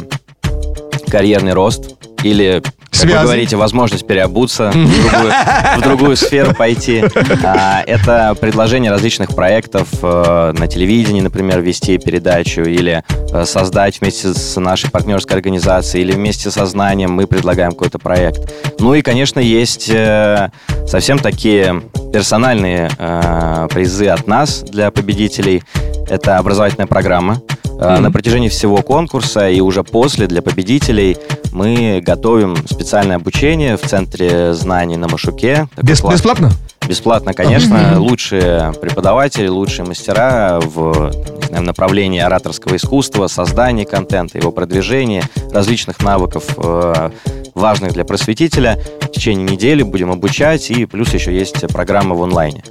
карьерный 1.09 1.53
рост 1.53 1.95
или, 2.23 2.61
как 2.61 2.73
Связи. 2.91 3.15
вы 3.15 3.23
говорите, 3.23 3.55
возможность 3.55 4.05
переобуться 4.05 4.71
в 4.71 5.09
другую, 5.09 5.33
в 5.77 5.81
другую 5.81 6.17
сферу 6.17 6.53
пойти. 6.53 7.03
А, 7.43 7.81
Это 7.85 8.35
предложение 8.39 8.91
различных 8.91 9.29
проектов 9.33 9.87
э, 10.01 10.53
на 10.57 10.67
телевидении, 10.67 11.21
например, 11.21 11.61
вести 11.61 11.97
передачу 11.97 12.61
или 12.61 13.03
э, 13.31 13.45
создать 13.45 14.01
вместе 14.01 14.33
с 14.33 14.59
нашей 14.59 14.91
партнерской 14.91 15.35
организацией 15.37 16.03
или 16.03 16.11
вместе 16.11 16.51
со 16.51 16.65
знанием 16.65 17.11
мы 17.11 17.27
предлагаем 17.27 17.71
какой-то 17.71 17.97
проект. 17.97 18.51
Ну 18.79 18.93
и, 18.93 19.01
конечно, 19.01 19.39
есть 19.39 19.89
э, 19.89 20.51
совсем 20.87 21.19
такие 21.19 21.81
персональные 22.11 22.89
э, 22.97 23.67
призы 23.71 24.07
от 24.07 24.27
нас 24.27 24.61
для 24.61 24.91
победителей. 24.91 25.63
Это 26.09 26.37
образовательная 26.37 26.87
программа. 26.87 27.41
Мгм. 27.79 28.03
На 28.03 28.11
протяжении 28.11 28.49
всего 28.49 28.81
конкурса 28.81 29.49
и 29.49 29.61
уже 29.61 29.83
после 29.83 30.27
для 30.27 30.41
победителей 30.41 31.17
мы 31.53 32.01
готовим 32.05 32.55
специальное 32.67 33.15
обучение 33.15 33.77
в 33.77 33.81
Центре 33.81 34.53
знаний 34.53 34.97
на 34.97 35.07
Машуке. 35.07 35.67
Бес- 35.81 36.01
класс- 36.01 36.15
бесплатно? 36.15 36.51
Бесплатно, 36.87 37.33
конечно. 37.33 37.77
Мгм. 37.93 38.01
Лучшие 38.01 38.73
преподаватели, 38.81 39.47
лучшие 39.47 39.85
мастера 39.85 40.59
в 40.59 41.11
знаю, 41.47 41.63
направлении 41.63 42.19
ораторского 42.19 42.75
искусства, 42.75 43.27
создания 43.27 43.85
контента, 43.85 44.37
его 44.37 44.51
продвижения, 44.51 45.23
различных 45.51 46.01
навыков, 46.01 46.45
э, 46.57 47.11
важных 47.55 47.93
для 47.93 48.03
просветителя. 48.05 48.77
В 49.01 49.07
течение 49.11 49.45
недели 49.49 49.83
будем 49.83 50.11
обучать, 50.11 50.69
и 50.71 50.85
плюс 50.85 51.13
еще 51.13 51.33
есть 51.35 51.67
программа 51.69 52.15
в 52.15 52.23
онлайне. 52.23 52.63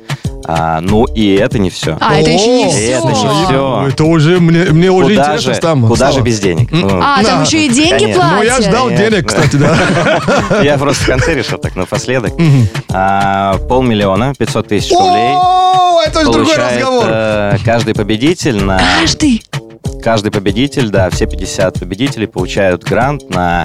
А, 0.45 0.81
ну 0.81 1.05
и 1.05 1.35
это 1.35 1.59
не 1.59 1.69
все. 1.69 1.99
А, 2.01 2.17
это 2.19 2.31
еще 2.31 2.47
не 2.49 2.65
О, 2.67 2.71
всё. 2.71 2.81
Это 2.99 3.07
не 3.09 3.15
все. 3.15 3.85
Это 3.89 4.05
уже, 4.05 4.41
мне, 4.41 4.65
мне 4.71 4.91
уже 4.91 5.09
Куда 5.11 5.23
интересно 5.25 5.55
же, 5.55 5.61
там. 5.61 5.83
куда 5.83 5.97
стало. 5.97 6.13
же 6.13 6.21
без 6.21 6.41
денег? 6.41 6.71
Ну, 6.71 6.89
А, 7.03 7.23
там 7.23 7.43
еще 7.43 7.67
и 7.67 7.69
деньги 7.69 8.05
конечно. 8.05 8.31
Ну, 8.37 8.43
я 8.43 8.51
платят. 8.55 8.65
ждал 8.71 8.85
Конечно. 8.87 9.11
денег, 9.11 9.27
кстати, 9.29 9.57
да. 9.57 10.61
Я 10.63 10.79
просто 10.79 11.05
в 11.05 11.07
конце 11.07 11.35
решил 11.35 11.59
так 11.59 11.77
напоследок. 11.77 12.33
А, 12.91 13.59
Полмиллиона, 13.69 14.33
500 14.39 14.69
тысяч 14.69 14.91
рублей. 14.93 15.35
О, 15.35 16.01
это 16.07 16.21
же 16.25 16.31
другой 16.33 16.57
разговор. 16.57 17.05
э, 17.09 17.57
каждый 17.65 17.95
победитель 17.95 18.63
на... 18.63 18.81
Каждый. 19.01 19.43
Каждый 20.03 20.31
победитель, 20.31 20.89
да, 20.91 21.11
все 21.11 21.27
50 21.27 21.81
победителей 21.81 22.27
получают 22.29 22.85
грант 22.85 23.29
на 23.31 23.65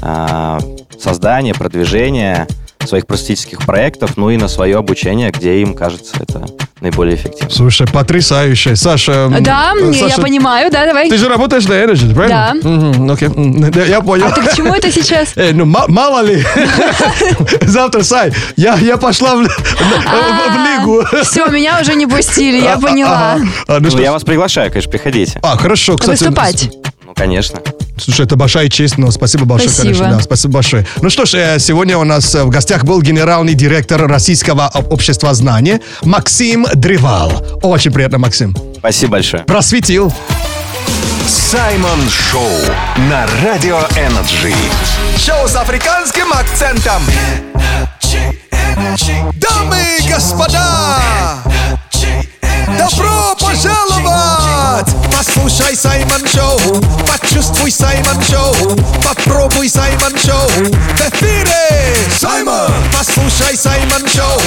а, 0.00 0.58
создание, 0.98 1.52
продвижение 1.54 2.46
своих 2.86 3.06
просветительских 3.06 3.58
проектов, 3.66 4.16
ну 4.16 4.30
и 4.30 4.36
на 4.36 4.48
свое 4.48 4.76
обучение, 4.78 5.30
где 5.30 5.60
им 5.60 5.74
кажется 5.74 6.14
это 6.20 6.44
наиболее 6.80 7.16
эффективно. 7.16 7.50
Слушай, 7.50 7.86
потрясающе. 7.86 8.76
Саша... 8.76 9.28
Да, 9.40 9.72
мне, 9.74 9.98
я 9.98 10.08
Саша, 10.10 10.20
понимаю, 10.22 10.70
да, 10.70 10.84
давай. 10.86 11.08
Ты 11.08 11.16
же 11.16 11.28
работаешь 11.28 11.64
на 11.66 11.72
Energy, 11.72 12.14
правильно? 12.14 12.54
Да. 12.62 12.68
Мгм, 12.68 13.10
окей. 13.10 13.28
Да, 13.70 13.84
Я 13.84 14.00
понял. 14.02 14.26
А 14.26 14.30
ты 14.30 14.42
к 14.42 14.54
чему 14.54 14.74
это 14.74 14.90
сейчас? 14.92 15.32
Э, 15.36 15.52
ну, 15.52 15.64
ма- 15.64 15.86
мало 15.88 16.20
ли. 16.22 16.42
Завтра, 17.62 18.02
Сай, 18.02 18.32
я, 18.56 18.76
я 18.76 18.96
пошла 18.96 19.36
в, 19.36 19.42
в- 19.42 19.48
в 19.48 20.78
лигу. 20.80 21.04
Все, 21.24 21.46
меня 21.46 21.78
уже 21.80 21.94
не 21.94 22.06
пустили, 22.06 22.58
я 22.62 22.76
поняла. 22.78 23.38
А, 23.66 23.78
ну 23.78 23.80
Ну, 23.80 23.90
что 23.90 24.02
я 24.02 24.12
вас 24.12 24.22
приглашаю, 24.24 24.70
конечно, 24.70 24.90
приходите. 24.90 25.38
А, 25.42 25.56
хорошо, 25.56 25.96
кстати. 25.96 26.22
Выступать. 26.24 26.70
Ну, 27.04 27.14
конечно. 27.14 27.60
Слушай, 27.98 28.26
это 28.26 28.36
большая 28.36 28.68
честь, 28.68 28.98
но 28.98 29.10
спасибо 29.10 29.44
большое, 29.46 29.70
Спасибо. 29.70 29.94
конечно. 29.94 30.16
Да, 30.18 30.22
спасибо 30.22 30.54
большое. 30.54 30.86
Ну 31.00 31.08
что 31.10 31.24
ж, 31.24 31.34
э, 31.34 31.58
сегодня 31.58 31.96
у 31.98 32.04
нас 32.04 32.34
э, 32.34 32.44
в 32.44 32.50
гостях 32.50 32.84
был 32.84 33.00
генеральный 33.00 33.54
директор 33.54 34.06
Российского 34.06 34.66
об- 34.66 34.92
общества 34.92 35.32
знания 35.34 35.80
Максим 36.02 36.66
Древал. 36.74 37.44
Очень 37.62 37.92
приятно, 37.92 38.18
Максим. 38.18 38.54
Спасибо 38.78 39.12
большое. 39.12 39.44
Просветил. 39.44 40.12
Саймон 41.26 42.00
Шоу 42.30 42.48
на 43.08 43.26
Радио 43.42 43.78
Energy. 43.96 44.54
Шоу 45.18 45.48
с 45.48 45.56
африканским 45.56 46.32
акцентом. 46.32 47.02
Дамы 49.34 49.76
и 50.00 50.08
господа, 50.08 51.38
почувствуй 57.46 57.70
Саймон 57.70 58.22
Шоу, 58.22 58.76
попробуй 59.04 59.68
Саймон 59.68 60.18
Шоу 60.18 60.48
в 60.48 61.14
эфире! 61.14 61.94
Саймон! 62.10 62.72
Послушай 62.92 63.56
Саймон 63.56 64.04
Шоу, 64.08 64.40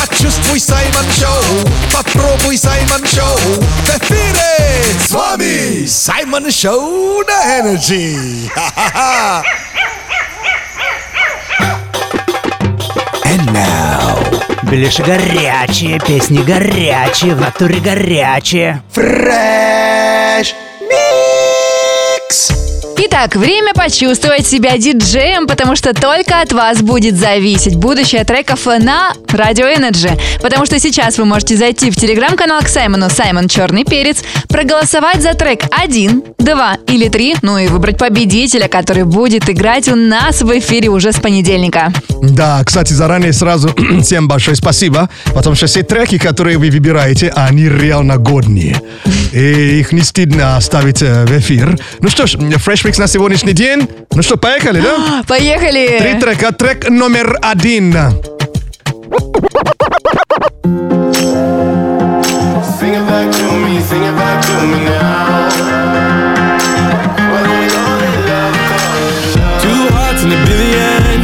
почувствуй 0.00 0.60
Саймон 0.60 1.04
Шоу, 1.18 1.68
попробуй 1.92 2.56
Саймон 2.56 3.04
Шоу 3.06 3.36
в 3.36 3.98
эфире! 3.98 4.84
С 5.04 5.10
вами 5.10 5.84
Саймон 5.86 6.50
Шоу 6.50 7.22
на 7.24 7.60
Energy! 7.60 8.48
Ха-ха-ха! 8.54 9.42
Беляши 14.70 15.02
горячие, 15.02 16.00
песни 16.00 16.38
горячие, 16.38 17.34
в 17.34 17.40
натуре 17.40 17.78
горячие. 17.80 18.82
Mix. 22.30 22.73
Итак, 23.16 23.36
время 23.36 23.72
почувствовать 23.74 24.44
себя 24.44 24.76
диджеем, 24.76 25.46
потому 25.46 25.76
что 25.76 25.94
только 25.94 26.40
от 26.40 26.52
вас 26.52 26.82
будет 26.82 27.14
зависеть 27.16 27.76
будущее 27.76 28.24
треков 28.24 28.66
на 28.66 29.12
Радио 29.28 29.66
Energy. 29.66 30.20
Потому 30.42 30.66
что 30.66 30.80
сейчас 30.80 31.16
вы 31.16 31.24
можете 31.24 31.56
зайти 31.56 31.92
в 31.92 31.96
телеграм-канал 31.96 32.62
к 32.62 32.68
Саймону 32.68 33.08
«Саймон 33.08 33.46
Черный 33.46 33.84
Перец», 33.84 34.24
проголосовать 34.48 35.22
за 35.22 35.34
трек 35.34 35.60
1, 35.70 36.24
2 36.38 36.76
или 36.88 37.08
3, 37.08 37.36
ну 37.42 37.56
и 37.56 37.68
выбрать 37.68 37.98
победителя, 37.98 38.66
который 38.66 39.04
будет 39.04 39.48
играть 39.48 39.88
у 39.88 39.94
нас 39.94 40.42
в 40.42 40.58
эфире 40.58 40.88
уже 40.88 41.12
с 41.12 41.20
понедельника. 41.20 41.92
Да, 42.20 42.64
кстати, 42.64 42.92
заранее 42.94 43.32
сразу 43.32 43.72
всем 44.02 44.26
большое 44.26 44.56
спасибо, 44.56 45.08
потому 45.34 45.54
что 45.54 45.66
все 45.66 45.84
треки, 45.84 46.18
которые 46.18 46.58
вы 46.58 46.68
выбираете, 46.68 47.32
они 47.36 47.68
реально 47.68 48.16
годные. 48.16 48.80
И 49.32 49.78
их 49.78 49.92
не 49.92 50.02
стыдно 50.02 50.56
оставить 50.56 51.02
э, 51.02 51.26
в 51.26 51.38
эфир. 51.38 51.78
Ну 52.00 52.08
что 52.08 52.26
ж, 52.26 52.34
Fresh 52.34 52.84
Mix 52.84 53.03
на 53.04 53.08
сегодняшний 53.08 53.52
день. 53.52 53.86
Ну 54.14 54.22
что, 54.22 54.38
поехали, 54.38 54.80
да? 54.80 55.22
Поехали! 55.28 55.98
Три 55.98 56.14
трека. 56.14 56.52
Трек 56.52 56.88
номер 56.88 57.36
один. 57.42 57.92
Sing 62.80 62.94
it 62.94 63.04
back 63.06 63.30
to 63.30 63.44
me, 63.62 63.78
sing 63.82 64.02
it 64.02 64.16
back 64.16 64.40
to 64.46 64.54
me 64.70 64.78
now. 64.88 65.50
Two 69.60 69.80
hearts 69.94 70.22
in 70.24 70.32
a 70.32 70.40
billion. 70.46 71.20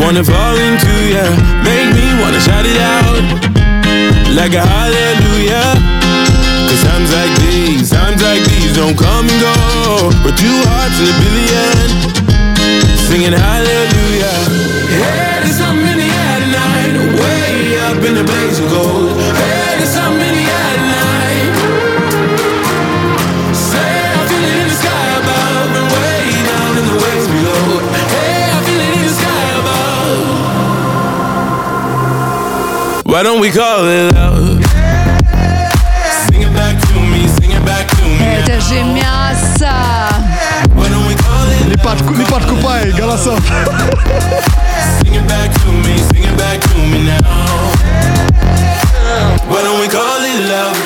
Wanna 0.00 0.22
fall 0.22 0.54
into 0.54 0.94
ya. 1.10 1.24
Make 1.64 1.90
me 1.96 2.14
wanna 2.22 2.38
shout 2.38 2.64
it 2.64 2.78
out. 2.78 3.24
Like 4.38 4.54
a 4.54 4.62
hallelujah. 4.64 5.74
Cause 6.68 6.82
times 6.84 7.10
like 7.12 7.34
these, 7.40 7.90
times 7.90 8.09
like 8.09 8.09
these 8.09 8.09
don't 8.80 8.96
come 8.96 9.28
and 9.28 9.40
go. 9.44 9.52
But 10.24 10.40
two 10.40 10.56
hearts 10.72 10.96
in 10.96 11.12
a 11.12 11.16
billion. 11.20 11.76
Singing 12.96 13.36
hallelujah. 13.36 14.40
Hey, 14.88 15.44
there's 15.44 15.60
something 15.60 15.84
in 15.84 15.98
the 16.00 16.08
air 16.08 16.38
tonight. 16.40 16.96
Way 17.20 17.76
up 17.84 18.00
in 18.00 18.16
the 18.16 18.24
blaze 18.24 18.56
of 18.56 18.72
gold. 18.72 19.20
Hey, 19.36 19.76
there's 19.76 19.92
something 19.92 20.24
in 20.24 20.32
the 20.32 20.46
air 20.48 20.72
tonight. 20.80 21.52
Say, 23.52 23.92
I 24.16 24.20
feel 24.32 24.44
it 24.48 24.56
in 24.64 24.68
the 24.72 24.78
sky 24.80 25.06
above 25.20 25.70
and 25.76 25.86
way 25.92 26.40
down 26.48 26.72
in 26.80 26.84
the 26.88 26.96
waves 27.04 27.28
below. 27.36 27.84
Hey, 28.16 28.48
I 28.48 28.58
feel 28.64 28.80
it 28.80 28.96
in 28.96 29.02
the 29.04 29.14
sky 29.20 29.44
above. 29.60 30.24
Why 33.12 33.20
don't 33.22 33.40
we 33.44 33.50
call 33.52 33.84
it 33.84 34.14
love? 34.14 34.39
Back 46.36 46.60
to 46.60 46.78
me 46.90 47.04
now. 47.06 47.20
Why 49.48 49.62
don't 49.62 49.80
we 49.80 49.88
call 49.88 50.20
it 50.22 50.40
love, 50.48 50.76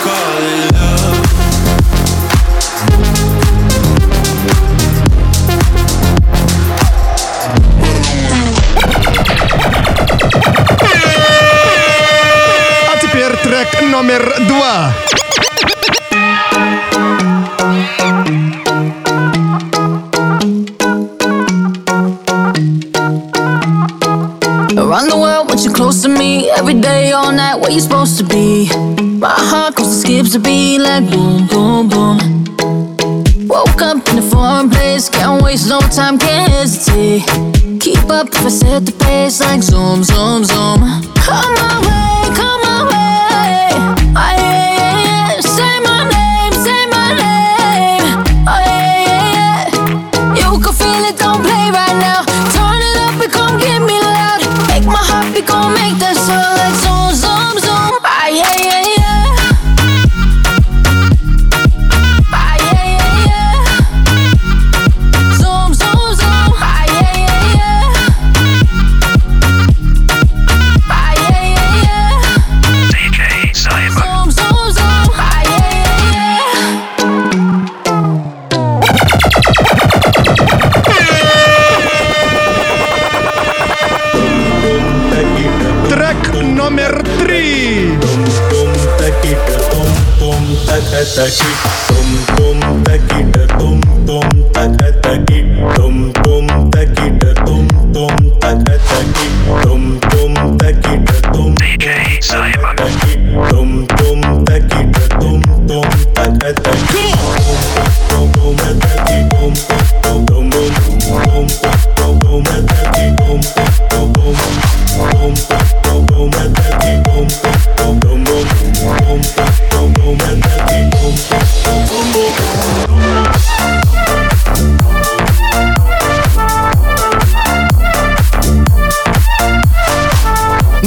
opposite 38.45 38.84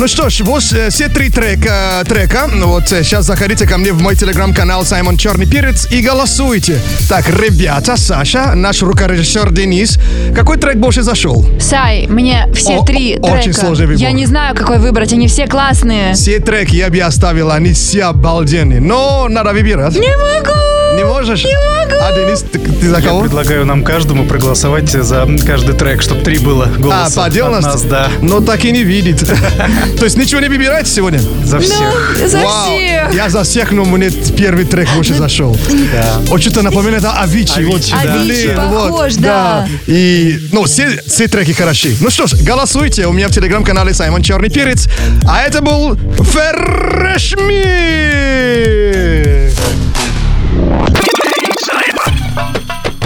push 0.07 0.16
что 0.29 0.43
ж, 0.43 0.47
вот 0.47 0.63
э, 0.73 0.89
все 0.89 1.07
три 1.07 1.29
трека, 1.29 2.03
трека. 2.07 2.49
Вот 2.53 2.91
э, 2.91 3.03
сейчас 3.03 3.25
заходите 3.25 3.65
ко 3.65 3.77
мне 3.77 3.91
в 3.91 4.01
мой 4.01 4.15
телеграм-канал 4.15 4.83
Саймон 4.83 5.17
Черный 5.17 5.45
Перец 5.45 5.87
и 5.89 6.01
голосуйте. 6.01 6.79
Так, 7.07 7.29
ребята, 7.29 7.95
Саша, 7.97 8.53
наш 8.55 8.81
рукорежиссер 8.81 9.51
Денис, 9.51 9.97
какой 10.35 10.57
трек 10.57 10.77
больше 10.77 11.03
зашел? 11.03 11.45
Сай, 11.59 12.07
мне 12.07 12.47
все 12.53 12.79
О- 12.79 12.85
три 12.85 13.15
о- 13.15 13.19
очень 13.33 13.51
трека. 13.53 13.59
сложный 13.59 13.85
выбор. 13.87 14.01
Я 14.01 14.11
не 14.11 14.25
знаю, 14.25 14.55
какой 14.55 14.79
выбрать, 14.79 15.13
они 15.13 15.27
все 15.27 15.47
классные. 15.47 16.13
Все 16.13 16.39
треки 16.39 16.75
я 16.75 16.89
бы 16.89 16.99
оставил, 16.99 17.51
они 17.51 17.73
все 17.73 18.05
обалденные. 18.05 18.81
Но 18.81 19.27
надо 19.29 19.53
выбирать. 19.53 19.95
Не 19.95 20.15
могу! 20.17 20.67
Не 20.97 21.05
можешь? 21.05 21.45
Не 21.45 21.53
могу! 21.55 21.77
А, 22.01 22.11
Денис, 22.11 22.41
ты, 22.41 22.59
ты 22.59 22.89
за 22.89 22.97
Я 22.97 23.01
кого? 23.07 23.21
предлагаю 23.21 23.65
нам 23.65 23.83
каждому 23.83 24.25
проголосовать 24.25 24.89
за 24.89 25.27
каждый 25.45 25.75
трек, 25.75 26.01
чтобы 26.01 26.21
три 26.21 26.39
было 26.39 26.65
А, 26.75 26.79
голоса 26.79 27.29
по 27.29 27.57
от 27.57 27.63
нас, 27.63 27.81
да. 27.83 28.09
Но 28.21 28.39
так 28.41 28.65
и 28.65 28.71
не 28.71 28.83
видит. 28.83 29.19
То 29.99 30.05
есть 30.05 30.16
ничего 30.17 30.41
не 30.41 30.49
выбираете 30.49 30.89
сегодня? 30.91 31.19
За 31.43 31.59
всех. 31.59 32.17
Ну, 32.19 32.27
за 32.27 32.37
Вау, 32.39 32.77
всех. 32.77 33.13
Я 33.13 33.29
за 33.29 33.43
всех, 33.43 33.71
но 33.71 33.85
мне 33.85 34.09
первый 34.09 34.65
трек 34.65 34.89
больше 34.95 35.13
зашел. 35.13 35.55
Да. 35.93 36.21
Он 36.31 36.39
что-то 36.41 36.61
напоминает 36.61 37.03
Авичи. 37.05 37.63
вот, 37.63 37.81
Avicii, 37.81 38.03
да. 38.03 38.13
блин, 38.13 38.29
Avicii 38.29 38.67
вот, 38.69 38.89
похож, 38.89 39.15
да. 39.15 39.67
И, 39.87 40.39
ну, 40.51 40.63
все, 40.65 41.01
все 41.07 41.27
треки 41.27 41.51
хороши. 41.51 41.95
Ну 42.01 42.09
что 42.09 42.27
ж, 42.27 42.33
голосуйте 42.41 43.05
у 43.07 43.11
меня 43.11 43.27
в 43.27 43.31
телеграм-канале 43.31 43.93
Саймон 43.93 44.21
Черный 44.21 44.49
Перец. 44.49 44.87
А 45.27 45.41
это 45.43 45.61
был 45.61 45.95
Феррешми. 45.95 47.63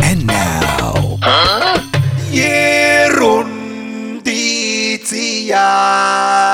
And 0.04 0.24
now. 0.26 1.20
Ерундиция. 5.52 6.51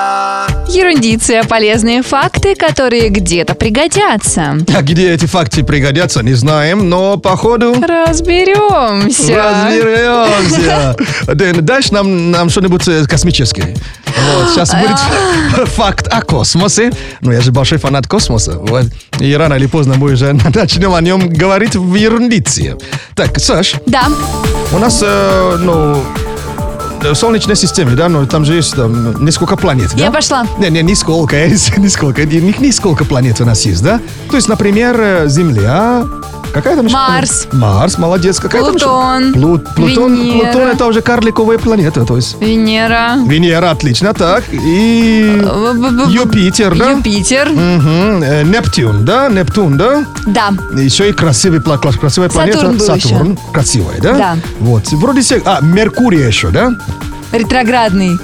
Ерундиция, 0.77 1.43
полезные 1.43 2.03
факты, 2.03 2.53
которые 2.53 3.09
где-то 3.09 3.55
пригодятся. 3.55 4.57
А 4.75 4.81
где 4.83 5.11
эти 5.11 5.25
факты 5.25 5.63
пригодятся, 5.63 6.21
не 6.21 6.35
знаем, 6.35 6.87
но 6.87 7.17
походу... 7.17 7.73
Разберемся. 7.81 9.35
Разберемся. 9.35 10.95
Дэн, 11.33 11.65
дашь 11.65 11.89
нам, 11.89 12.29
нам 12.29 12.51
что-нибудь 12.51 12.87
э, 12.89 13.05
космическое? 13.07 13.75
Вот, 14.05 14.51
сейчас 14.51 14.71
будет 14.75 15.67
факт 15.69 16.07
о 16.09 16.21
космосе. 16.21 16.91
Ну, 17.21 17.31
я 17.31 17.41
же 17.41 17.51
большой 17.51 17.79
фанат 17.79 18.05
космоса. 18.05 18.59
Вот. 18.59 18.85
И 19.19 19.33
рано 19.35 19.55
или 19.55 19.65
поздно 19.65 19.95
мы 19.97 20.11
уже 20.13 20.33
начнем 20.53 20.93
о 20.93 21.01
нем 21.01 21.27
говорить 21.27 21.75
в 21.75 21.95
ерундице. 21.95 22.77
Так, 23.15 23.39
Саш, 23.39 23.73
Да. 23.87 24.03
у 24.71 24.77
нас, 24.77 24.99
э, 25.01 25.57
ну, 25.59 26.03
в 27.01 27.15
Солнечной 27.15 27.55
системе, 27.55 27.91
да, 27.95 28.09
ну, 28.09 28.25
там 28.25 28.43
же 28.45 28.53
есть 28.55 28.75
там, 28.75 29.23
несколько 29.23 29.55
планет, 29.55 29.91
да? 29.95 30.03
Я 30.05 30.11
пошла. 30.11 30.45
Не, 30.57 30.69
не, 30.69 30.81
нисколько, 30.83 31.47
нисколько, 31.77 32.25
не, 32.25 32.53
нисколько 32.59 33.05
планет 33.05 33.39
у 33.41 33.45
нас 33.45 33.65
есть, 33.65 33.83
да? 33.83 33.99
То 34.29 34.35
есть, 34.35 34.47
например, 34.49 34.95
э, 34.99 35.27
Земля, 35.27 36.05
какая 36.53 36.75
там 36.75 36.85
еще 36.87 36.95
Марс. 36.95 37.45
планета? 37.49 37.55
Марс, 37.57 37.97
молодец. 37.97 38.39
Какая 38.39 38.63
там 38.63 38.75
еще? 38.75 38.85
Плутон. 38.85 39.33
Плут- 39.33 39.75
Плутон, 39.75 40.15
Венера. 40.15 40.43
Плутон 40.51 40.67
это 40.69 40.85
уже 40.87 41.01
карликовая 41.01 41.57
планета, 41.59 42.05
то 42.05 42.15
есть. 42.15 42.39
Венера. 42.41 43.15
Венера, 43.25 43.71
отлично, 43.71 44.13
так. 44.13 44.43
И 44.51 45.41
Юпитер, 46.09 46.75
да? 46.77 46.91
Юпитер. 46.91 47.49
Э, 47.55 48.43
Нептун, 48.43 49.05
да? 49.05 49.29
Нептун, 49.29 49.77
да? 49.77 50.05
Да. 50.25 50.51
Еще 50.75 51.09
и 51.09 51.13
красивый, 51.13 51.61
красивая 51.61 52.29
планета 52.29 52.59
Сатурн 52.59 52.79
Сатурн. 52.79 53.39
Красивая, 53.53 53.99
да? 54.01 54.13
Да. 54.17 54.37
Вот. 54.59 54.87
Вроде 54.93 55.21
всех... 55.21 55.43
А, 55.45 55.59
Меркурий 55.61 56.25
еще, 56.25 56.49
да? 56.49 56.71
Ретроградный. 57.31 58.17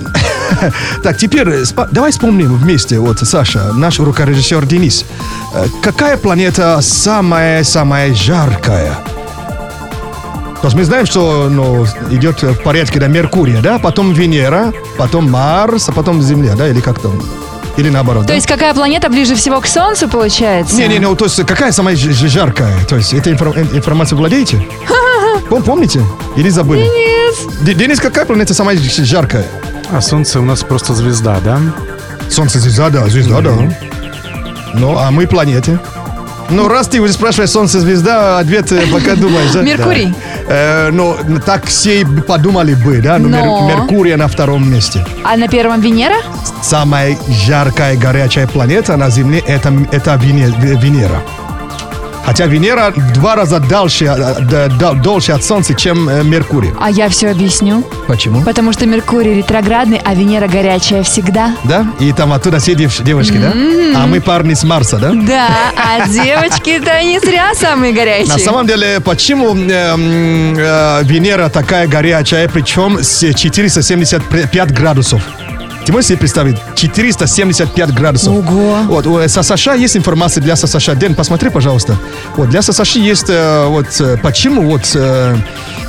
Так, 1.01 1.17
теперь 1.17 1.49
э, 1.49 1.63
давай 1.91 2.11
вспомним 2.11 2.55
вместе, 2.55 2.99
вот, 2.99 3.19
Саша, 3.19 3.73
наш 3.73 3.99
рукорежиссер 3.99 4.65
Денис. 4.65 5.05
Э, 5.53 5.65
Какая 5.81 6.17
планета 6.17 6.79
самая-самая 6.81 8.13
жаркая? 8.13 8.97
То 10.61 10.67
есть 10.67 10.75
мы 10.77 10.85
знаем, 10.85 11.05
что 11.05 11.49
ну, 11.49 11.85
идет 12.11 12.41
в 12.41 12.61
порядке 12.63 12.99
да, 12.99 13.07
Меркурия, 13.07 13.61
да, 13.61 13.79
потом 13.79 14.13
Венера, 14.13 14.71
потом 14.97 15.29
Марс, 15.29 15.89
а 15.89 15.91
потом 15.91 16.21
Земля, 16.21 16.55
да, 16.55 16.69
или 16.69 16.79
как 16.79 16.99
там? 16.99 17.21
Или 17.77 17.89
наоборот, 17.89 18.23
То 18.23 18.27
да? 18.29 18.33
есть 18.35 18.47
какая 18.47 18.73
планета 18.73 19.09
ближе 19.09 19.35
всего 19.35 19.59
к 19.59 19.67
Солнцу 19.67 20.07
получается? 20.07 20.75
Не-не, 20.75 20.99
ну, 20.99 21.15
то 21.15 21.25
есть 21.25 21.43
какая 21.45 21.71
самая 21.71 21.95
жаркая? 21.95 22.73
То 22.87 22.97
есть 22.97 23.13
этой 23.13 23.33
э, 23.33 23.35
информацией 23.75 24.17
владеете? 24.17 24.65
Пом- 25.49 25.63
Помните? 25.63 26.01
Или 26.35 26.49
забыли? 26.49 26.81
Денис. 26.81 27.57
Д- 27.61 27.73
Денис, 27.73 27.99
какая 27.99 28.25
планета 28.25 28.53
самая 28.53 28.77
жаркая? 28.77 29.45
А 29.91 30.01
Солнце 30.01 30.39
у 30.39 30.43
нас 30.45 30.61
просто 30.63 30.93
звезда, 30.93 31.39
да? 31.43 31.59
Солнце 32.29 32.59
звезда, 32.59 32.89
да, 32.89 33.07
звезда, 33.07 33.41
да. 33.41 33.53
Ну, 34.73 34.97
а 34.97 35.11
мы 35.11 35.27
планете. 35.27 35.79
Ну, 36.49 36.67
раз 36.67 36.87
ты 36.87 37.05
спрашиваешь 37.07 37.49
Солнце 37.51 37.79
звезда, 37.79 38.37
ответ 38.39 38.71
э, 38.71 38.83
пока 38.91 39.15
думаешь? 39.15 39.53
Меркурий. 39.55 40.07
Да. 40.07 40.13
Э, 40.47 40.89
ну, 40.91 41.15
так 41.45 41.65
все 41.65 42.05
подумали 42.27 42.73
бы, 42.73 43.01
да? 43.01 43.17
Но, 43.19 43.27
Мер- 43.29 43.45
Но. 43.45 43.67
Меркурий 43.67 44.15
на 44.15 44.27
втором 44.27 44.69
месте. 44.71 45.05
А 45.23 45.37
на 45.37 45.47
первом 45.47 45.81
Венера? 45.81 46.15
Самая 46.61 47.17
жаркая, 47.45 47.95
горячая 47.97 48.47
планета 48.47 48.97
на 48.97 49.09
Земле 49.09 49.39
это, 49.47 49.71
это 49.91 50.15
Вене- 50.15 50.53
Венера. 50.81 51.21
Хотя 52.25 52.45
Венера 52.45 52.91
в 52.95 53.13
два 53.13 53.35
раза 53.35 53.59
дальше, 53.59 54.05
э, 54.05 54.69
дольше 55.03 55.33
от 55.33 55.43
Солнца, 55.43 55.73
чем 55.73 56.07
э, 56.07 56.23
Меркурий. 56.23 56.71
А 56.79 56.89
я 56.89 57.09
все 57.09 57.29
объясню. 57.29 57.83
Почему? 58.07 58.41
Потому 58.43 58.71
что 58.73 58.85
Меркурий 58.85 59.35
ретроградный, 59.35 59.99
а 60.03 60.13
Венера 60.15 60.47
горячая 60.47 61.03
всегда. 61.03 61.55
Да? 61.65 61.85
И 61.99 62.11
там 62.13 62.31
оттуда 62.33 62.59
все 62.59 62.75
дев- 62.75 63.01
девочки, 63.03 63.37
да? 63.37 63.51
А 63.95 64.07
мы 64.07 64.21
парни 64.21 64.53
с 64.53 64.63
Марса, 64.63 64.97
да? 64.97 65.11
Да, 65.13 65.47
а 65.75 66.07
девочки-то 66.07 67.03
не 67.03 67.19
зря 67.19 67.53
самые 67.55 67.93
горячие. 67.93 68.27
На 68.33 68.37
самом 68.39 68.67
деле, 68.67 68.99
почему 69.01 69.53
э, 69.55 71.03
Венера 71.03 71.49
такая 71.49 71.87
горячая, 71.87 72.47
причем 72.47 72.99
с 73.03 73.33
475 73.33 74.71
градусов? 74.73 75.21
Ты 75.85 75.91
можешь 75.91 76.07
себе 76.09 76.17
представить? 76.19 76.57
475 76.75 77.93
градусов. 77.93 78.33
Ого. 78.33 78.77
Вот, 78.87 79.05
у 79.07 79.19
СССР 79.27 79.73
есть 79.75 79.97
информация 79.97 80.41
для 80.41 80.55
СССР. 80.55 80.95
Дэн, 80.95 81.13
посмотри, 81.15 81.49
пожалуйста. 81.49 81.97
Вот, 82.37 82.49
для 82.49 82.61
СССР 82.61 82.99
есть 82.99 83.25
э, 83.29 83.65
вот 83.67 83.87
э, 83.99 84.17
почему 84.17 84.61
вот 84.61 84.89
э, 84.95 85.35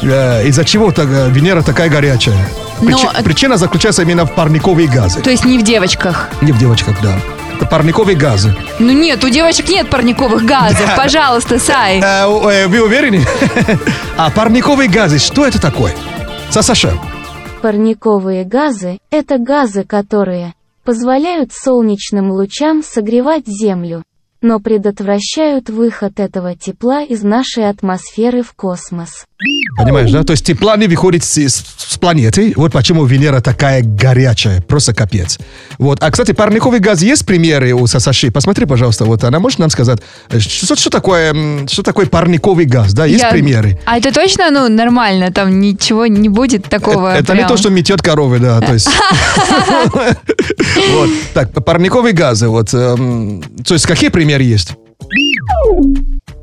э, 0.02 0.48
из-за 0.48 0.64
чего 0.64 0.90
так, 0.90 1.06
э, 1.08 1.28
Венера 1.30 1.62
такая 1.62 1.88
горячая. 1.88 2.36
Причи- 2.80 3.08
Но- 3.16 3.22
Причина 3.22 3.56
заключается 3.56 4.02
именно 4.02 4.24
в 4.26 4.34
парниковые 4.34 4.88
газы. 4.88 5.20
То 5.20 5.30
есть 5.30 5.44
не 5.44 5.58
в 5.58 5.62
девочках. 5.62 6.28
Не 6.40 6.50
в 6.50 6.58
девочках, 6.58 6.96
да. 7.00 7.14
Это 7.56 7.66
парниковые 7.66 8.16
газы. 8.16 8.52
Ну 8.80 8.90
нет, 8.92 9.22
у 9.22 9.28
девочек 9.28 9.68
нет 9.68 9.88
парниковых 9.88 10.44
газов. 10.44 10.90
Пожалуйста, 10.96 11.60
Сай. 11.60 12.00
Э, 12.00 12.24
э, 12.26 12.66
Вы 12.66 12.80
уверены? 12.82 13.24
А 14.16 14.30
парниковые 14.30 14.88
газы, 14.88 15.18
что 15.20 15.46
это 15.46 15.60
такое? 15.60 15.94
СССР. 16.50 16.94
Парниковые 17.64 18.44
газы– 18.44 18.98
это 19.10 19.38
газы, 19.38 19.84
которые 19.84 20.52
позволяют 20.84 21.54
солнечным 21.54 22.30
лучам 22.30 22.82
согревать 22.82 23.46
Землю, 23.46 24.02
но 24.44 24.60
предотвращают 24.60 25.70
выход 25.70 26.20
этого 26.20 26.54
тепла 26.54 27.02
из 27.02 27.22
нашей 27.22 27.68
атмосферы 27.68 28.42
в 28.42 28.52
космос. 28.52 29.24
Понимаешь, 29.76 30.10
да? 30.12 30.22
То 30.22 30.32
есть 30.32 30.44
тепла 30.46 30.76
не 30.76 30.86
выходит 30.86 31.24
с, 31.24 31.36
с- 31.36 31.64
с 31.76 31.98
планеты. 31.98 32.52
Вот 32.56 32.72
почему 32.72 33.04
Венера 33.04 33.40
такая 33.40 33.82
горячая. 33.82 34.60
Просто 34.62 34.94
капец. 34.94 35.38
Вот. 35.78 36.02
А, 36.02 36.10
кстати, 36.10 36.32
парниковый 36.32 36.78
газ 36.80 37.02
есть 37.02 37.26
примеры 37.26 37.72
у 37.72 37.86
Сасаши? 37.86 38.30
Посмотри, 38.30 38.66
пожалуйста. 38.66 39.04
Вот 39.06 39.24
она 39.24 39.40
может 39.40 39.58
нам 39.58 39.70
сказать, 39.70 39.98
э, 40.30 40.38
что, 40.38 40.76
что 40.76 40.90
такое, 40.90 41.66
что 41.66 41.82
такое 41.82 42.06
парниковый 42.06 42.66
газ? 42.66 42.92
Да, 42.94 43.06
есть 43.06 43.22
Я- 43.24 43.30
примеры. 43.30 43.78
А 43.86 43.98
это 43.98 44.12
точно, 44.12 44.50
ну, 44.50 44.68
нормально? 44.68 45.32
Там 45.32 45.58
ничего 45.60 46.06
не 46.06 46.28
будет 46.28 46.64
такого 46.68 47.14
Это 47.14 47.32
не 47.32 47.38
прям? 47.38 47.48
то, 47.48 47.56
что 47.56 47.70
метет 47.70 48.02
коровы, 48.02 48.38
да, 48.38 48.60
то 48.60 48.74
есть. 48.74 48.88
Вот. 50.94 51.10
Так, 51.34 51.52
парниковые 51.64 52.12
газы, 52.14 52.48
вот. 52.48 52.72
эм, 52.74 53.42
То 53.64 53.74
есть 53.74 53.86
какие 53.86 54.10
примеры 54.10 54.33
есть? 54.42 54.74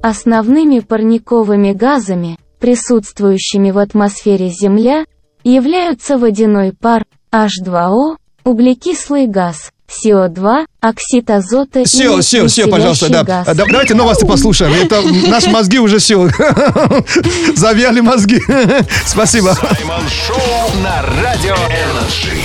Основными 0.01 0.79
парниковыми 0.79 1.73
газами, 1.73 2.37
присутствующими 2.59 3.71
в 3.71 3.77
атмосфере 3.77 4.49
Земля, 4.49 5.05
являются 5.43 6.18
водяной 6.18 6.73
пар, 6.73 7.03
H2O, 7.31 8.18
углекислый 8.43 9.27
газ, 9.27 9.72
СО2, 9.89 10.65
оксид 10.80 11.30
азота 11.30 11.84
Все, 11.84 12.18
и 12.18 12.22
все, 12.22 12.47
все, 12.47 12.68
пожалуйста, 12.68 13.09
да. 13.09 13.23
газ. 13.23 13.45
Да- 13.47 13.53
Давайте 13.53 13.93
новости 13.93 14.26
послушаем. 14.26 14.73
Это 14.73 15.01
наши 15.30 15.49
мозги 15.49 15.80
уже 15.80 15.99
все. 15.99 16.30
Завяли 17.55 18.01
мозги. 18.01 18.41
Спасибо. 19.05 19.53
Саймон 19.53 20.07
Шоу 20.09 20.81
на 20.84 21.01
Радио 21.22 21.55
Energy. 21.56 22.38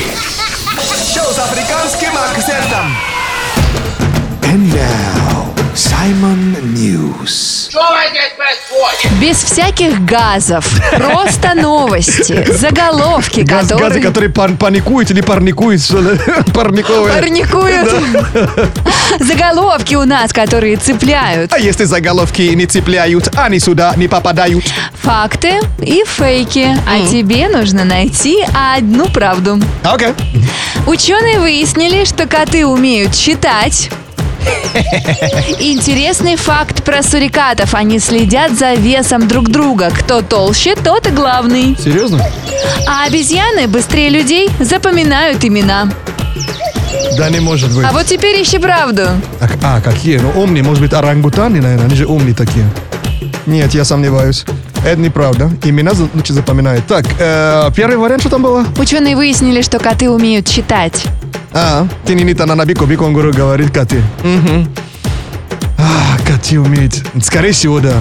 Шоу 1.14 1.32
с 1.32 1.39
африканским 1.39 2.10
акцентом. 2.16 3.15
And 4.57 4.73
now, 4.73 5.55
Саймон 5.74 6.57
News. 6.73 7.69
Без 9.20 9.37
всяких 9.45 10.03
газов. 10.07 10.66
Просто 10.93 11.53
новости. 11.55 12.51
Заголовки, 12.51 13.41
Газ, 13.41 13.65
которые... 13.69 13.89
газы, 13.89 14.01
которые 14.01 14.31
пар- 14.31 14.55
паникуют 14.55 15.11
или 15.11 15.20
парникуют, 15.20 15.83
что 15.83 16.01
ли? 16.01 16.19
Парниковые. 16.55 17.12
Парникуют. 17.12 17.91
Заголовки 19.20 19.95
у 19.95 20.07
нас, 20.07 20.33
которые 20.33 20.78
цепляют. 20.78 21.53
А 21.53 21.59
если 21.59 21.85
заголовки 21.85 22.41
не 22.55 22.65
цепляют, 22.65 23.28
они 23.37 23.59
сюда 23.59 23.93
не 23.97 24.09
попадают. 24.09 24.65
Факты 25.03 25.61
и 25.83 26.03
фейки. 26.07 26.74
А 26.89 27.07
тебе 27.07 27.49
нужно 27.49 27.85
найти 27.85 28.43
одну 28.74 29.05
правду. 29.11 29.61
Окей. 29.83 30.15
Ученые 30.87 31.41
выяснили, 31.41 32.07
что 32.07 32.27
коты 32.27 32.65
умеют 32.65 33.15
читать. 33.15 33.91
Интересный 35.59 36.36
факт 36.36 36.85
про 36.85 37.02
сурикатов. 37.02 37.74
Они 37.74 37.98
следят 37.98 38.52
за 38.52 38.74
весом 38.74 39.27
друг 39.27 39.48
друга. 39.48 39.90
Кто 39.90 40.23
толще, 40.23 40.74
тот 40.77 41.06
и 41.06 41.10
главный. 41.10 41.77
Серьезно? 41.82 42.24
А 42.86 43.05
обезьяны 43.06 43.68
быстрее 43.68 44.10
людей 44.10 44.51
запоминают 44.60 45.44
имена. 45.44 45.90
Да 47.16 47.31
не 47.31 47.40
может 47.40 47.74
быть. 47.74 47.86
А 47.86 47.93
вот 47.93 48.06
теперь 48.06 48.43
ищи 48.43 48.59
правду. 48.59 49.02
А, 49.40 49.48
а, 49.62 49.81
какие? 49.81 50.18
Ну, 50.18 50.31
умные, 50.31 50.62
может 50.62 50.82
быть, 50.82 50.93
орангутаны, 50.93 51.60
наверное, 51.60 51.86
они 51.86 51.97
же 51.97 52.06
умные 52.06 52.35
такие. 52.35 52.66
Нет, 53.47 53.74
я 53.74 53.85
сомневаюсь. 53.85 54.44
Это 54.85 55.01
неправда. 55.01 55.51
Имена 55.65 55.93
лучше 56.15 56.32
запоминают. 56.32 56.86
Так, 56.86 57.05
э, 57.19 57.70
первый 57.74 57.97
вариант, 57.97 58.23
что 58.23 58.31
там 58.31 58.43
было? 58.43 58.65
Ученые 58.78 59.16
выяснили, 59.16 59.62
что 59.62 59.78
коты 59.78 60.11
умеют 60.11 60.47
читать. 60.47 61.05
А, 61.53 61.86
не 62.09 62.35
на 62.47 62.55
набико 62.55 62.85
биконгуру 62.85 63.32
говорит 63.32 63.73
коты. 63.73 64.03
Мгм. 64.23 64.69
А, 65.78 66.19
коты 66.27 66.61
умеют. 66.61 67.03
Скорее 67.23 67.53
всего, 67.53 67.81
да. 67.81 67.94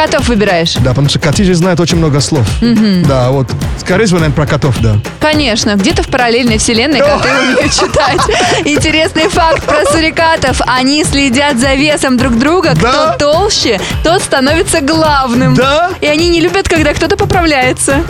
Котов 0.00 0.28
выбираешь? 0.28 0.76
Да, 0.76 0.90
потому 0.90 1.10
что 1.10 1.18
коты 1.18 1.44
же 1.44 1.54
знают 1.54 1.78
очень 1.78 1.98
много 1.98 2.20
слов. 2.20 2.46
Мгм. 2.62 3.02
Да, 3.02 3.30
вот. 3.30 3.48
Скорее 3.78 4.06
всего, 4.06 4.18
наверное, 4.18 4.34
про 4.34 4.46
котов, 4.46 4.78
да. 4.80 4.96
Конечно, 5.20 5.74
где-то 5.76 6.02
в 6.02 6.06
параллельной 6.06 6.56
вселенной 6.56 7.00
коты 7.00 7.28
умеют 7.28 7.70
читать. 7.70 8.18
Интересный 8.64 9.28
факт 9.28 9.62
про 9.64 9.84
сурикатов. 9.84 10.62
Они 10.66 11.04
следят 11.04 11.58
за 11.58 11.74
весом 11.74 12.16
друг 12.16 12.38
друга. 12.38 12.70
Кто 12.74 13.14
толще, 13.18 13.78
тот 14.02 14.22
становится 14.22 14.80
главным. 14.80 15.54
Да? 15.54 15.90
И 16.00 16.06
они 16.06 16.30
не 16.30 16.40
любят, 16.40 16.66
когда 16.66 16.94
кто-то 16.94 17.18
поправляется. 17.18 18.02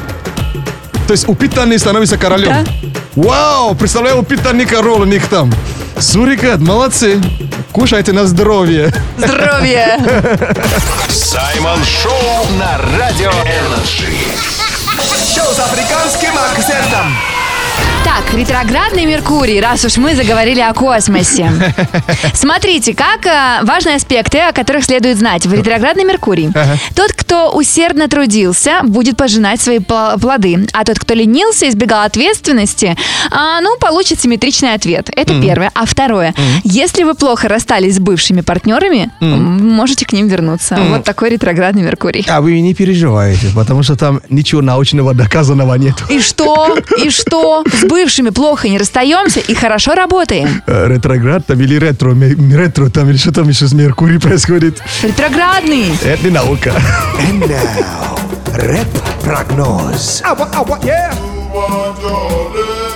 То 1.10 1.14
есть 1.14 1.28
упитанный 1.28 1.76
становится 1.76 2.16
королем. 2.16 2.64
Вау, 3.16 3.74
представляю, 3.74 4.20
упитанный 4.20 4.64
король 4.64 5.00
у 5.00 5.04
них 5.04 5.26
там. 5.26 5.52
Сурикат, 5.98 6.60
молодцы. 6.60 7.20
Кушайте 7.72 8.12
на 8.12 8.26
здоровье. 8.26 8.94
Здоровье. 9.18 9.98
Саймон 11.08 11.80
Шоу 11.84 12.46
на 12.60 12.78
Радио 12.96 13.32
Energy. 13.32 14.06
Шоу 15.34 15.52
с 15.52 15.58
африканским 15.58 16.30
акцентом. 16.38 17.16
Так, 18.10 18.34
ретроградный 18.34 19.04
Меркурий, 19.04 19.60
раз 19.60 19.84
уж 19.84 19.96
мы 19.96 20.16
заговорили 20.16 20.58
о 20.58 20.74
космосе. 20.74 21.48
Смотрите, 22.34 22.92
как 22.92 23.24
э, 23.24 23.64
важные 23.64 23.94
аспекты, 23.94 24.38
о 24.40 24.52
которых 24.52 24.84
следует 24.84 25.16
знать. 25.16 25.46
В 25.46 25.54
ретроградный 25.54 26.02
Меркурий. 26.02 26.48
Ага. 26.52 26.76
Тот, 26.96 27.12
кто 27.12 27.52
усердно 27.52 28.08
трудился, 28.08 28.80
будет 28.82 29.16
пожинать 29.16 29.60
свои 29.60 29.78
плоды. 29.78 30.66
А 30.72 30.84
тот, 30.84 30.98
кто 30.98 31.14
ленился, 31.14 31.68
избегал 31.68 32.02
ответственности, 32.02 32.96
а, 33.30 33.60
ну, 33.60 33.76
получит 33.78 34.20
симметричный 34.20 34.74
ответ. 34.74 35.08
Это 35.14 35.40
первое. 35.40 35.70
А 35.74 35.86
второе. 35.86 36.34
Если 36.64 37.04
вы 37.04 37.14
плохо 37.14 37.46
расстались 37.46 37.94
с 37.94 38.00
бывшими 38.00 38.40
партнерами, 38.40 39.12
можете 39.20 40.04
к 40.04 40.12
ним 40.12 40.26
вернуться. 40.26 40.76
Вот 40.88 41.04
такой 41.04 41.30
ретроградный 41.30 41.82
Меркурий. 41.82 42.26
А 42.28 42.40
вы 42.40 42.60
не 42.60 42.74
переживаете, 42.74 43.52
потому 43.54 43.84
что 43.84 43.94
там 43.94 44.20
ничего 44.28 44.62
научного 44.62 45.14
доказанного 45.14 45.74
нет. 45.74 45.94
И 46.08 46.18
что? 46.20 46.76
И 47.04 47.10
что? 47.10 47.62
С 47.72 47.84
бывшими 48.02 48.30
плохо 48.30 48.68
не 48.68 48.78
расстаемся 48.78 49.40
и 49.40 49.54
хорошо 49.54 49.94
работаем. 49.94 50.62
Э, 50.66 50.86
Ретроград 50.88 51.46
там 51.46 51.60
или 51.60 51.76
ретро, 51.76 52.14
ретро 52.14 52.88
там 52.88 53.10
или 53.10 53.16
что 53.18 53.32
там 53.32 53.48
еще 53.48 53.66
с 53.66 53.72
Меркурий 53.72 54.18
происходит. 54.18 54.82
Ретроградный. 55.02 55.92
Это 56.02 56.24
не 56.24 56.30
наука. 56.30 56.72
And 57.18 57.46
now, 57.46 58.18
рэп-прогноз. 58.54 60.22
Ава, 60.24 60.48
ава, 60.54 60.78
yeah. 60.82 62.89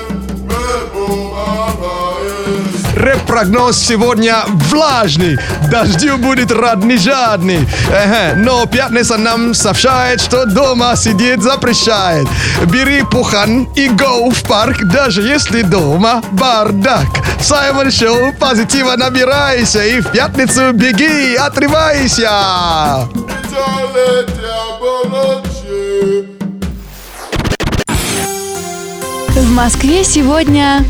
Рэп-прогноз 3.15 3.79
сегодня 3.79 4.43
влажный, 4.47 5.39
дождю 5.71 6.19
будет 6.19 6.51
рад 6.51 6.83
не 6.83 6.97
жадный. 6.97 7.61
Ага, 7.89 8.35
Но 8.37 8.67
пятница 8.67 9.17
нам 9.17 9.55
сообщает, 9.55 10.21
что 10.21 10.47
дома 10.47 10.97
сидеть 10.97 11.41
запрещает. 11.41 12.27
Бери 12.67 13.05
пухан 13.05 13.69
и 13.77 13.87
go 13.89 14.33
в 14.33 14.43
парк, 14.49 14.83
даже 14.87 15.23
если 15.23 15.63
дома 15.63 16.23
бардак. 16.33 17.07
Саймон 17.41 17.93
Шоу, 17.93 18.33
позитива 18.41 18.97
набирайся 18.97 19.85
и 19.85 20.01
в 20.01 20.11
пятницу 20.11 20.73
беги, 20.73 21.37
отрывайся. 21.37 23.09
В 29.37 29.51
Москве 29.53 30.03
сегодня 30.03 30.85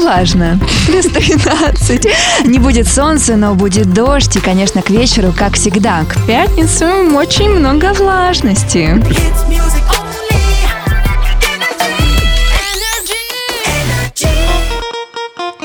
влажно. 0.00 0.58
Плюс 0.86 1.06
13. 1.06 2.06
Не 2.44 2.58
будет 2.58 2.88
солнца, 2.88 3.36
но 3.36 3.54
будет 3.54 3.92
дождь. 3.92 4.36
И, 4.36 4.40
конечно, 4.40 4.82
к 4.82 4.90
вечеру, 4.90 5.34
как 5.36 5.54
всегда, 5.54 6.04
к 6.04 6.26
пятницу 6.26 6.86
очень 7.14 7.50
много 7.50 7.92
влажности. 7.92 9.02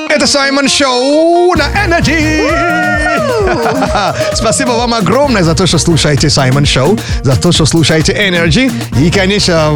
Это 0.08 0.26
Саймон 0.26 0.68
Шоу 0.68 1.54
на 1.54 1.68
Energy. 1.86 2.97
Спасибо 4.34 4.70
вам 4.72 4.94
огромное 4.94 5.42
за 5.42 5.54
то, 5.54 5.66
что 5.66 5.78
слушаете 5.78 6.30
Саймон 6.30 6.64
Шоу, 6.66 6.98
за 7.22 7.36
то, 7.36 7.52
что 7.52 7.66
слушаете 7.66 8.12
Energy. 8.12 8.70
И, 9.00 9.10
конечно, 9.10 9.68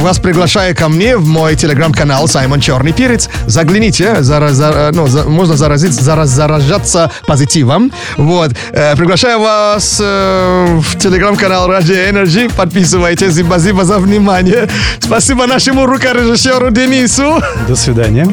вас 0.00 0.18
приглашаю 0.18 0.74
ко 0.76 0.88
мне 0.88 1.16
в 1.16 1.26
мой 1.26 1.54
телеграм-канал 1.56 2.28
Саймон 2.28 2.60
Черный 2.60 2.92
Перец. 2.92 3.28
Загляните, 3.46 4.16
зара- 4.20 4.50
зара- 4.52 4.90
ну, 4.92 5.06
за- 5.06 5.24
можно 5.24 5.56
заразить, 5.56 5.92
зараз- 5.92 6.30
заражаться 6.30 7.10
позитивом. 7.26 7.92
Вот. 8.16 8.50
Э, 8.72 8.96
приглашаю 8.96 9.40
вас 9.40 9.98
э, 10.02 10.80
в 10.80 10.98
телеграм-канал 10.98 11.68
Ради 11.68 11.92
Energy. 11.92 12.50
Подписывайтесь. 12.54 13.36
Спасибо 13.38 13.84
за 13.84 13.98
внимание. 13.98 14.68
Спасибо 15.00 15.46
нашему 15.46 15.86
рукорежиссеру 15.86 16.70
Денису. 16.70 17.40
До 17.68 17.76
свидания. 17.76 18.26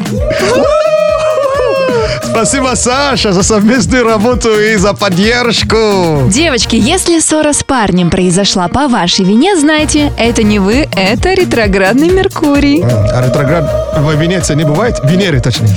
Спасибо, 2.24 2.72
Саша, 2.74 3.32
за 3.32 3.42
совместную 3.42 4.04
работу 4.04 4.48
и 4.58 4.76
за 4.76 4.92
поддержку. 4.94 6.24
Девочки, 6.28 6.76
если 6.76 7.18
ссора 7.20 7.52
с 7.52 7.62
парнем 7.62 8.10
произошла 8.10 8.68
по 8.68 8.88
вашей 8.88 9.24
вине, 9.24 9.56
знайте, 9.56 10.12
это 10.18 10.42
не 10.42 10.58
вы, 10.58 10.88
это 10.94 11.34
ретроградный 11.34 12.08
Меркурий. 12.10 12.82
А 12.84 13.24
ретроград 13.26 13.94
в 13.96 14.12
Венеции 14.20 14.54
не 14.54 14.64
бывает? 14.64 15.00
Венере, 15.04 15.40
точнее. 15.40 15.68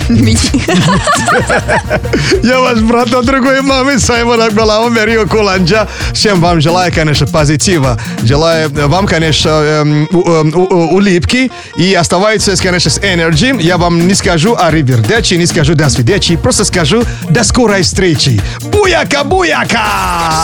Я 2.44 2.60
ваш 2.60 2.80
брат 2.80 3.14
от 3.14 3.26
другой 3.26 3.62
мамы, 3.62 4.00
Саймон 4.00 4.42
Акбалао, 4.42 4.90
Мерио 4.90 5.26
Куланджа. 5.28 5.88
Всем 6.14 6.42
вам 6.42 6.60
желаю, 6.62 6.92
конечно, 6.94 7.28
позитива. 7.28 8.00
Желаю 8.24 8.70
вам, 8.88 9.08
конечно, 9.08 9.50
эм, 9.50 10.08
эм, 10.12 10.54
у- 10.56 10.96
улыбки. 10.96 11.52
И 11.78 11.94
оставайтесь, 11.94 12.60
конечно, 12.60 12.92
с 12.92 12.98
Energy. 13.00 13.62
Я 13.62 13.78
вам 13.78 14.08
не 14.08 14.14
скажу 14.14 14.56
о 14.60 14.70
Ривердечи, 14.72 15.36
не 15.36 15.46
скажу 15.46 15.76
до 15.76 15.90
свидечи 15.90 16.29
ведущий 16.30 16.38
просто 16.38 16.66
скажу 16.66 17.04
«До 17.30 17.44
скорой 17.44 17.82
встречи!» 17.82 18.42
Буяка-буяка! 18.62 19.86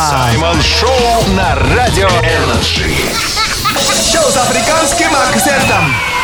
Саймон 0.09 0.57
Шоу 0.61 1.35
на 1.35 1.55
Радио 1.75 2.07
Energy. 2.07 2.89
Шоу 4.11 4.31
с 4.31 4.37
африканским 4.37 5.09
акцентом. 5.15 6.14